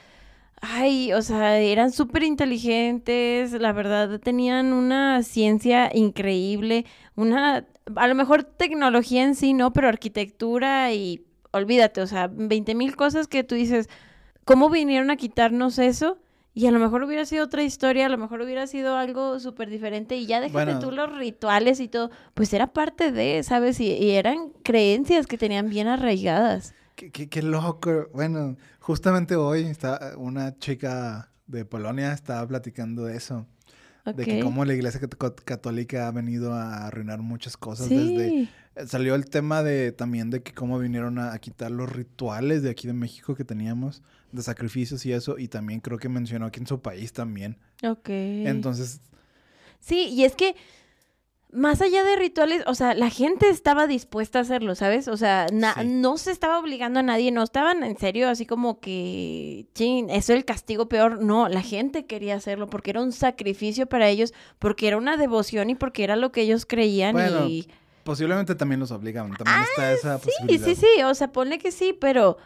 Ay, 0.62 1.13
o 1.13 1.21
sea, 1.21 1.60
eran 1.60 1.91
súper 1.91 2.23
inteligentes, 2.23 3.51
la 3.51 3.71
verdad, 3.73 4.19
tenían 4.19 4.73
una 4.73 5.21
ciencia 5.21 5.91
increíble, 5.93 6.86
una, 7.15 7.67
a 7.95 8.08
lo 8.08 8.15
mejor 8.15 8.43
tecnología 8.43 9.23
en 9.23 9.36
sí, 9.36 9.54
no, 9.54 9.71
pero 9.73 9.88
arquitectura 9.89 10.91
y 10.93 11.23
olvídate, 11.56 12.02
o 12.02 12.08
sea, 12.08 12.28
20 12.32 12.76
mil 12.76 12.96
cosas 12.96 13.28
que 13.28 13.44
tú 13.44 13.56
dices, 13.56 13.89
¿cómo 14.44 14.70
vinieron 14.70 15.10
a 15.12 15.15
quitarnos 15.15 15.80
eso? 15.80 16.20
Y 16.54 16.68
a 16.68 16.72
lo 16.72 16.80
mejor 16.80 17.04
hubiera 17.04 17.26
sido 17.26 17.44
otra 17.44 17.63
historia, 17.63 18.06
a 18.06 18.10
lo 18.10 18.18
mejor 18.18 18.39
hubiera 18.41 18.65
sido 18.65 18.96
algo 18.96 19.39
súper 19.41 19.70
diferente 19.70 20.15
y 20.15 20.26
ya 20.26 20.39
déjate 20.39 20.54
Bueno. 20.74 20.80
tú 20.80 20.91
los 20.91 21.13
rituales 21.18 21.82
y 21.82 21.89
todo, 21.89 22.12
pues 22.34 22.54
era 22.54 22.68
parte 22.68 23.12
de, 23.12 23.44
¿sabes? 23.44 23.80
Y, 23.82 23.91
y 23.91 24.12
eran 24.12 24.52
creencias 24.63 25.28
que 25.28 25.38
tenían 25.38 25.70
bien 25.70 25.88
arraigadas. 25.88 26.74
Qué, 26.96 27.12
qué- 27.12 27.28
qué 27.28 27.41
loco. 27.41 28.08
Bueno, 28.13 28.56
justamente 28.80 29.36
hoy 29.36 29.63
está 29.65 30.13
una 30.18 30.58
chica 30.58 31.30
de 31.48 31.65
Polonia 31.65 32.13
estaba 32.13 32.48
platicando 32.48 33.04
de 33.04 33.18
eso. 33.18 33.46
De 34.06 34.24
que 34.24 34.39
cómo 34.39 34.63
la 34.65 34.76
iglesia 34.76 35.02
cat- 35.02 35.41
católica 35.44 36.08
ha 36.08 36.12
venido 36.12 36.54
a 36.54 36.86
arruinar 36.88 37.20
muchas 37.22 37.58
cosas 37.58 37.89
desde... 37.89 38.30
Sí, 38.30 38.36
eh, 38.44 38.50
Salió 38.88 39.16
el 39.16 39.26
tema 39.30 39.64
de 39.64 39.92
también 39.92 40.30
de 40.30 40.44
que 40.44 40.54
cómo 40.54 40.78
vinieron 40.80 41.18
a, 41.18 41.34
a 41.34 41.40
quitar 41.40 41.72
los 41.72 41.90
rituales 41.92 42.62
de 42.62 42.70
aquí 42.70 42.88
de 42.88 42.94
México 42.94 43.36
que 43.36 43.46
teníamos, 43.46 44.02
de 44.32 44.42
sacrificios 44.44 45.06
y 45.06 45.14
eso, 45.14 45.38
y 45.38 45.48
también 45.48 45.80
creo 45.80 45.98
que 45.98 46.10
mencionó 46.10 46.52
que 46.52 46.60
en 46.60 46.68
su 46.68 46.82
país 46.82 47.14
también. 47.14 47.58
ok. 47.84 48.10
Entonces, 48.10 49.02
Sí, 49.80 50.08
y 50.10 50.24
es 50.24 50.36
que 50.36 50.56
más 51.52 51.82
allá 51.82 52.04
de 52.04 52.16
rituales, 52.18 52.64
o 52.68 52.74
sea, 52.76 52.96
la 52.96 53.10
gente 53.10 53.48
estaba 53.50 53.88
dispuesta 53.88 54.40
a 54.40 54.42
hacerlo, 54.42 54.76
¿sabes? 54.76 55.08
O 55.08 55.16
sea, 55.16 55.48
Sí. 55.48 55.88
no 55.88 56.18
se 56.18 56.32
estaba 56.32 56.60
obligando 56.60 57.00
a 57.00 57.04
nadie, 57.04 57.32
no 57.32 57.44
estaban 57.44 57.82
en 57.84 57.98
serio 57.98 58.28
así 58.28 58.46
como 58.46 58.80
que, 58.82 59.68
chin, 59.74 60.10
eso 60.10 60.34
es 60.34 60.40
el 60.40 60.44
castigo 60.44 60.90
peor. 60.90 61.22
No, 61.22 61.48
la 61.48 61.62
gente 61.62 62.06
quería 62.08 62.36
hacerlo 62.36 62.68
porque 62.68 62.90
era 62.90 63.02
un 63.02 63.14
sacrificio 63.14 63.86
para 63.88 64.10
ellos, 64.10 64.34
porque 64.60 64.88
era 64.88 64.98
una 64.98 65.16
devoción 65.16 65.70
y 65.70 65.76
porque 65.76 66.04
era 66.04 66.16
lo 66.18 66.32
que 66.34 66.42
ellos 66.42 66.66
creían 66.66 67.14
Bueno, 67.14 67.48
y... 67.48 67.70
posiblemente 68.06 68.56
también 68.56 68.80
los 68.80 68.91
obligaban. 68.91 69.34
También 69.36 69.60
está 69.70 69.91
esa 69.91 70.13
Ah, 70.15 70.20
Sí, 70.20 70.30
posibilidad. 70.32 70.65
sí, 70.68 70.76
sí, 70.76 71.04
o 71.04 71.13
sea, 71.13 71.32
ponle 71.34 71.58
que 71.60 71.72
sí, 71.74 71.91
pero, 72.00 72.38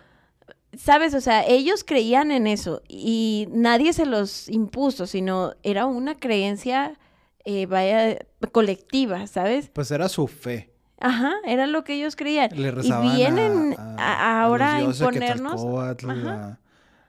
¿sabes? 0.75 1.13
O 1.13 1.21
sea, 1.21 1.45
ellos 1.45 1.83
creían 1.83 2.31
en 2.31 2.47
eso 2.47 2.81
y 2.87 3.47
nadie 3.51 3.93
se 3.93 4.05
los 4.07 4.49
impuso, 4.49 5.05
sino 5.05 5.53
era 5.61 5.85
una 5.85 6.15
creencia, 6.17 6.97
eh, 7.45 7.65
vaya, 7.67 8.17
colectiva, 8.51 9.27
¿sabes? 9.27 9.69
Pues 9.73 9.91
era 9.91 10.09
su 10.09 10.27
fe. 10.27 10.73
Ajá, 11.01 11.33
era 11.45 11.67
lo 11.67 11.83
que 11.83 11.93
ellos 11.95 12.15
creían. 12.15 12.49
Le 12.55 12.69
y 12.69 12.91
vienen 13.15 13.75
a, 13.77 13.95
a- 13.97 14.13
a- 14.39 14.41
ahora 14.43 14.75
a 14.77 14.81
imponernos 14.81 15.53
Quetzalcóatl, 15.53 16.09
ajá, 16.09 16.59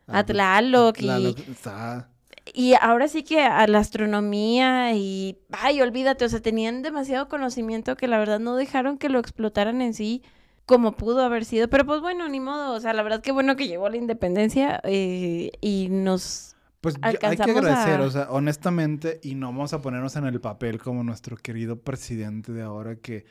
a, 0.07 0.19
a 0.19 0.25
Tlaloc 0.27 0.99
y, 0.99 1.03
Tlaloc, 1.03 1.39
está- 1.49 2.09
y 2.53 2.75
ahora 2.81 3.09
sí 3.09 3.23
que 3.23 3.43
a 3.43 3.67
la 3.67 3.79
astronomía 3.79 4.95
y, 4.95 5.39
ay, 5.53 5.81
olvídate, 5.83 6.25
o 6.25 6.29
sea, 6.29 6.41
tenían 6.41 6.83
demasiado 6.83 7.29
conocimiento 7.29 7.97
que 7.97 8.09
la 8.09 8.19
verdad 8.19 8.41
no 8.41 8.57
dejaron 8.57 8.99
que 8.99 9.09
lo 9.09 9.19
explotaran 9.19 9.81
en 9.83 9.95
sí 9.95 10.23
como 10.67 10.93
pudo 10.93 11.23
haber 11.25 11.45
sido, 11.45 11.69
pero 11.69 11.85
pues 11.85 12.01
bueno, 12.01 12.29
ni 12.29 12.39
modo, 12.41 12.75
o 12.75 12.81
sea, 12.81 12.93
la 12.93 13.03
verdad 13.03 13.21
que 13.23 13.33
bueno 13.33 13.57
que 13.57 13.67
llegó 13.67 13.89
la 13.89 13.97
independencia 13.97 14.81
eh, 14.85 15.51
y 15.61 15.89
nos... 15.91 16.55
Pues 16.81 16.95
yo- 16.95 17.01
hay 17.05 17.17
que 17.19 17.27
agradecer, 17.27 18.01
a- 18.01 18.05
o 18.05 18.11
sea, 18.11 18.29
honestamente, 18.31 19.21
y 19.23 19.35
no 19.35 19.49
vamos 19.49 19.73
a 19.73 19.83
ponernos 19.83 20.15
en 20.17 20.27
el 20.27 20.41
papel 20.41 20.79
como 20.81 21.03
nuestro 21.05 21.37
querido 21.37 21.81
presidente 21.81 22.53
de 22.53 22.63
ahora 22.63 22.97
que, 22.97 23.27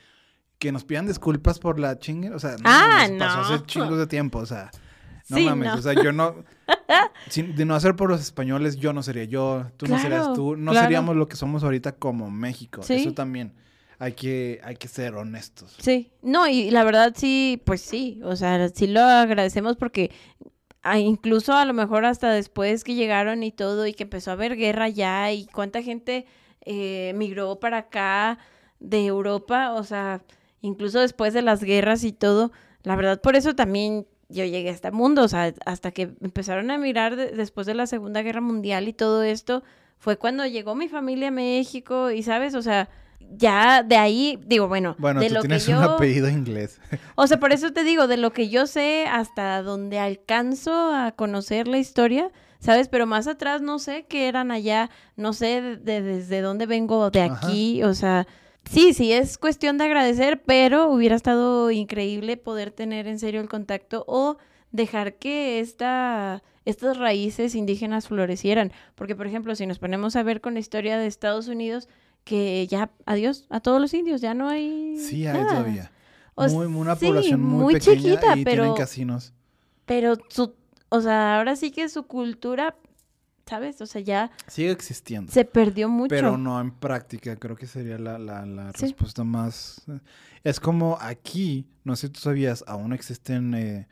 que 0.60 0.72
nos 0.72 0.84
pidan 0.84 1.08
disculpas 1.08 1.60
por 1.60 1.80
la 1.80 1.98
chingue, 1.98 2.30
o 2.32 2.40
sea, 2.40 2.52
no, 2.52 2.64
Ah, 2.66 3.08
nos 3.10 3.18
pasó 3.20 3.38
no. 3.50 3.56
hace 3.56 3.66
chingos 3.66 3.98
de 3.98 4.08
tiempo, 4.08 4.40
o 4.40 4.46
sea, 4.46 4.70
no 5.30 5.38
Sí, 5.38 5.46
mames, 5.46 5.68
no. 5.74 5.80
o 5.80 5.82
sea, 5.82 5.94
yo 5.94 6.12
no, 6.12 6.36
Si 7.30 7.44
de 7.44 7.66
no 7.66 7.76
hacer 7.76 7.96
por 7.96 8.10
los 8.10 8.22
españoles, 8.22 8.78
yo 8.78 8.94
no 8.94 9.04
sería 9.04 9.26
yo, 9.26 9.66
tú 9.78 9.88
no 9.88 10.00
serías 10.00 10.34
tú, 10.34 10.56
no 10.56 10.72
claro. 10.72 10.86
seríamos 10.86 11.16
lo 11.16 11.28
que 11.28 11.36
somos 11.36 11.64
ahorita 11.64 11.94
como 11.94 12.30
México. 12.32 12.84
Sí. 12.84 12.96
Eso 12.96 13.14
también 13.14 13.54
hay 14.00 14.14
que, 14.14 14.62
hay 14.64 14.76
que 14.76 14.88
ser 14.88 15.16
honestos. 15.16 15.76
Sí, 15.80 16.12
no, 16.22 16.48
y 16.48 16.72
la 16.72 16.84
verdad 16.84 17.14
sí, 17.16 17.62
pues 17.66 17.82
sí, 17.82 18.22
o 18.24 18.36
sea, 18.36 18.70
sí 18.70 18.88
lo 18.88 19.02
agradecemos 19.02 19.76
porque 19.76 20.12
ah, 20.82 20.98
incluso 20.98 21.54
a 21.54 21.66
lo 21.66 21.74
mejor 21.74 22.06
hasta 22.06 22.32
después 22.32 22.84
que 22.84 22.96
llegaron 22.96 23.44
y 23.44 23.52
todo 23.52 23.86
y 23.86 23.94
que 23.94 24.04
empezó 24.04 24.32
a 24.32 24.34
haber 24.34 24.56
guerra 24.56 24.88
ya 24.88 25.32
y 25.32 25.46
cuánta 25.48 25.82
gente 25.84 26.26
eh, 26.62 27.14
migró 27.16 27.60
para 27.60 27.78
acá 27.78 28.40
de 28.80 29.06
Europa, 29.06 29.74
o 29.74 29.84
sea, 29.84 30.24
incluso 30.62 31.02
después 31.02 31.34
de 31.34 31.42
las 31.42 31.62
guerras 31.62 32.06
y 32.06 32.14
todo, 32.14 32.54
la 32.84 32.96
verdad 32.96 33.20
por 33.22 33.36
eso 33.36 33.54
también 33.54 34.08
yo 34.30 34.46
llegué 34.46 34.70
a 34.70 34.74
este 34.74 34.92
mundo, 34.92 35.24
o 35.24 35.28
sea, 35.28 35.54
hasta 35.66 35.92
que 35.92 36.04
empezaron 36.22 36.70
a 36.72 36.78
migrar 36.78 37.16
de- 37.16 37.32
después 37.32 37.66
de 37.68 37.74
la 37.74 37.88
Segunda 37.88 38.22
Guerra 38.22 38.42
Mundial 38.42 38.88
y 38.88 38.94
todo 38.94 39.24
esto, 39.24 39.64
fue 39.98 40.18
cuando 40.18 40.46
llegó 40.46 40.76
mi 40.76 40.88
familia 40.88 41.28
a 41.30 41.32
México 41.32 42.12
y, 42.12 42.24
¿sabes? 42.24 42.54
O 42.56 42.62
sea, 42.62 42.90
ya 43.36 43.84
de 43.84 43.98
ahí, 43.98 44.40
digo, 44.46 44.68
bueno, 44.68 44.96
Bueno, 44.98 45.20
de 45.20 45.28
tú 45.28 45.34
lo 45.36 45.42
tienes 45.42 45.66
que 45.66 45.72
yo... 45.72 45.78
un 45.80 45.84
apellido 45.84 46.30
inglés. 46.30 46.80
O 47.16 47.28
sea, 47.28 47.40
por 47.40 47.52
eso 47.52 47.74
te 47.74 47.84
digo, 47.84 48.08
de 48.08 48.18
lo 48.18 48.32
que 48.32 48.50
yo 48.50 48.66
sé 48.66 49.06
hasta 49.12 49.62
donde 49.62 50.00
alcanzo 50.00 50.94
a 50.94 51.12
conocer 51.12 51.68
la 51.68 51.78
historia, 51.80 52.32
¿sabes? 52.60 52.88
Pero 52.88 53.06
más 53.08 53.28
atrás 53.28 53.62
no 53.62 53.78
sé 53.80 54.06
qué 54.08 54.28
eran 54.28 54.52
allá, 54.52 54.90
no 55.16 55.34
sé 55.34 55.62
de- 55.62 55.78
de- 55.78 56.02
desde 56.02 56.42
dónde 56.42 56.66
vengo 56.66 57.10
de 57.12 57.24
Ajá. 57.24 57.48
aquí, 57.48 57.84
o 57.84 57.94
sea, 57.94 58.26
sí, 58.70 58.94
sí, 58.94 59.12
es 59.12 59.38
cuestión 59.38 59.78
de 59.78 59.86
agradecer, 59.86 60.42
pero 60.44 60.90
hubiera 60.90 61.16
estado 61.16 61.72
increíble 61.72 62.38
poder 62.38 62.72
tener 62.72 63.08
en 63.08 63.20
serio 63.20 63.42
el 63.42 63.50
contacto 63.50 64.04
o 64.08 64.38
dejar 64.72 65.16
que 65.16 65.60
esta, 65.60 66.44
estas 66.66 66.98
raíces 66.98 67.56
indígenas 67.56 68.08
florecieran. 68.08 68.72
Porque, 68.96 69.16
por 69.16 69.28
ejemplo, 69.28 69.56
si 69.56 69.66
nos 69.66 69.80
ponemos 69.80 70.16
a 70.16 70.24
ver 70.24 70.42
con 70.42 70.54
la 70.54 70.60
historia 70.60 70.98
de 70.98 71.08
Estados 71.08 71.48
Unidos, 71.48 71.88
que 72.24 72.68
ya, 72.68 72.92
adiós 73.06 73.46
a 73.50 73.60
todos 73.60 73.82
los 73.82 73.94
indios, 73.94 74.22
ya 74.22 74.34
no 74.34 74.50
hay... 74.50 74.98
Sí, 74.98 75.26
hay 75.26 75.34
nada. 75.42 75.50
todavía. 75.62 75.92
O 76.36 76.48
Muy, 76.48 76.68
una 76.68 76.96
sí, 76.96 77.08
población 77.08 77.42
muy, 77.42 77.64
muy 77.64 77.74
pequeña 77.74 77.98
chiquita, 77.98 78.38
y 78.38 78.44
pero- 78.44 78.64
tienen 78.64 78.78
casinos. 78.78 79.34
Pero 79.86 80.18
su, 80.30 80.54
o 80.90 81.02
sea, 81.02 81.38
ahora 81.38 81.56
sí 81.56 81.72
que 81.72 81.90
su 81.90 82.04
cultura, 82.04 82.76
¿sabes? 83.50 83.82
O 83.82 83.86
sea, 83.86 84.02
ya 84.02 84.32
Sigue 84.48 84.72
existiendo. 84.72 85.32
se 85.32 85.44
perdió 85.46 85.90
mucho. 85.90 86.10
Pero 86.10 86.38
no 86.38 86.62
en 86.62 86.72
práctica, 86.72 87.36
creo 87.36 87.56
que 87.56 87.68
sería 87.68 87.98
la, 87.98 88.18
la, 88.20 88.46
la 88.46 88.72
Sí. 88.74 88.86
respuesta 88.86 89.24
más... 89.24 89.82
eh, 89.88 90.00
Es 90.44 90.60
como 90.60 90.98
aquí, 91.02 91.66
no 91.84 91.96
sé 91.96 92.08
si 92.08 92.14
tú 92.14 92.20
sabías, 92.22 92.64
aún 92.68 92.94
existen, 92.94 93.54
eh, 93.56 93.88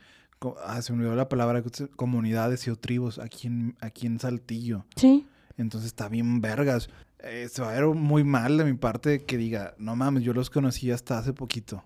ah, 0.65 0.81
se 0.81 0.93
me 0.93 0.99
olvidó 0.99 1.15
la 1.15 1.27
palabra, 1.27 1.61
comunidades 1.95 2.65
y 2.67 2.69
o 2.69 2.75
tribus 2.75 3.19
aquí 3.19 3.47
en, 3.47 3.75
aquí 3.81 4.05
en 4.07 4.19
Saltillo. 4.19 4.85
Sí, 4.95 5.25
Entonces 5.57 5.87
está 5.87 6.07
bien 6.07 6.39
vergas. 6.39 6.89
Eh, 7.19 7.47
se 7.51 7.63
va 7.63 7.71
a 7.71 7.73
ver 7.73 7.85
muy 7.87 8.23
mal 8.23 8.57
de 8.57 8.63
mi 8.63 8.73
parte 8.75 9.25
que 9.25 9.37
diga, 9.37 9.73
no 9.79 9.95
mames, 9.95 10.23
yo 10.23 10.33
los 10.33 10.49
conocí 10.51 10.91
hasta 10.91 11.17
hace 11.17 11.33
poquito. 11.33 11.83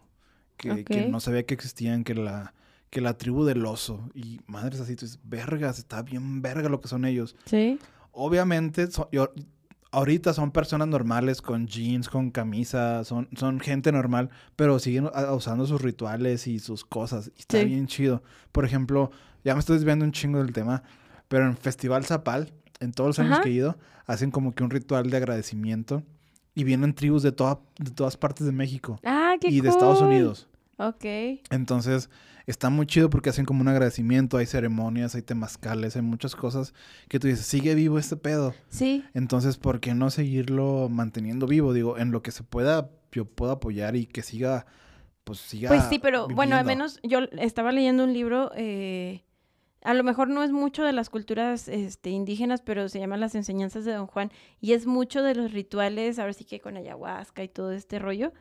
Que, 0.58 0.84
que 0.84 1.08
no 1.08 1.20
sabía 1.22 1.44
que 1.44 1.54
existían, 1.56 2.04
que 2.04 2.14
la, 2.14 2.54
que 2.92 3.02
la 3.02 3.18
tribu 3.18 3.44
del 3.46 3.66
oso. 3.66 4.08
Y 4.14 4.40
madres 4.46 4.80
así, 4.82 4.96
tú 4.96 5.06
dices, 5.06 5.20
vergas, 5.24 5.80
está 5.80 6.04
bien 6.04 6.42
verga 6.44 6.70
lo 6.70 6.80
que 6.82 6.88
son 6.88 7.06
ellos. 7.06 7.36
sí, 7.46 7.80
Obviamente, 8.14 8.92
son- 8.92 9.08
yo- 9.14 9.32
ahorita 9.92 10.34
son 10.34 10.52
personas 10.52 10.88
normales 10.90 11.42
con 11.42 11.66
jeans, 11.66 12.10
con 12.10 12.30
camisa, 12.30 13.04
son, 13.06 13.30
son 13.38 13.60
gente 13.62 13.92
normal, 13.94 14.30
pero 14.58 14.78
siguen 14.80 15.10
usando 15.34 15.66
sus 15.66 15.82
rituales 15.82 16.46
y 16.46 16.60
sus 16.60 16.84
cosas. 16.86 17.32
Y 17.38 17.40
está 17.40 17.60
Sí. 17.60 17.66
bien 17.66 17.88
chido. 17.88 18.22
Por 18.52 18.66
ejemplo, 18.66 19.12
ya 19.46 19.54
me 19.54 19.60
estoy 19.62 19.78
desviando 19.78 20.04
un 20.06 20.12
chingo 20.12 20.40
del 20.44 20.52
tema, 20.54 20.84
pero 21.30 21.46
en 21.48 21.56
Festival 21.58 22.04
Zapal, 22.06 22.52
en 22.82 22.92
todos 22.92 23.08
los 23.10 23.20
años 23.20 23.34
Ajá. 23.34 23.42
que 23.44 23.50
he 23.50 23.54
ido, 23.54 23.78
hacen 24.06 24.30
como 24.32 24.54
que 24.54 24.64
un 24.64 24.70
ritual 24.72 25.10
de 25.10 25.16
agradecimiento 25.18 26.04
y 26.54 26.66
vienen 26.66 26.94
tribus 26.94 27.24
de, 27.24 27.32
toda, 27.32 27.60
de 27.80 27.92
todas 27.92 28.18
partes 28.18 28.46
de 28.46 28.52
México 28.52 29.00
Ah, 29.06 29.36
qué 29.40 29.48
y 29.50 29.62
de 29.62 29.70
Estados. 29.70 30.02
Unidos. 30.02 30.50
Ok. 30.88 31.06
Entonces, 31.52 32.10
está 32.48 32.70
muy 32.70 32.86
chido 32.86 33.10
porque 33.10 33.30
hacen 33.30 33.46
como 33.46 33.62
un 33.62 33.68
agradecimiento, 33.68 34.38
hay 34.38 34.46
ceremonias, 34.46 35.16
hay 35.16 35.22
temazcales, 35.22 35.96
hay 35.96 36.02
muchas 36.02 36.36
cosas 36.36 36.74
que 37.08 37.20
tú 37.20 37.28
dices, 37.28 37.46
sigue 37.46 37.76
vivo 37.76 38.00
este 38.00 38.16
pedo. 38.16 38.54
Sí, 38.70 39.04
Entonces, 39.14 39.58
¿por 39.58 39.80
qué 39.80 39.94
no 39.94 40.10
seguirlo 40.10 40.90
manteniendo 40.90 41.46
vivo? 41.46 41.74
Digo, 41.74 41.98
en 41.98 42.12
lo 42.12 42.22
que 42.22 42.32
se 42.32 42.44
pueda, 42.44 42.90
yo 43.12 43.26
puedo 43.26 43.52
apoyar 43.52 43.96
y 43.96 44.06
que 44.06 44.24
siga, 44.24 44.66
pues 45.24 45.40
siga. 45.40 45.70
pues 45.70 45.84
sí, 45.84 46.00
pero 46.00 46.28
bueno, 46.28 46.56
al 46.56 46.66
menos 46.66 47.00
yo 47.04 47.20
estaba 47.38 47.72
leyendo 47.72 48.04
un 48.04 48.14
libro, 48.14 48.52
eh, 48.56 49.24
a 49.84 49.94
lo 49.94 50.04
mejor 50.04 50.28
no 50.28 50.44
es 50.44 50.52
mucho 50.52 50.84
de 50.84 50.94
las 50.94 51.10
culturas 51.10 51.68
este, 51.68 52.10
indígenas, 52.10 52.62
pero 52.62 52.88
se 52.90 53.00
llama 53.00 53.18
Las 53.18 53.36
enseñanzas 53.36 53.86
de 53.86 53.94
Don 53.94 54.08
Juan 54.08 54.32
y 54.60 54.74
es 54.74 54.86
mucho 54.86 55.24
de 55.24 55.36
los 55.36 55.52
rituales, 55.52 56.20
ahora 56.20 56.34
sí 56.34 56.46
que 56.46 56.60
con 56.60 56.78
ayahuasca 56.78 57.44
y 57.44 57.48
todo 57.48 57.72
este 57.72 58.00
rollo. 58.00 58.32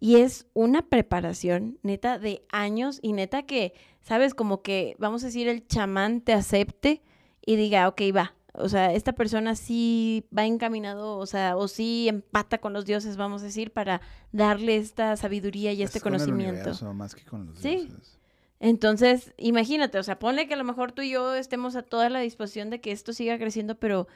Y 0.00 0.16
es 0.16 0.46
una 0.54 0.82
preparación, 0.82 1.78
neta, 1.82 2.18
de 2.18 2.44
años 2.50 2.98
y 3.02 3.12
neta 3.12 3.44
que, 3.44 3.72
¿sabes? 4.00 4.34
Como 4.34 4.62
que, 4.62 4.96
vamos 4.98 5.22
a 5.22 5.26
decir, 5.26 5.48
el 5.48 5.66
chamán 5.66 6.20
te 6.20 6.32
acepte 6.32 7.02
y 7.46 7.56
diga, 7.56 7.88
ok, 7.88 8.02
va. 8.14 8.34
O 8.56 8.68
sea, 8.68 8.92
esta 8.92 9.12
persona 9.14 9.56
sí 9.56 10.26
va 10.36 10.44
encaminado, 10.46 11.16
o 11.18 11.26
sea, 11.26 11.56
o 11.56 11.66
sí 11.66 12.06
empata 12.08 12.58
con 12.58 12.72
los 12.72 12.84
dioses, 12.84 13.16
vamos 13.16 13.42
a 13.42 13.46
decir, 13.46 13.72
para 13.72 14.00
darle 14.30 14.76
esta 14.76 15.16
sabiduría 15.16 15.72
y 15.72 15.82
este 15.82 15.98
Es 15.98 16.02
con 16.04 16.14
el 16.14 16.20
conocimiento. 16.20 16.60
universo, 16.60 16.94
más 16.94 17.14
que 17.14 17.24
con 17.24 17.46
los 17.46 17.58
Sí. 17.58 17.86
dioses. 17.88 18.18
Entonces, 18.60 19.34
imagínate, 19.36 19.98
o 19.98 20.02
sea, 20.02 20.18
ponle 20.18 20.46
que 20.46 20.54
a 20.54 20.56
lo 20.56 20.64
mejor 20.64 20.92
tú 20.92 21.02
y 21.02 21.10
yo 21.10 21.34
estemos 21.34 21.74
a 21.76 21.82
toda 21.82 22.08
la 22.10 22.20
disposición 22.20 22.70
de 22.70 22.80
que 22.80 22.92
esto 22.92 23.12
siga 23.12 23.36
creciendo, 23.38 23.74
pero 23.78 24.06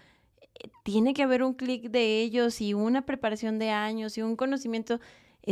eh, 0.54 0.68
tiene 0.84 1.14
que 1.14 1.22
haber 1.24 1.42
un 1.42 1.54
clic 1.54 1.90
de 1.90 2.20
ellos 2.22 2.60
y 2.60 2.74
una 2.74 3.04
preparación 3.04 3.58
de 3.58 3.70
años 3.70 4.16
y 4.18 4.22
un 4.22 4.36
conocimiento. 4.36 5.00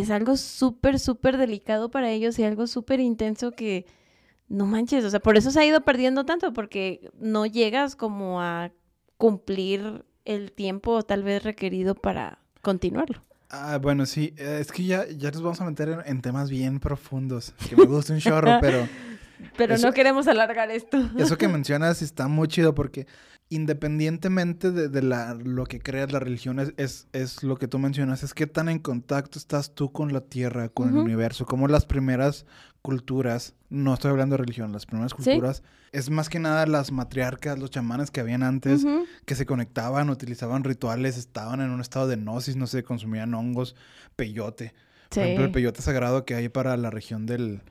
Es 0.00 0.10
algo 0.10 0.36
súper, 0.36 0.98
súper 0.98 1.36
delicado 1.38 1.90
para 1.90 2.10
ellos 2.10 2.38
y 2.38 2.44
algo 2.44 2.66
súper 2.66 3.00
intenso 3.00 3.52
que 3.52 3.86
no 4.48 4.66
manches, 4.66 5.04
o 5.04 5.10
sea, 5.10 5.20
por 5.20 5.36
eso 5.36 5.50
se 5.50 5.58
ha 5.60 5.64
ido 5.66 5.80
perdiendo 5.82 6.24
tanto, 6.24 6.52
porque 6.52 7.10
no 7.18 7.46
llegas 7.46 7.96
como 7.96 8.40
a 8.42 8.70
cumplir 9.16 10.04
el 10.24 10.52
tiempo 10.52 11.02
tal 11.02 11.22
vez 11.22 11.42
requerido 11.42 11.94
para 11.94 12.38
continuarlo. 12.62 13.22
Ah, 13.48 13.78
bueno, 13.80 14.06
sí, 14.06 14.34
eh, 14.36 14.58
es 14.60 14.72
que 14.72 14.84
ya, 14.84 15.06
ya 15.08 15.30
nos 15.30 15.42
vamos 15.42 15.60
a 15.60 15.64
meter 15.64 15.88
en, 15.88 16.00
en 16.04 16.20
temas 16.20 16.50
bien 16.50 16.78
profundos, 16.80 17.54
que 17.68 17.76
me 17.76 17.86
gusta 17.86 18.12
un 18.12 18.18
chorro, 18.20 18.56
pero 18.60 18.86
Pero 19.56 19.74
Eso- 19.74 19.86
no 19.86 19.92
queremos 19.94 20.26
alargar 20.28 20.70
esto. 20.70 20.98
eso 21.16 21.38
que 21.38 21.48
mencionas 21.48 22.02
está 22.02 22.28
muy 22.28 22.48
chido 22.48 22.74
porque 22.74 23.06
independientemente 23.48 24.70
de, 24.72 24.88
de 24.88 25.02
la, 25.02 25.34
lo 25.34 25.64
que 25.66 25.80
creas, 25.80 26.12
la 26.12 26.18
religión 26.20 26.58
es, 26.58 26.72
es, 26.76 27.08
es 27.12 27.42
lo 27.42 27.56
que 27.58 27.68
tú 27.68 27.78
mencionas, 27.78 28.22
es 28.22 28.34
qué 28.34 28.46
tan 28.46 28.68
en 28.68 28.78
contacto 28.78 29.38
estás 29.38 29.74
tú 29.74 29.92
con 29.92 30.12
la 30.12 30.20
tierra, 30.20 30.68
con 30.68 30.88
el 30.88 30.96
universo, 30.96 31.46
como 31.46 31.68
las 31.68 31.86
primeras 31.86 32.46
culturas, 32.82 33.54
no 33.68 33.94
estoy 33.94 34.10
hablando 34.12 34.34
de 34.34 34.38
religión, 34.38 34.72
las 34.72 34.86
primeras 34.86 35.12
Sí. 35.12 35.16
culturas, 35.30 35.62
es 35.92 36.10
más 36.10 36.28
que 36.28 36.38
nada 36.38 36.66
las 36.66 36.92
matriarcas, 36.92 37.58
los 37.58 37.70
chamanes 37.70 38.10
que 38.10 38.20
habían 38.20 38.42
antes, 38.42 38.84
que 39.24 39.34
se 39.34 39.46
conectaban, 39.46 40.10
utilizaban 40.10 40.62
rituales, 40.64 41.16
estaban 41.16 41.60
en 41.60 41.70
un 41.70 41.80
estado 41.80 42.06
de 42.06 42.16
gnosis, 42.16 42.56
no 42.56 42.66
sé, 42.66 42.82
consumían 42.84 43.34
hongos, 43.34 43.74
peyote. 44.14 44.74
Por 45.08 45.18
ejemplo, 45.22 45.44
el 45.44 45.50
peyote 45.52 45.82
sagrado 45.82 46.24
que 46.24 46.34
hay 46.34 46.48
para 46.48 46.76
la 46.76 46.90
región 46.90 47.26
del, 47.26 47.62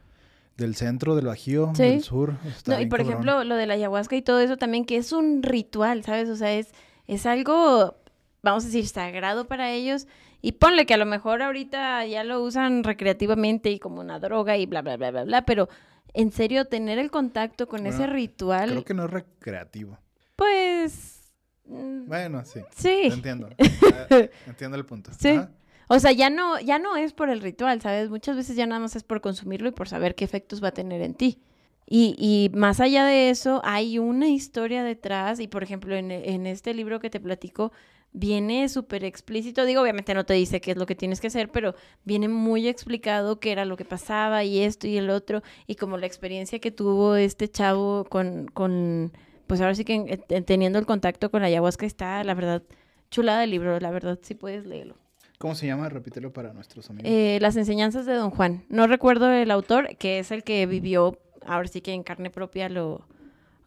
del 0.57 0.75
centro, 0.75 1.15
del 1.15 1.25
Bajío, 1.25 1.71
Sí. 1.75 1.83
del 1.83 2.01
sur. 2.03 2.35
está 2.47 2.75
No, 2.75 2.81
y 2.81 2.85
por 2.85 2.99
cabrón. 2.99 3.11
ejemplo, 3.13 3.43
lo 3.43 3.55
de 3.55 3.65
la 3.65 3.73
ayahuasca 3.73 4.15
y 4.15 4.21
todo 4.21 4.39
eso 4.39 4.57
también, 4.57 4.85
que 4.85 4.97
es 4.97 5.11
un 5.11 5.43
ritual, 5.43 6.03
¿sabes? 6.03 6.29
O 6.29 6.35
sea, 6.35 6.53
es, 6.53 6.71
es 7.07 7.25
algo, 7.25 7.95
vamos 8.41 8.63
a 8.63 8.67
decir, 8.67 8.87
sagrado 8.87 9.47
para 9.47 9.71
ellos. 9.71 10.07
Y 10.41 10.53
ponle 10.53 10.85
que 10.85 10.93
a 10.93 10.97
lo 10.97 11.05
mejor 11.05 11.41
ahorita 11.41 12.05
ya 12.05 12.23
lo 12.23 12.41
usan 12.41 12.83
recreativamente 12.83 13.71
y 13.71 13.79
como 13.79 13.99
una 14.01 14.19
droga 14.19 14.57
y 14.57 14.65
bla, 14.67 14.81
bla, 14.83 14.95
bla, 14.95 15.09
bla, 15.11 15.23
bla, 15.23 15.45
pero 15.45 15.67
en 16.13 16.31
serio, 16.31 16.65
tener 16.65 16.99
el 16.99 17.11
contacto 17.11 17.67
con 17.67 17.85
ese 17.87 18.07
ritual, 18.07 18.69
Creo 18.69 18.85
que 18.85 18.93
no 18.93 19.05
es 19.05 19.11
recreativo. 19.11 19.97
pues... 20.37 21.31
mm, 21.65 22.05
Bueno, 22.07 22.45
sí. 22.45 22.61
Sí. 22.75 22.99
Entiendo. 23.11 23.49
Eh, 23.57 24.29
entiendo 24.47 24.77
el 24.77 24.85
punto. 24.85 25.11
Sí. 25.19 25.29
Ajá. 25.29 25.49
O 25.88 25.99
sea, 25.99 26.11
ya 26.11 26.29
no, 26.29 26.59
ya 26.59 26.79
no 26.79 26.95
es 26.95 27.13
por 27.13 27.29
el 27.29 27.41
ritual, 27.41 27.81
¿sabes? 27.81 28.09
Muchas 28.09 28.36
veces 28.36 28.55
ya 28.55 28.65
nada 28.65 28.79
más 28.81 28.95
es 28.95 29.03
por 29.03 29.21
consumirlo 29.21 29.69
y 29.69 29.71
por 29.71 29.88
saber 29.89 30.15
qué 30.15 30.25
efectos 30.25 30.63
va 30.63 30.69
a 30.69 30.73
tener 30.73 31.01
en 31.01 31.13
ti. 31.13 31.39
Y, 31.88 32.15
y 32.17 32.49
más 32.57 32.79
allá 32.79 33.05
de 33.05 33.29
eso, 33.29 33.61
hay 33.63 33.99
una 33.99 34.27
historia 34.27 34.83
detrás. 34.83 35.39
Y 35.39 35.47
por 35.47 35.61
ejemplo, 35.63 35.95
en, 35.95 36.11
en 36.11 36.47
este 36.47 36.73
libro 36.73 36.99
que 36.99 37.09
te 37.11 37.19
platico, 37.19 37.71
viene 38.13 38.67
súper 38.69 39.03
explícito. 39.03 39.65
Digo, 39.65 39.81
obviamente 39.81 40.13
no 40.15 40.25
te 40.25 40.33
dice 40.33 40.61
qué 40.61 40.71
es 40.71 40.77
lo 40.77 40.86
que 40.88 40.95
tienes 40.95 41.21
que 41.21 41.27
hacer, 41.27 41.51
pero 41.51 41.75
viene 42.03 42.27
muy 42.29 42.67
explicado 42.67 43.39
qué 43.39 43.51
era 43.51 43.65
lo 43.65 43.77
que 43.77 43.86
pasaba 43.86 44.43
y 44.43 44.59
esto 44.61 44.88
y 44.88 44.97
el 44.97 45.09
otro. 45.11 45.43
Y 45.67 45.75
como 45.75 45.97
la 45.97 46.07
experiencia 46.07 46.59
que 46.59 46.71
tuvo 46.71 47.15
este 47.15 47.47
chavo 47.49 48.05
con, 48.09 48.47
con 48.47 49.11
pues 49.47 49.61
ahora 49.61 49.75
sí 49.75 49.86
que 49.86 49.93
en- 49.93 50.23
en- 50.29 50.45
teniendo 50.45 50.79
el 50.79 50.86
contacto 50.88 51.29
con 51.29 51.41
la 51.41 51.47
ayahuasca 51.47 51.86
está, 51.86 52.23
la 52.23 52.33
verdad, 52.33 52.63
chulada 53.11 53.43
el 53.43 53.51
libro. 53.51 53.79
La 53.79 53.91
verdad, 53.91 54.17
sí 54.23 54.33
puedes 54.33 54.65
leerlo. 54.65 54.95
¿Cómo 55.38 55.55
se 55.55 55.67
llama? 55.67 55.89
Repítelo 55.89 56.31
para 56.31 56.53
nuestros 56.53 56.89
amigos. 56.89 57.09
Eh, 57.11 57.38
las 57.41 57.55
enseñanzas 57.57 58.05
de 58.05 58.13
Don 58.13 58.29
Juan. 58.31 58.63
No 58.69 58.88
recuerdo 58.88 59.29
el 59.31 59.51
autor, 59.51 59.97
que 59.97 60.19
es 60.19 60.31
el 60.31 60.43
que 60.43 60.65
vivió, 60.65 61.19
ahora 61.45 61.67
sí 61.67 61.81
que 61.81 61.91
en 61.93 62.03
carne 62.03 62.29
propia 62.29 62.69
lo, 62.69 63.05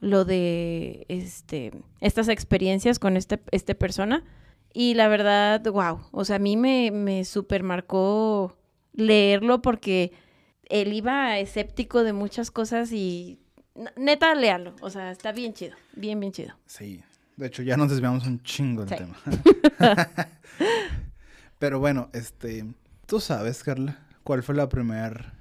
lo 0.00 0.24
de 0.24 1.04
este 1.08 1.72
estas 2.00 2.28
experiencias 2.28 2.98
con 2.98 3.16
este, 3.16 3.38
este 3.50 3.74
persona. 3.74 4.24
Y 4.72 4.94
la 4.94 5.08
verdad, 5.08 5.62
wow. 5.64 6.00
O 6.10 6.24
sea, 6.24 6.36
a 6.36 6.38
mí 6.38 6.56
me, 6.56 6.90
me 6.90 7.24
super 7.24 7.62
marcó 7.62 8.56
leerlo 8.92 9.60
porque 9.62 10.12
él 10.68 10.92
iba 10.92 11.38
escéptico 11.38 12.02
de 12.04 12.12
muchas 12.12 12.50
cosas 12.50 12.92
y 12.92 13.40
neta, 13.96 14.34
léalo. 14.34 14.74
O 14.80 14.90
sea, 14.90 15.10
está 15.10 15.32
bien 15.32 15.52
chido. 15.54 15.76
Bien, 15.94 16.18
bien 16.20 16.32
chido. 16.32 16.54
Sí. 16.66 17.02
De 17.36 17.46
hecho, 17.46 17.62
ya 17.62 17.76
nos 17.76 17.90
desviamos 17.90 18.26
un 18.26 18.42
chingo 18.42 18.84
del 18.84 18.98
Sí. 18.98 19.04
tema. 19.04 19.16
Pero 21.58 21.80
bueno, 21.80 22.08
este, 22.12 22.64
tú 23.06 23.20
sabes, 23.20 23.64
Carla, 23.64 23.98
cuál 24.22 24.42
fue 24.42 24.54
la 24.54 24.68
primera, 24.68 25.32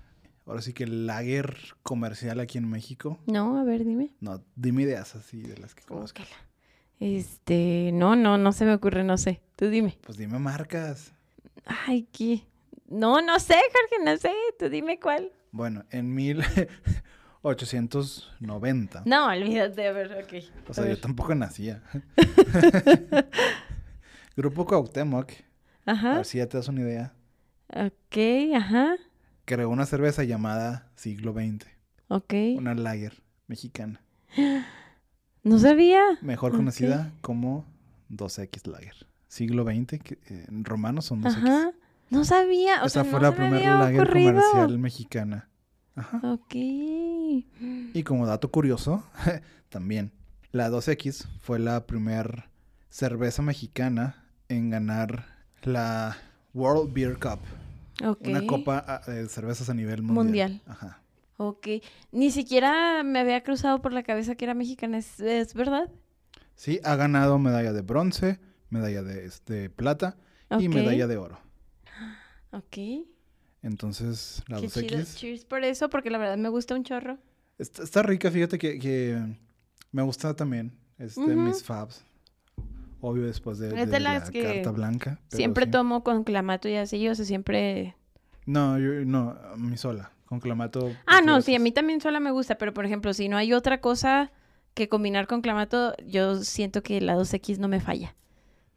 ahora 0.45 0.61
sí 0.61 0.72
que 0.74 0.88
lager 0.88 1.57
comercial 1.84 2.39
aquí 2.39 2.57
en 2.57 2.70
México. 2.70 3.20
No, 3.28 3.59
a 3.59 3.63
ver, 3.63 3.84
dime. 3.86 4.13
No, 4.20 4.41
dime 4.55 4.84
ideas 4.84 5.15
así 5.15 5.41
de 5.41 5.57
las 5.57 5.76
que 5.76 5.84
conozco. 5.84 6.24
Este, 6.99 7.91
no, 7.93 8.15
no, 8.15 8.39
no 8.39 8.51
se 8.51 8.65
me 8.65 8.74
ocurre, 8.74 9.03
no 9.03 9.18
sé. 9.18 9.41
Tú 9.55 9.70
dime. 9.70 9.99
Pues 10.03 10.18
dime 10.18 10.39
marcas. 10.39 11.13
Ay, 11.65 12.07
¿qué? 12.11 12.41
No, 12.88 13.22
no 13.22 13.39
sé, 13.39 13.53
Jorge, 13.55 14.03
no 14.03 14.18
sé. 14.18 14.32
Tú 14.57 14.70
dime 14.70 14.99
cuál. 14.99 15.32
Bueno, 15.51 15.86
en 15.91 16.15
1890. 16.15 19.03
No, 19.05 19.28
olvídate, 19.28 19.88
a 19.88 19.91
ver, 19.91 20.24
ok. 20.24 20.34
O 20.70 20.74
sea, 20.74 20.88
yo 20.88 20.99
tampoco 20.99 21.36
nacía. 21.36 21.84
Grupo 24.36 24.65
Cuauhtémoc, 24.65 25.32
Ajá. 25.88 26.23
si 26.23 26.38
ya 26.38 26.47
te 26.47 26.57
das 26.57 26.67
una 26.67 26.81
idea, 26.81 27.13
Ok, 27.69 28.17
ajá. 28.55 28.95
creó 29.45 29.69
una 29.69 29.85
cerveza 29.85 30.23
llamada 30.23 30.89
Siglo 30.95 31.33
XX, 31.33 31.65
Ok. 32.09 32.33
una 32.57 32.75
lager 32.75 33.21
mexicana, 33.47 34.01
No 35.43 35.59
sabía. 35.59 36.01
mejor 36.21 36.51
conocida 36.51 37.11
como 37.21 37.65
2X 38.11 38.67
Lager. 38.67 39.07
Siglo 39.29 39.63
XX, 39.63 39.99
que 40.01 40.19
eh, 40.29 40.45
en 40.49 40.65
romano 40.65 41.01
son 41.01 41.21
2X. 41.23 41.38
Ajá. 41.38 41.71
No 42.09 42.23
sabía. 42.25 42.83
O 42.83 42.88
Esa 42.88 43.03
sea, 43.03 43.11
fue 43.11 43.19
no 43.19 43.29
la 43.29 43.35
primera 43.35 43.79
lager 43.79 44.01
ocurrido. 44.01 44.31
comercial 44.33 44.77
mexicana. 44.79 45.49
Ajá. 45.95 46.19
Ok. 46.23 46.53
Y 46.55 48.03
como 48.05 48.25
dato 48.25 48.51
curioso, 48.51 49.03
también, 49.69 50.11
la 50.51 50.69
2X 50.69 51.27
fue 51.39 51.59
la 51.59 51.85
primera 51.88 52.49
cerveza 52.89 53.41
mexicana 53.41 54.25
en 54.49 54.69
ganar 54.69 55.25
la 55.64 56.18
World 56.53 56.93
Beer 56.93 57.18
Cup, 57.18 57.39
Ok. 58.03 58.28
una 58.28 58.45
copa 58.45 58.84
ah, 58.88 59.01
de 59.12 59.28
cervezas 59.28 59.70
a 59.70 59.74
nivel 59.74 60.01
mundial. 60.01 60.51
Mundial. 60.51 60.62
Ajá. 60.68 61.01
Ok. 61.38 61.68
Ni 62.12 62.32
siquiera 62.32 63.03
me 63.03 63.20
había 63.20 63.43
cruzado 63.43 63.82
por 63.82 63.93
la 63.93 64.03
cabeza 64.03 64.36
que 64.36 64.45
era 64.45 64.53
mexicana. 64.53 64.97
¿Es, 64.97 65.20
es 65.20 65.53
verdad? 65.53 65.89
Sí, 66.55 66.80
ha 66.84 66.95
ganado 66.95 67.38
medalla 67.38 67.74
de 67.74 67.82
bronce, 67.82 68.39
medalla 68.70 69.03
de 69.03 69.26
este, 69.26 69.70
plata 69.70 70.18
y 70.60 70.68
medalla 70.70 71.05
de 71.08 71.18
oro. 71.18 71.39
Ok. 72.51 72.78
Entonces, 73.62 74.43
la 74.47 74.60
Qué 74.62 74.68
chido. 74.70 74.97
2X 74.99 75.16
Cheers 75.16 75.45
por 75.45 75.64
eso, 75.64 75.89
porque 75.89 76.10
la 76.10 76.18
verdad 76.18 76.38
me 76.38 76.49
gusta 76.49 76.74
un 76.76 76.84
chorro. 76.84 77.18
está, 77.58 77.84
está 77.84 78.01
rica, 78.03 78.32
fíjate 78.32 78.58
que, 78.58 78.80
que 78.80 79.22
me 79.91 80.01
gusta 80.01 80.36
también. 80.36 80.72
Es 80.97 81.16
de 81.16 81.22
Ujú. 81.22 81.36
mis 81.36 81.64
fabs. 81.64 82.03
Obvio 83.01 83.25
después 83.25 83.59
de, 83.59 83.67
Es 83.69 83.75
de 83.75 83.85
de 83.85 83.99
las 83.99 84.25
la 84.25 84.31
que 84.31 84.43
carta 84.43 84.71
blanca. 84.71 85.19
Siempre 85.29 85.65
sí. 85.65 85.71
tomo 85.71 86.03
con 86.03 86.23
clamato 86.23 86.67
y 86.67 86.75
así, 86.75 87.07
o 87.07 87.15
sea, 87.15 87.25
siempre... 87.25 87.95
No, 88.45 88.79
yo, 88.79 89.05
no, 89.05 89.31
a 89.31 89.55
mí 89.57 89.77
sola. 89.77 90.11
Con 90.25 90.39
clamato. 90.39 90.91
Ah, 91.05 91.21
no, 91.21 91.41
sí, 91.41 91.55
a 91.55 91.59
mí 91.59 91.71
también 91.71 92.01
sola 92.01 92.19
me 92.19 92.31
gusta, 92.31 92.57
pero 92.57 92.73
por 92.73 92.85
ejemplo, 92.85 93.13
si 93.13 93.29
no 93.29 93.37
hay 93.37 93.53
otra 93.53 93.79
cosa 93.79 94.31
que 94.73 94.89
combinar 94.89 95.25
con 95.25 95.41
clamato, 95.41 95.95
yo 96.05 96.43
siento 96.43 96.83
que 96.83 96.99
la 96.99 97.15
2X 97.15 97.59
no 97.59 97.67
me 97.67 97.79
falla. 97.79 98.15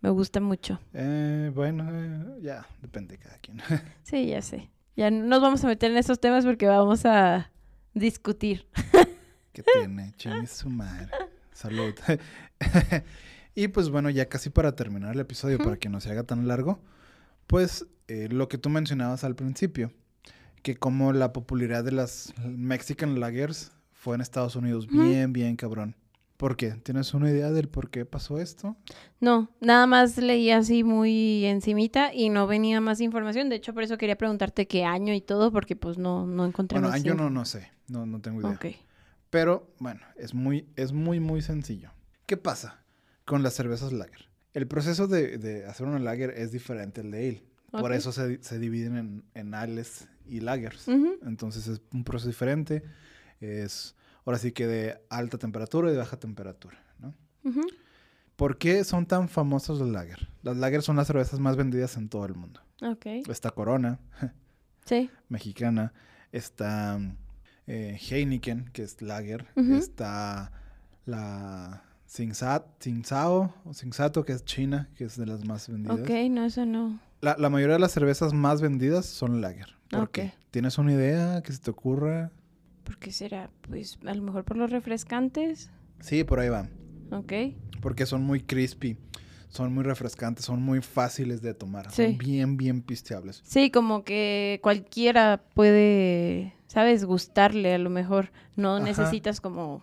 Me 0.00 0.10
gusta 0.10 0.40
mucho. 0.40 0.80
Eh, 0.94 1.50
bueno, 1.54 1.88
eh, 1.90 2.40
ya, 2.40 2.66
depende 2.80 3.16
de 3.16 3.18
cada 3.18 3.38
quien. 3.38 3.60
Sí, 4.02 4.28
ya 4.28 4.42
sé. 4.42 4.70
Ya 4.96 5.10
no 5.10 5.24
nos 5.26 5.40
vamos 5.40 5.64
a 5.64 5.66
meter 5.66 5.90
en 5.90 5.98
esos 5.98 6.20
temas 6.20 6.44
porque 6.44 6.66
vamos 6.66 7.04
a 7.04 7.50
discutir. 7.94 8.66
¿Qué 9.52 9.62
tiene? 9.62 10.14
Chingue 10.16 10.46
su 10.46 10.70
madre. 10.70 11.08
Salud. 11.52 11.94
y 13.60 13.68
pues 13.68 13.90
bueno, 13.90 14.08
ya 14.08 14.26
casi 14.26 14.48
para 14.48 14.74
terminar 14.74 15.12
el 15.14 15.20
episodio, 15.20 15.58
para 15.58 15.76
que 15.76 15.90
no 15.90 16.00
se 16.00 16.10
haga 16.10 16.22
tan 16.22 16.48
largo, 16.48 16.80
pues 17.46 17.86
eh, 18.08 18.26
lo 18.30 18.48
que 18.48 18.56
tú 18.56 18.70
mencionabas 18.70 19.22
al 19.22 19.36
principio, 19.36 19.92
que 20.62 20.76
como 20.76 21.12
la 21.12 21.34
popularidad 21.34 21.84
de 21.84 21.92
las 21.92 22.32
Mexican 22.42 23.20
Lagers 23.20 23.72
fue 23.92 24.14
en 24.14 24.22
Estados 24.22 24.56
Unidos 24.56 24.86
bien, 24.88 25.34
bien 25.34 25.56
cabrón. 25.56 25.94
¿Por 26.38 26.56
qué? 26.56 26.70
¿Tienes 26.70 27.12
una 27.12 27.28
idea 27.30 27.50
del 27.50 27.68
por 27.68 27.90
qué 27.90 28.06
pasó 28.06 28.40
esto? 28.40 28.78
No, 29.20 29.50
nada 29.60 29.86
más 29.86 30.16
leí 30.16 30.50
así 30.50 30.82
muy 30.82 31.44
encimita 31.44 32.14
y 32.14 32.30
no 32.30 32.46
venía 32.46 32.80
más 32.80 33.02
información. 33.02 33.50
De 33.50 33.56
hecho, 33.56 33.74
por 33.74 33.82
eso 33.82 33.98
quería 33.98 34.16
preguntarte 34.16 34.66
qué 34.66 34.86
año 34.86 35.12
y 35.12 35.20
todo, 35.20 35.52
porque 35.52 35.76
pues 35.76 35.98
no, 35.98 36.26
no 36.26 36.46
encontré 36.46 36.80
Bueno, 36.80 36.96
info. 36.96 37.14
no, 37.14 37.28
no 37.28 37.44
sé, 37.44 37.70
no, 37.88 38.06
no 38.06 38.22
tengo 38.22 38.40
idea. 38.40 38.58
Pero 39.28 39.70
bueno, 39.78 40.00
es 40.16 40.32
muy, 40.32 40.66
es 40.76 40.92
muy, 40.94 41.20
muy 41.20 41.42
sencillo. 41.42 41.90
¿Qué 42.24 42.38
pasa 42.38 42.79
con 43.24 43.42
las 43.42 43.54
cervezas 43.54 43.92
lager? 43.92 44.28
El 44.54 44.66
proceso 44.66 45.06
de, 45.06 45.38
de 45.38 45.66
hacer 45.66 45.86
una 45.86 45.98
lager 45.98 46.30
es 46.30 46.50
diferente 46.52 47.00
al 47.02 47.10
de 47.10 47.28
ale. 47.28 47.44
Por 47.70 47.92
eso 47.92 48.10
se, 48.10 48.42
se 48.42 48.58
dividen 48.58 48.96
en, 48.96 49.24
en 49.34 49.54
ales 49.54 50.08
y 50.26 50.40
lagers. 50.40 50.88
Entonces 50.88 51.68
es 51.68 51.80
un 51.92 52.02
proceso 52.04 52.28
diferente. 52.28 52.82
Es 53.40 53.94
ahora 54.24 54.38
sí 54.38 54.50
que 54.52 54.66
de 54.66 55.00
alta 55.08 55.38
temperatura 55.38 55.88
y 55.88 55.92
de 55.92 55.98
baja 55.98 56.16
temperatura. 56.18 56.78
¿no? 56.98 57.14
¿Por 58.36 58.58
qué 58.58 58.82
son 58.84 59.06
tan 59.06 59.28
famosas 59.28 59.78
las 59.78 59.88
lager? 59.88 60.28
Las 60.42 60.56
lager 60.56 60.82
son 60.82 60.96
las 60.96 61.06
cervezas 61.06 61.38
más 61.38 61.56
vendidas 61.56 61.96
en 61.96 62.08
todo 62.08 62.24
el 62.26 62.34
mundo. 62.34 62.60
Está 63.28 63.50
Corona, 63.52 64.00
Sí. 64.84 65.10
mexicana. 65.28 65.92
Está 66.32 66.98
eh, 67.66 67.98
Heineken, 68.10 68.70
que 68.72 68.82
es 68.82 69.00
lager. 69.00 69.46
Está 69.56 70.50
la 71.06 71.84
Tsingtao, 72.10 73.54
o 73.64 73.70
Tsingsato, 73.70 74.24
que 74.24 74.32
es 74.32 74.44
china, 74.44 74.88
que 74.96 75.04
es 75.04 75.16
de 75.16 75.26
las 75.26 75.44
más 75.44 75.68
vendidas. 75.68 76.00
Ok, 76.00 76.10
no, 76.30 76.44
eso 76.44 76.66
no. 76.66 76.98
La, 77.20 77.36
la 77.38 77.50
mayoría 77.50 77.74
de 77.74 77.80
las 77.80 77.92
cervezas 77.92 78.32
más 78.32 78.60
vendidas 78.60 79.06
son 79.06 79.40
lager. 79.40 79.76
¿Por 79.90 80.00
Ok. 80.04 80.10
qué? 80.10 80.32
¿Tienes 80.50 80.76
una 80.78 80.92
idea 80.92 81.40
que 81.42 81.52
se 81.52 81.60
te 81.60 81.70
ocurra? 81.70 82.32
¿Por 82.82 82.98
qué 82.98 83.12
será? 83.12 83.50
Pues 83.68 83.98
a 84.04 84.12
lo 84.14 84.22
mejor 84.22 84.44
por 84.44 84.56
los 84.56 84.70
refrescantes. 84.70 85.70
Sí, 86.00 86.24
por 86.24 86.40
ahí 86.40 86.48
va. 86.48 86.68
Ok. 87.12 87.32
Porque 87.80 88.06
son 88.06 88.22
muy 88.24 88.40
crispy, 88.40 88.96
son 89.48 89.72
muy 89.72 89.84
refrescantes, 89.84 90.44
son 90.44 90.62
muy 90.62 90.80
fáciles 90.80 91.42
de 91.42 91.54
tomar. 91.54 91.84
Son 91.92 92.06
Sí. 92.10 92.16
bien, 92.18 92.56
bien 92.56 92.82
pisteables. 92.82 93.40
Sí, 93.44 93.70
como 93.70 94.02
que 94.02 94.58
cualquiera 94.64 95.42
puede, 95.54 96.54
¿sabes? 96.66 97.04
Gustarle 97.04 97.74
a 97.74 97.78
lo 97.78 97.90
mejor. 97.90 98.32
No 98.56 98.76
Ajá. 98.76 98.84
necesitas 98.84 99.40
como 99.40 99.82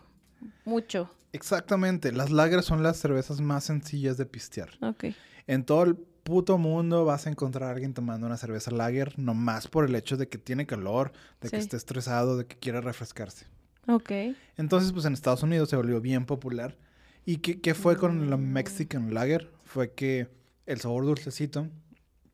mucho. 0.65 1.09
Exactamente. 1.33 2.11
Las 2.11 2.31
lagers 2.31 2.65
son 2.65 2.83
las 2.83 2.97
cervezas 2.97 3.41
más 3.41 3.63
sencillas 3.65 4.17
de 4.17 4.25
pistear. 4.25 4.69
Ok. 4.81 5.05
En 5.47 5.63
todo 5.65 5.83
el 5.83 5.95
puto 5.95 6.57
mundo 6.57 7.05
vas 7.05 7.25
a 7.27 7.29
encontrar 7.29 7.69
a 7.69 7.71
alguien 7.73 7.93
tomando 7.93 8.27
una 8.27 8.37
cerveza 8.37 8.71
lager 8.71 9.17
nomás 9.17 9.67
por 9.67 9.85
el 9.85 9.95
hecho 9.95 10.17
de 10.17 10.27
que 10.27 10.37
tiene 10.37 10.65
calor, 10.65 11.11
de 11.41 11.49
que 11.49 11.57
Sí. 11.57 11.63
esté 11.63 11.77
estresado, 11.77 12.37
de 12.37 12.45
que 12.45 12.57
quiere 12.57 12.81
refrescarse. 12.81 13.45
Ok. 13.87 14.11
Entonces, 14.57 14.91
pues 14.91 15.05
en 15.05 15.13
Estados 15.13 15.43
Unidos 15.43 15.69
se 15.69 15.77
volvió 15.77 16.01
bien 16.01 16.25
popular. 16.25 16.77
¿Y 17.25 17.37
qué, 17.37 17.61
qué 17.61 17.73
fue 17.73 17.97
con 17.97 18.29
la 18.29 18.37
Mm. 18.37 18.51
Mexican 18.51 19.13
Lager? 19.13 19.51
Fue 19.63 19.93
que 19.93 20.27
el 20.65 20.79
sabor 20.81 21.05
dulcecito, 21.05 21.69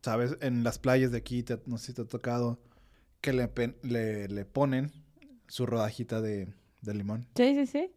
¿sabes? 0.02 0.38
En 0.42 0.64
las 0.64 0.80
playas 0.80 1.12
de 1.12 1.18
aquí, 1.20 1.44
te- 1.44 1.60
no 1.68 1.78
sé 1.78 1.88
si 1.88 1.94
te 1.94 2.02
ha 2.02 2.06
tocado, 2.06 2.60
que 3.22 3.34
le, 3.34 3.50
le, 3.84 4.28
le 4.28 4.46
ponen 4.46 4.92
su 5.48 5.66
rodajita 5.68 6.22
de, 6.22 6.52
de 6.82 6.94
limón. 6.96 7.28
Sí, 7.36 7.54
sí, 7.56 7.66
sí. 7.68 7.92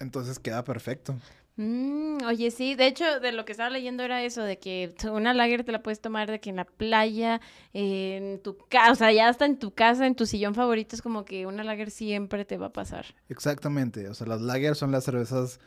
Entonces 0.00 0.38
queda 0.38 0.64
perfecto. 0.64 1.14
Mm, 1.56 2.24
oye, 2.26 2.50
sí, 2.50 2.74
de 2.74 2.86
hecho, 2.86 3.20
de 3.20 3.32
lo 3.32 3.44
que 3.44 3.52
estaba 3.52 3.68
leyendo 3.68 4.02
era 4.02 4.22
eso, 4.24 4.42
de 4.42 4.58
que 4.58 4.94
una 5.12 5.34
lager 5.34 5.62
te 5.62 5.72
la 5.72 5.82
puedes 5.82 6.00
tomar 6.00 6.30
de 6.30 6.40
que 6.40 6.48
en 6.48 6.56
la 6.56 6.64
playa, 6.64 7.40
en 7.74 8.40
tu 8.42 8.56
casa, 8.56 8.92
o 8.92 8.94
sea, 8.94 9.12
ya 9.12 9.28
hasta 9.28 9.44
en 9.44 9.58
tu 9.58 9.72
casa, 9.72 10.06
en 10.06 10.14
tu 10.14 10.24
sillón 10.24 10.54
favorito, 10.54 10.96
es 10.96 11.02
como 11.02 11.24
que 11.26 11.46
una 11.46 11.62
lager 11.62 11.90
siempre 11.90 12.46
te 12.46 12.56
va 12.56 12.66
a 12.66 12.72
pasar. 12.72 13.04
Exactamente. 13.28 14.08
O 14.08 14.14
sea, 14.14 14.26
las 14.26 14.40
Lager 14.40 14.74
son 14.74 14.90
las 14.90 15.04
cervezas 15.04 15.60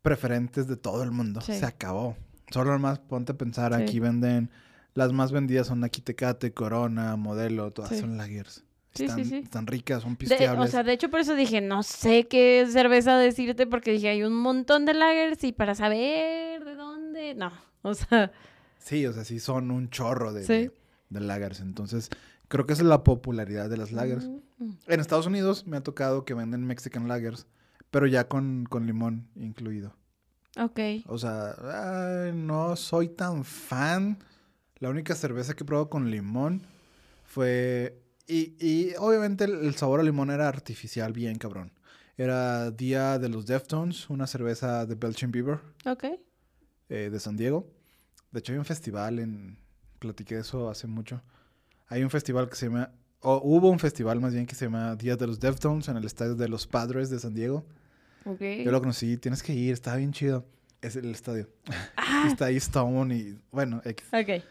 preferentes 0.00 0.68
de 0.68 0.76
todo 0.76 1.02
el 1.02 1.10
mundo. 1.10 1.40
Sí. 1.42 1.54
Se 1.58 1.66
acabó. 1.66 2.16
Solo 2.50 2.72
nomás 2.72 2.98
ponte 3.00 3.32
a 3.32 3.36
pensar, 3.36 3.74
Sí. 3.74 3.82
aquí 3.82 4.00
venden... 4.00 4.50
Las 4.94 5.12
más 5.12 5.30
vendidas 5.30 5.66
son 5.66 5.84
aquí 5.84 6.00
Tecate, 6.00 6.54
Corona, 6.54 7.16
Modelo, 7.16 7.70
todas 7.70 7.90
Sí. 7.90 7.98
son 8.00 8.16
lagers. 8.16 8.64
Sí, 8.96 9.04
sí, 9.08 9.10
Están, 9.10 9.24
sí. 9.24 9.36
están 9.36 9.66
ricas, 9.66 10.02
son 10.02 10.12
De- 10.12 10.16
pisteables. 10.18 10.68
o 10.68 10.70
sea, 10.70 10.82
de 10.82 10.92
hecho, 10.92 11.10
por 11.10 11.20
eso 11.20 11.34
dije, 11.34 11.60
no 11.60 11.82
sé 11.82 12.26
qué 12.28 12.66
cerveza 12.70 13.16
decirte, 13.18 13.66
porque 13.66 13.92
dije, 13.92 14.08
hay 14.08 14.22
un 14.22 14.34
montón 14.34 14.84
de 14.86 14.94
lagers 14.94 15.42
y 15.44 15.52
para 15.52 15.74
saber 15.74 16.64
de 16.64 16.74
dónde, 16.74 17.34
no, 17.34 17.52
o 17.82 17.94
sea, 17.94 18.32
Sí, 18.78 19.04
o 19.06 19.12
sea, 19.12 19.24
sí 19.24 19.40
son 19.40 19.70
un 19.70 19.90
chorro 19.90 20.32
de, 20.32 20.44
Sí. 20.44 20.52
de, 20.52 20.72
de 21.10 21.20
lagers. 21.20 21.58
Entonces, 21.60 22.08
creo 22.48 22.64
que 22.66 22.72
esa 22.74 22.82
es 22.82 22.88
la 22.88 23.02
popularidad 23.02 23.68
de 23.68 23.76
las 23.76 23.90
lagers. 23.90 24.28
mm, 24.58 24.70
En 24.86 25.00
Estados 25.00 25.26
Unidos 25.26 25.66
me 25.66 25.76
ha 25.76 25.82
tocado 25.82 26.24
que 26.24 26.34
venden 26.34 26.64
Mexican 26.64 27.08
lagers, 27.08 27.46
pero 27.90 28.06
ya 28.06 28.28
con, 28.28 28.64
con 28.68 28.86
limón 28.86 29.26
incluido. 29.34 29.94
Ok. 30.58 30.78
O 31.06 31.18
sea, 31.18 31.54
ay, 32.26 32.32
no 32.32 32.76
soy 32.76 33.08
tan 33.08 33.44
fan. 33.44 34.18
La 34.78 34.88
única 34.88 35.14
cerveza 35.16 35.54
que 35.54 35.64
he 35.64 35.66
probado 35.66 35.90
con 35.90 36.10
limón 36.10 36.62
fue... 37.24 37.98
Y, 38.26 38.56
y 38.58 38.94
obviamente 38.98 39.44
el, 39.44 39.64
el 39.66 39.74
sabor 39.76 40.00
a 40.00 40.02
limón 40.02 40.30
era 40.30 40.48
artificial, 40.48 41.12
bien 41.12 41.36
cabrón. 41.38 41.72
Era 42.18 42.70
Día 42.70 43.18
de 43.18 43.28
los 43.28 43.46
Deftones, 43.46 44.08
una 44.10 44.26
cerveza 44.26 44.86
de 44.86 44.94
Belgian 44.94 45.30
Beaver 45.30 45.60
Ok. 45.84 46.04
eh, 46.88 47.10
de 47.10 47.20
San 47.20 47.36
Diego. 47.36 47.70
De 48.32 48.40
hecho, 48.40 48.52
hay 48.52 48.58
un 48.58 48.64
festival 48.64 49.18
en. 49.18 49.58
Platiqué 49.98 50.34
de 50.36 50.40
eso 50.42 50.68
hace 50.68 50.86
mucho. 50.86 51.22
Hay 51.88 52.02
un 52.02 52.10
festival 52.10 52.48
que 52.48 52.56
se 52.56 52.66
llama. 52.66 52.90
O 53.20 53.40
hubo 53.44 53.70
un 53.70 53.78
festival 53.78 54.20
más 54.20 54.32
bien 54.34 54.46
que 54.46 54.54
se 54.54 54.66
llama 54.66 54.94
Día 54.96 55.16
de 55.16 55.26
los 55.26 55.40
Deftones 55.40 55.88
en 55.88 55.96
el 55.96 56.04
estadio 56.04 56.34
de 56.34 56.48
los 56.48 56.66
Padres 56.66 57.10
de 57.10 57.18
San 57.18 57.34
Diego. 57.34 57.64
Ok. 58.24 58.40
Yo 58.64 58.70
lo 58.72 58.80
conocí, 58.80 59.16
tienes 59.18 59.42
que 59.42 59.52
ir, 59.54 59.72
está 59.72 59.94
bien 59.96 60.12
chido. 60.12 60.46
Es 60.82 60.96
el 60.96 61.10
estadio. 61.12 61.48
Ah, 61.96 62.24
Está 62.30 62.46
ahí 62.46 62.56
Stone 62.56 63.14
y. 63.14 63.38
Bueno, 63.50 63.80
X. 63.84 64.06
ok. 64.12 64.42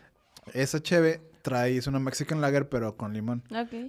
esa 0.54 0.82
cheve 0.82 1.22
trae, 1.46 1.78
es 1.78 1.86
una 1.86 2.00
Mexican 2.00 2.42
Lager, 2.42 2.68
pero 2.70 2.98
con 2.98 3.14
limón. 3.14 3.44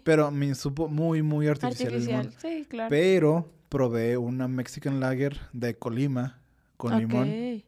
Pero 0.04 0.30
me 0.30 0.54
supo 0.54 0.88
muy, 0.88 1.22
muy 1.22 1.48
artificial, 1.48 1.94
el 1.94 2.04
limón. 2.04 2.26
Artificial. 2.26 2.52
Sí, 2.52 2.66
claro. 2.66 2.90
Pero 2.90 3.50
probé 3.70 4.18
una 4.18 4.46
Mexican 4.46 5.00
Lager 5.00 5.40
de 5.54 5.78
Colima 5.78 6.38
con 6.76 6.98
limón. 6.98 7.30
Ok. 7.30 7.64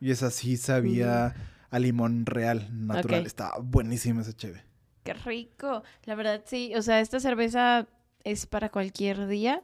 Y 0.00 0.10
esa 0.10 0.30
sí 0.30 0.56
sabía 0.56 1.36
a 1.70 1.78
limón 1.78 2.26
real, 2.26 2.68
natural. 2.72 3.20
Ok. 3.20 3.26
Estaba 3.28 3.58
buenísima 3.62 4.22
esa 4.22 4.32
cheve. 4.32 4.64
Qué 5.04 5.14
rico. 5.14 5.84
La 6.02 6.16
verdad, 6.16 6.42
sí. 6.44 6.72
O 6.74 6.82
sea, 6.82 7.00
esta 7.00 7.20
cerveza 7.20 7.86
es 8.24 8.46
para 8.46 8.70
cualquier 8.70 9.28
día. 9.28 9.62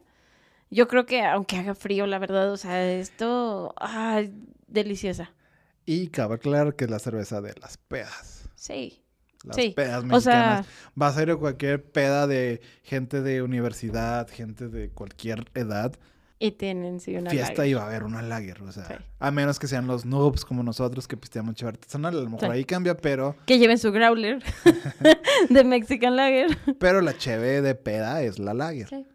Yo 0.71 0.87
creo 0.87 1.05
que 1.05 1.21
aunque 1.21 1.57
haga 1.57 1.75
frío, 1.75 2.07
la 2.07 2.17
verdad, 2.17 2.49
o 2.49 2.57
sea, 2.57 2.91
esto, 2.93 3.75
ah, 3.77 4.23
deliciosa. 4.67 5.33
Y 5.85 6.07
cabe 6.07 6.35
aclarar 6.35 6.77
que 6.77 6.85
es 6.85 6.89
la 6.89 6.99
cerveza 6.99 7.41
de 7.41 7.53
las 7.61 7.77
pedas. 7.77 8.49
Sí. 8.55 9.04
Las 9.45 9.55
Sí, 9.55 9.69
pedas 9.75 10.03
O 10.11 10.19
sea, 10.19 10.63
mexicanas. 10.63 10.67
Vas 10.95 11.17
a 11.17 11.21
ir 11.23 11.31
a 11.31 11.35
cualquier 11.37 11.83
peda 11.83 12.27
de 12.27 12.61
gente 12.83 13.21
de 13.21 13.41
universidad, 13.41 14.27
gente 14.29 14.67
de 14.69 14.89
cualquier 14.89 15.45
edad. 15.53 15.93
y 16.37 16.51
tienen, 16.51 16.99
sí, 16.99 17.15
una 17.15 17.29
fiesta 17.29 17.53
lager. 17.61 17.67
y 17.67 17.73
va 17.75 17.83
a 17.83 17.85
haber 17.87 18.03
una 18.03 18.21
lager. 18.21 18.61
O 18.63 18.71
sea, 18.71 18.85
Sí. 18.87 18.93
a 19.19 19.31
menos 19.31 19.57
que 19.57 19.67
sean 19.67 19.87
los 19.87 20.05
noobs 20.05 20.43
como 20.43 20.63
nosotros 20.63 21.07
que 21.07 21.15
pisteamos 21.15 21.55
cheve 21.55 21.69
artesanal. 21.69 22.17
A 22.17 22.21
lo 22.21 22.29
mejor 22.29 22.41
Sí. 22.49 22.51
ahí 22.51 22.65
cambia, 22.65 22.97
pero, 22.97 23.35
Que 23.45 23.57
lleven 23.57 23.77
su 23.77 23.91
growler 23.93 24.43
de 25.49 25.63
Mexican 25.63 26.15
Lager. 26.17 26.57
pero 26.79 27.01
la 27.01 27.17
cheve 27.17 27.61
de 27.61 27.73
peda 27.75 28.21
es 28.21 28.37
la 28.39 28.53
lager. 28.53 28.89
Sí. 28.89 29.05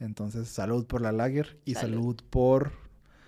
Entonces, 0.00 0.48
salud 0.48 0.86
por 0.86 1.00
la 1.02 1.12
lager 1.12 1.58
y 1.64 1.74
Salud. 1.74 1.94
salud 1.96 2.16
por 2.30 2.72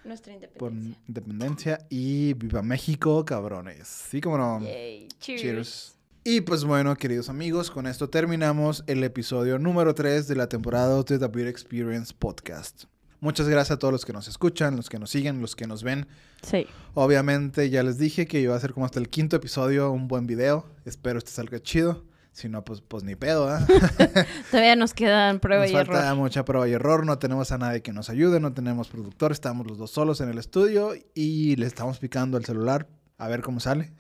Nuestra 0.04 0.32
por 0.58 0.72
independencia. 0.72 1.02
independencia 1.08 1.78
y 1.90 2.32
viva 2.34 2.62
México, 2.62 3.24
cabrones. 3.24 3.88
Sí, 3.88 4.20
como 4.20 4.38
no. 4.38 4.60
Yay. 4.62 5.08
Cheers. 5.20 5.40
Cheers. 5.42 5.97
Y 6.30 6.42
pues 6.42 6.64
bueno, 6.64 6.94
queridos 6.94 7.30
amigos, 7.30 7.70
con 7.70 7.86
esto 7.86 8.10
terminamos 8.10 8.84
el 8.86 9.02
episodio 9.02 9.58
número 9.58 9.94
3 9.94 10.28
de 10.28 10.36
la 10.36 10.46
temporada 10.46 11.02
de 11.02 11.18
The 11.18 11.26
Beer 11.26 11.48
Experience 11.48 12.12
Podcast. 12.12 12.84
Muchas 13.20 13.48
gracias 13.48 13.76
a 13.76 13.78
todos 13.78 13.92
los 13.92 14.04
que 14.04 14.12
nos 14.12 14.28
escuchan, 14.28 14.76
los 14.76 14.90
que 14.90 14.98
nos 14.98 15.08
siguen, 15.08 15.40
los 15.40 15.56
que 15.56 15.66
nos 15.66 15.82
ven. 15.82 16.06
Sí. 16.42 16.66
Obviamente 16.92 17.70
ya 17.70 17.82
les 17.82 17.96
dije 17.96 18.26
que 18.26 18.40
iba 18.40 18.54
a 18.54 18.60
ser 18.60 18.74
como 18.74 18.84
hasta 18.84 18.98
el 19.00 19.08
quinto 19.08 19.36
episodio 19.36 19.90
un 19.90 20.06
buen 20.06 20.26
video. 20.26 20.66
Espero 20.84 21.16
este 21.16 21.30
salga 21.30 21.62
chido. 21.62 22.04
Si 22.32 22.50
no, 22.50 22.62
pues, 22.62 22.82
pues 22.82 23.04
ni 23.04 23.14
pedo, 23.14 23.48
¿ah? 23.48 23.66
Todavía 24.50 24.76
nos 24.76 24.92
quedan 24.92 25.40
prueba 25.40 25.62
Nos 25.62 25.70
y 25.70 25.72
falta 25.72 26.08
error. 26.08 26.16
mucha 26.16 26.44
prueba 26.44 26.68
y 26.68 26.74
error, 26.74 27.06
no 27.06 27.18
tenemos 27.18 27.52
a 27.52 27.58
nadie 27.58 27.80
que 27.80 27.94
nos 27.94 28.10
ayude, 28.10 28.38
no 28.38 28.52
tenemos 28.52 28.88
productor, 28.88 29.32
estamos 29.32 29.66
los 29.66 29.78
dos 29.78 29.92
solos 29.92 30.20
en 30.20 30.28
el 30.28 30.36
estudio 30.36 30.92
y 31.14 31.56
le 31.56 31.64
estamos 31.64 31.98
picando 31.98 32.36
el 32.36 32.44
celular 32.44 32.86
a 33.16 33.28
ver 33.28 33.40
cómo 33.40 33.60
sale. 33.60 33.94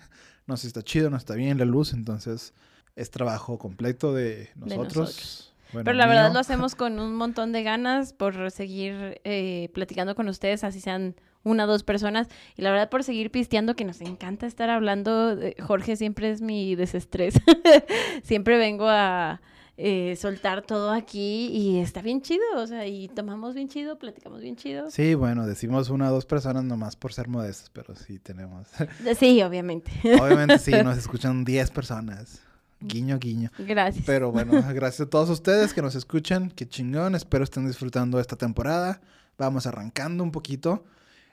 No 0.48 0.56
sé 0.56 0.62
si 0.62 0.66
está 0.68 0.82
chido, 0.82 1.10
no 1.10 1.16
está 1.16 1.34
bien 1.34 1.58
la 1.58 1.64
luz, 1.64 1.92
entonces 1.92 2.52
es 2.96 3.10
trabajo 3.12 3.58
completo 3.58 4.12
de 4.12 4.48
nosotros. 4.56 4.96
nosotros. 4.96 5.52
Bueno, 5.72 5.84
Pero 5.84 5.96
la 5.98 6.06
verdad 6.08 6.32
lo 6.32 6.38
hacemos 6.40 6.74
con 6.74 6.98
un 6.98 7.14
montón 7.14 7.52
de 7.52 7.62
ganas 7.62 8.12
por 8.14 8.50
seguir 8.50 9.20
eh, 9.24 9.68
platicando 9.74 10.14
con 10.16 10.26
ustedes, 10.28 10.64
así 10.64 10.80
sean 10.80 11.14
una 11.44 11.64
o 11.64 11.66
dos 11.68 11.82
personas. 11.84 12.26
Y 12.56 12.62
la 12.62 12.70
verdad 12.70 12.88
por 12.88 13.04
seguir 13.04 13.30
pisteando, 13.30 13.76
que 13.76 13.84
nos 13.84 14.00
encanta 14.00 14.46
estar 14.46 14.70
hablando. 14.70 15.36
de- 15.36 15.54
Jorge 15.60 15.94
siempre 15.96 16.30
es 16.30 16.40
mi 16.40 16.74
desestrés. 16.74 17.34
siempre 18.22 18.56
vengo 18.58 18.88
a 18.88 19.40
eh, 19.80 20.16
soltar 20.16 20.62
todo 20.62 20.90
aquí 20.90 21.46
y 21.52 21.78
está 21.78 22.02
bien 22.02 22.20
chido. 22.20 22.42
O 22.56 22.66
sea, 22.66 22.84
y 22.86 23.06
tomamos 23.06 23.54
bien 23.54 23.68
chido, 23.68 23.96
platicamos 23.96 24.40
bien 24.40 24.56
chido. 24.56 24.90
Sí, 24.90 25.14
bueno, 25.14 25.46
decimos 25.46 25.88
una 25.88 26.10
o 26.10 26.12
dos 26.12 26.26
personas 26.26 26.64
nomás 26.64 26.96
por 26.96 27.12
ser 27.12 27.28
modestos, 27.28 27.70
pero 27.70 27.94
sí 27.94 28.18
tenemos. 28.18 28.66
Sí, 29.18 29.40
obviamente. 29.42 29.92
Obviamente 30.20 30.58
sí, 30.58 30.72
nos 30.72 30.98
escuchan 30.98 31.44
10 31.44 31.70
personas. 31.70 32.40
Guiño, 32.80 33.18
guiño. 33.18 33.50
Gracias. 33.58 34.04
Pero 34.04 34.32
bueno, 34.32 34.52
gracias 34.74 35.06
a 35.06 35.10
todos 35.10 35.30
ustedes 35.30 35.72
que 35.72 35.80
nos 35.80 35.94
escuchan. 35.94 36.50
Qué 36.50 36.68
chingón. 36.68 37.14
Espero 37.14 37.44
estén 37.44 37.66
disfrutando 37.66 38.18
esta 38.18 38.34
temporada. 38.34 39.00
Vamos 39.36 39.66
arrancando 39.68 40.24
un 40.24 40.32
poquito. 40.32 40.84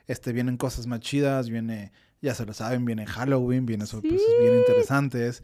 Este, 0.06 0.32
vienen 0.32 0.56
cosas 0.56 0.86
más 0.86 1.00
chidas. 1.00 1.50
Viene, 1.50 1.90
ya 2.22 2.34
se 2.34 2.46
lo 2.46 2.52
saben, 2.52 2.84
viene 2.84 3.06
Halloween. 3.06 3.66
Viene 3.66 3.86
sorpresas 3.86 4.20
bien 4.40 4.56
interesantes. 4.56 5.42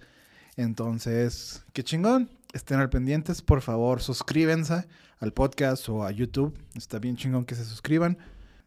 Entonces, 0.56 1.64
qué 1.72 1.82
chingón. 1.82 2.30
Estén 2.52 2.80
al 2.80 2.90
pendientes. 2.90 3.40
Por 3.42 3.62
favor, 3.62 4.02
suscríbanse 4.02 4.86
al 5.18 5.32
podcast 5.32 5.88
o 5.88 6.04
a 6.04 6.10
YouTube. 6.10 6.56
Está 6.76 6.98
bien 6.98 7.16
chingón 7.16 7.44
que 7.44 7.54
se 7.54 7.64
suscriban. 7.64 8.18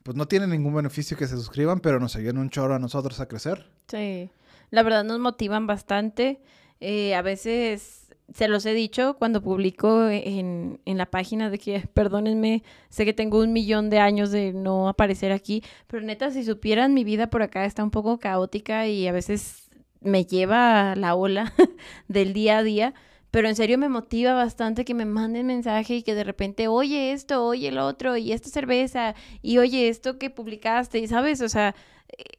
Pues 0.04 0.18
no 0.18 0.28
tiene 0.28 0.48
ningún 0.48 0.74
beneficio 0.74 1.18
que 1.18 1.28
se 1.28 1.36
suscriban, 1.36 1.80
pero 1.80 2.00
nos 2.00 2.16
ayudan 2.16 2.38
un 2.38 2.50
chorro 2.50 2.76
a 2.76 2.80
nosotros 2.80 3.20
a 3.20 3.28
crecer. 3.28 3.68
Sí, 3.88 4.32
la 4.72 4.84
verdad 4.84 5.04
nos 5.04 5.20
motivan 5.20 5.68
bastante. 5.68 6.42
Eh, 6.80 7.16
a 7.16 7.22
veces, 7.22 8.06
se 8.34 8.48
los 8.48 8.66
he 8.66 8.74
dicho 8.74 9.16
cuando 9.18 9.42
publico 9.42 10.08
en, 10.10 10.82
en 10.86 10.98
la 10.98 11.06
página 11.06 11.50
de 11.50 11.60
que, 11.60 11.88
perdónenme, 11.94 12.64
sé 12.90 13.06
que 13.06 13.14
tengo 13.14 13.40
un 13.40 13.54
millón 13.54 13.90
de 13.90 14.00
años 14.00 14.32
de 14.32 14.52
no 14.54 14.90
aparecer 14.90 15.32
aquí, 15.32 15.64
pero 15.88 16.04
neta, 16.04 16.32
si 16.32 16.44
supieran, 16.44 16.94
mi 16.94 17.04
vida 17.04 17.30
por 17.30 17.44
acá 17.44 17.66
está 17.66 17.84
un 17.84 17.92
poco 17.92 18.20
caótica 18.20 18.88
y 18.88 19.08
a 19.08 19.12
veces 19.12 19.70
me 20.02 20.26
lleva 20.26 20.92
a 20.92 20.96
la 20.96 21.16
ola 21.16 21.54
del 22.08 22.34
día 22.34 22.60
a 22.60 22.64
día. 22.64 22.94
Pero 23.36 23.50
en 23.50 23.58
serio 23.58 23.78
me 23.78 23.90
motiva 23.90 24.34
bastante 24.34 24.86
que 24.86 24.94
me 24.94 25.04
manden 25.04 25.46
mensaje 25.46 25.96
y 25.96 26.04
que 26.04 26.16
de 26.16 26.24
repente, 26.24 26.70
oye 26.70 27.12
esto, 27.12 27.46
oye 27.46 27.68
el 27.68 27.80
otro, 27.80 28.16
y 28.16 28.32
esta 28.32 28.48
cerveza, 28.48 29.14
y 29.42 29.58
oye 29.58 29.90
esto 29.90 30.18
que 30.18 30.30
publicaste, 30.30 31.00
y 31.00 31.08
sabes, 31.10 31.42
o 31.42 31.50
sea, 31.50 31.76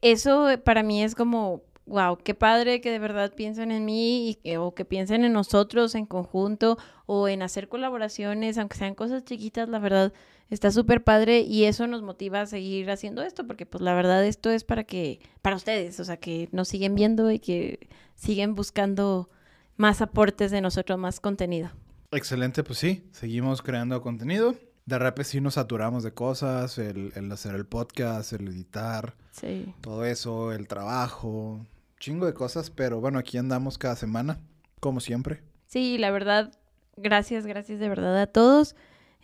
eso 0.01 0.47
para 0.63 0.81
mí 0.81 1.03
es 1.03 1.13
como, 1.13 1.61
wow, 1.85 2.17
qué 2.17 2.33
padre 2.33 2.81
que 2.81 2.89
de 2.89 2.97
verdad 2.97 3.35
piensen 3.35 3.69
en 3.69 3.85
mí 3.85 4.39
y 4.43 4.55
o 4.55 4.73
que 4.73 4.85
piensen 4.85 5.23
en 5.23 5.33
nosotros 5.33 5.93
en 5.93 6.07
conjunto 6.07 6.79
o 7.05 7.27
en 7.27 7.43
hacer 7.43 7.69
colaboraciones, 7.69 8.57
aunque 8.57 8.77
sean 8.77 8.95
cosas 8.95 9.23
chiquitas, 9.23 9.69
la 9.69 9.77
verdad 9.77 10.13
está 10.49 10.71
súper 10.71 11.03
padre 11.03 11.41
y 11.41 11.65
eso 11.65 11.85
nos 11.85 12.01
motiva 12.01 12.41
a 12.41 12.47
seguir 12.47 12.89
haciendo 12.89 13.21
esto 13.21 13.45
porque 13.45 13.67
pues 13.67 13.83
la 13.83 13.93
verdad 13.93 14.25
esto 14.25 14.49
es 14.49 14.63
para 14.63 14.83
que, 14.83 15.19
para 15.43 15.57
ustedes, 15.57 15.99
o 15.99 16.05
sea, 16.05 16.17
que 16.17 16.49
nos 16.51 16.69
siguen 16.69 16.95
viendo 16.95 17.29
y 17.29 17.37
que 17.37 17.87
siguen 18.15 18.55
buscando 18.55 19.29
más 19.77 20.01
aportes 20.01 20.51
de 20.51 20.61
nosotros, 20.61 20.97
más 20.99 21.19
contenido. 21.19 21.69
Excelente, 22.11 22.63
pues 22.63 22.79
sí, 22.79 23.03
seguimos 23.11 23.61
creando 23.61 24.01
contenido. 24.01 24.55
De 24.85 24.97
repente 24.97 25.25
sí 25.31 25.41
nos 25.41 25.55
saturamos 25.55 26.03
de 26.03 26.13
cosas, 26.13 26.77
el, 26.77 27.11
el 27.15 27.31
hacer 27.31 27.55
el 27.55 27.65
podcast, 27.65 28.31
el 28.33 28.47
editar, 28.47 29.15
Sí. 29.31 29.73
todo 29.81 30.05
eso, 30.05 30.53
el 30.53 30.67
trabajo, 30.67 31.59
chingo 31.99 32.25
de 32.25 32.33
cosas, 32.33 32.69
pero 32.69 32.99
bueno, 33.01 33.19
aquí 33.19 33.37
andamos 33.37 33.77
cada 33.77 33.95
semana, 33.97 34.39
como 34.79 34.99
siempre. 35.01 35.41
Sí, 35.65 35.97
la 35.97 36.09
verdad, 36.11 36.53
gracias, 36.95 37.45
gracias 37.45 37.79
de 37.79 37.89
verdad 37.89 38.17
a 38.21 38.27
todos. 38.27 38.75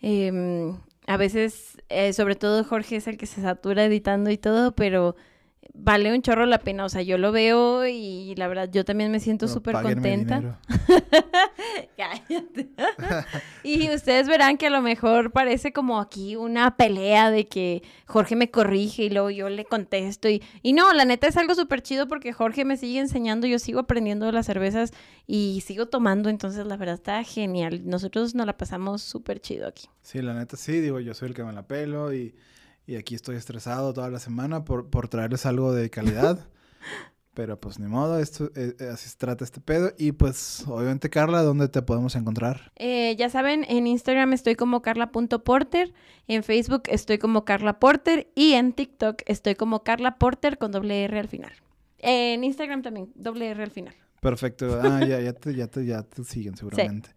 Em, 0.02 0.76
a 1.06 1.16
veces, 1.16 1.78
eh, 1.88 2.12
sobre 2.12 2.36
todo 2.36 2.62
Jorge 2.64 2.96
es 2.96 3.06
el 3.06 3.16
que 3.16 3.26
se 3.26 3.40
satura 3.40 3.86
editando 3.86 4.30
y 4.30 4.36
todo, 4.36 4.74
pero 4.74 5.16
vale 5.72 6.12
un 6.12 6.22
chorro 6.22 6.46
la 6.46 6.58
pena. 6.58 6.84
O 6.84 6.88
sea, 6.88 7.02
yo 7.02 7.18
lo 7.18 7.32
veo 7.32 7.86
y 7.86 8.34
la 8.36 8.48
verdad 8.48 8.68
yo 8.70 8.84
también 8.84 9.10
me 9.10 9.20
siento 9.20 9.48
súper 9.48 9.74
contenta. 9.80 10.60
Cállate. 11.96 12.70
y 13.62 13.90
ustedes 13.90 14.28
verán 14.28 14.56
que 14.56 14.66
a 14.66 14.70
lo 14.70 14.82
mejor 14.82 15.32
parece 15.32 15.72
como 15.72 16.00
aquí 16.00 16.36
una 16.36 16.76
pelea 16.76 17.30
de 17.30 17.46
que 17.46 17.82
Jorge 18.06 18.36
me 18.36 18.50
corrige 18.50 19.04
y 19.04 19.10
luego 19.10 19.30
yo 19.30 19.48
le 19.48 19.64
contesto. 19.64 20.28
Y, 20.28 20.42
y 20.62 20.72
no, 20.72 20.92
la 20.92 21.04
neta 21.04 21.26
es 21.26 21.36
algo 21.36 21.54
súper 21.54 21.82
chido 21.82 22.08
porque 22.08 22.32
Jorge 22.32 22.64
me 22.64 22.76
sigue 22.76 23.00
enseñando, 23.00 23.46
yo 23.46 23.58
sigo 23.58 23.80
aprendiendo 23.80 24.26
de 24.26 24.32
las 24.32 24.46
cervezas 24.46 24.92
y 25.26 25.62
sigo 25.66 25.86
tomando. 25.86 26.28
Entonces, 26.28 26.66
la 26.66 26.76
verdad 26.76 26.96
está 26.96 27.22
genial. 27.24 27.82
Nosotros 27.84 28.34
nos 28.34 28.46
la 28.46 28.56
pasamos 28.56 29.02
súper 29.02 29.40
chido 29.40 29.66
aquí. 29.66 29.88
Sí, 30.02 30.20
la 30.20 30.34
neta 30.34 30.56
sí, 30.56 30.80
digo, 30.80 31.00
yo 31.00 31.14
soy 31.14 31.28
el 31.28 31.34
que 31.34 31.44
me 31.44 31.52
la 31.52 31.66
pelo 31.66 32.12
y, 32.12 32.34
y 32.86 32.96
aquí 32.96 33.14
estoy 33.14 33.36
estresado 33.36 33.92
toda 33.92 34.10
la 34.10 34.18
semana 34.18 34.64
por, 34.64 34.90
por 34.90 35.08
traerles 35.08 35.46
algo 35.46 35.72
de 35.72 35.90
calidad. 35.90 36.46
Pero 37.34 37.58
pues 37.58 37.80
ni 37.80 37.88
modo, 37.88 38.20
esto, 38.20 38.52
eh, 38.54 38.76
eh, 38.78 38.90
así 38.92 39.08
se 39.08 39.16
trata 39.16 39.42
este 39.42 39.60
pedo. 39.60 39.92
Y 39.98 40.12
pues, 40.12 40.64
obviamente, 40.68 41.10
Carla, 41.10 41.42
¿dónde 41.42 41.68
te 41.68 41.82
podemos 41.82 42.14
encontrar? 42.14 42.70
Eh, 42.76 43.16
ya 43.18 43.28
saben, 43.28 43.66
en 43.68 43.88
Instagram 43.88 44.32
estoy 44.32 44.54
como 44.54 44.82
carla.porter, 44.82 45.92
en 46.28 46.44
Facebook 46.44 46.84
estoy 46.86 47.18
como 47.18 47.44
Carla 47.44 47.80
Porter 47.80 48.30
y 48.36 48.52
en 48.52 48.72
TikTok 48.72 49.22
estoy 49.26 49.56
como 49.56 49.82
Carla 49.82 50.16
Porter 50.16 50.58
con 50.58 50.70
doble 50.70 51.02
R 51.04 51.18
al 51.18 51.28
final. 51.28 51.52
En 51.98 52.44
Instagram 52.44 52.82
también, 52.82 53.10
doble 53.16 53.48
R 53.48 53.64
al 53.64 53.70
final. 53.72 53.94
Perfecto. 54.20 54.80
Ah, 54.80 55.04
ya, 55.04 55.20
ya, 55.20 55.32
te, 55.32 55.54
ya, 55.56 55.66
te, 55.66 55.84
ya 55.84 56.02
te 56.02 56.22
siguen 56.22 56.56
seguramente. 56.56 57.10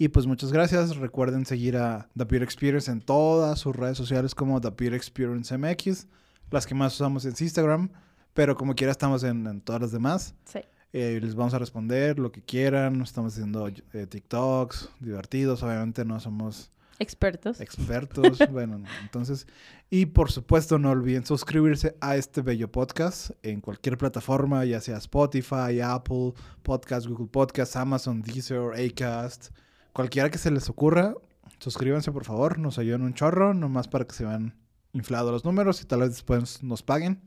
Y 0.00 0.08
pues 0.08 0.26
muchas 0.26 0.50
gracias. 0.50 0.96
Recuerden 0.96 1.44
seguir 1.44 1.76
a 1.76 2.08
The 2.16 2.36
Experience 2.38 2.90
en 2.90 3.02
todas 3.02 3.58
sus 3.58 3.76
redes 3.76 3.98
sociales 3.98 4.34
como 4.34 4.58
The 4.58 4.70
Beauty 4.70 4.96
Experience 4.96 5.58
MX. 5.58 6.06
Las 6.50 6.66
que 6.66 6.74
más 6.74 6.94
usamos 6.94 7.26
es 7.26 7.38
Instagram. 7.38 7.90
Pero 8.32 8.56
como 8.56 8.74
quiera 8.74 8.92
estamos 8.92 9.22
en, 9.24 9.46
en 9.46 9.60
todas 9.60 9.82
las 9.82 9.92
demás. 9.92 10.34
Sí. 10.46 10.60
Eh, 10.94 11.18
les 11.20 11.34
vamos 11.34 11.52
a 11.52 11.58
responder 11.58 12.18
lo 12.18 12.32
que 12.32 12.40
quieran. 12.40 13.02
Estamos 13.02 13.34
haciendo 13.34 13.68
eh, 13.68 14.06
TikToks 14.06 14.88
divertidos. 15.00 15.62
Obviamente 15.62 16.02
no 16.06 16.18
somos 16.18 16.70
Expertos. 16.98 17.60
expertos. 17.60 18.38
bueno, 18.50 18.82
entonces. 19.02 19.46
Y 19.90 20.06
por 20.06 20.32
supuesto, 20.32 20.78
no 20.78 20.92
olviden 20.92 21.26
suscribirse 21.26 21.94
a 22.00 22.16
este 22.16 22.40
bello 22.40 22.72
podcast 22.72 23.32
en 23.42 23.60
cualquier 23.60 23.98
plataforma, 23.98 24.64
ya 24.64 24.80
sea 24.80 24.96
Spotify, 24.96 25.78
Apple 25.84 26.32
Podcast, 26.62 27.06
Google 27.06 27.26
Podcast, 27.26 27.76
Amazon, 27.76 28.22
Deezer, 28.22 28.72
Acast. 28.72 29.50
Cualquiera 29.92 30.30
que 30.30 30.38
se 30.38 30.50
les 30.50 30.68
ocurra, 30.68 31.14
suscríbanse 31.58 32.12
por 32.12 32.24
favor. 32.24 32.58
Nos 32.58 32.78
ayudan 32.78 33.02
un 33.02 33.14
chorro, 33.14 33.54
nomás 33.54 33.88
para 33.88 34.06
que 34.06 34.14
se 34.14 34.24
vean 34.24 34.54
inflados 34.92 35.30
los 35.32 35.44
números 35.44 35.80
y 35.82 35.84
tal 35.84 36.00
vez 36.00 36.10
después 36.10 36.62
nos 36.62 36.82
paguen 36.82 37.20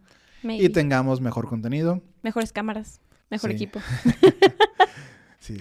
Maybe. 0.44 0.64
y 0.66 0.70
tengamos 0.70 1.22
mejor 1.22 1.48
contenido. 1.48 2.02
Mejores 2.22 2.52
cámaras, 2.52 3.00
mejor 3.30 3.50
Sí. 3.52 3.56
equipo. 3.56 3.80
Sí. 5.40 5.58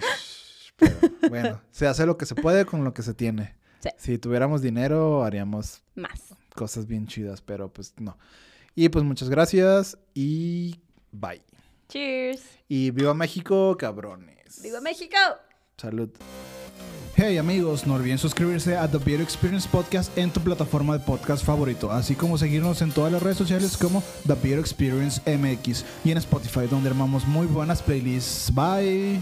Pero 0.77 0.95
bueno, 1.29 1.61
se 1.71 1.87
hace 1.87 2.05
lo 2.05 2.17
que 2.17 2.25
se 2.25 2.35
puede 2.35 2.65
con 2.65 2.83
lo 2.85 2.93
que 2.93 3.01
se 3.03 3.13
tiene. 3.13 3.55
Sí. 3.81 3.89
Si 3.97 4.17
tuviéramos 4.17 4.61
dinero, 4.61 5.23
haríamos 5.25 5.83
Más. 5.95 6.33
cosas 6.55 6.87
bien 6.87 7.05
chidas, 7.05 7.41
pero 7.41 7.71
pues 7.71 7.93
no. 7.99 8.17
Y 8.75 8.87
pues 8.89 9.03
muchas 9.03 9.29
gracias 9.29 9.97
y 10.13 10.79
bye. 11.11 11.43
Cheers. 11.89 12.41
Y 12.69 12.91
viva 12.91 13.13
México, 13.13 13.75
cabrones. 13.77 14.61
¡Viva 14.63 14.79
México! 14.79 15.17
Salud. 15.77 16.09
Hey 17.15 17.37
amigos, 17.37 17.85
no 17.85 17.93
olviden 17.93 18.17
suscribirse 18.17 18.75
a 18.75 18.89
The 18.89 18.97
Beauty 18.97 19.21
Experience 19.21 19.69
Podcast 19.69 20.17
en 20.17 20.31
tu 20.31 20.39
plataforma 20.39 20.97
de 20.97 21.05
podcast 21.05 21.45
favorito, 21.45 21.91
así 21.91 22.15
como 22.15 22.39
seguirnos 22.39 22.81
en 22.81 22.91
todas 22.91 23.11
las 23.11 23.21
redes 23.21 23.37
sociales 23.37 23.77
como 23.77 24.01
The 24.25 24.33
Beauty 24.33 24.59
Experience 24.59 25.21
MX 25.37 25.85
y 26.03 26.11
en 26.11 26.17
Spotify 26.17 26.65
donde 26.67 26.89
armamos 26.89 27.27
muy 27.27 27.45
buenas 27.45 27.83
playlists. 27.83 28.51
Bye. 28.51 29.21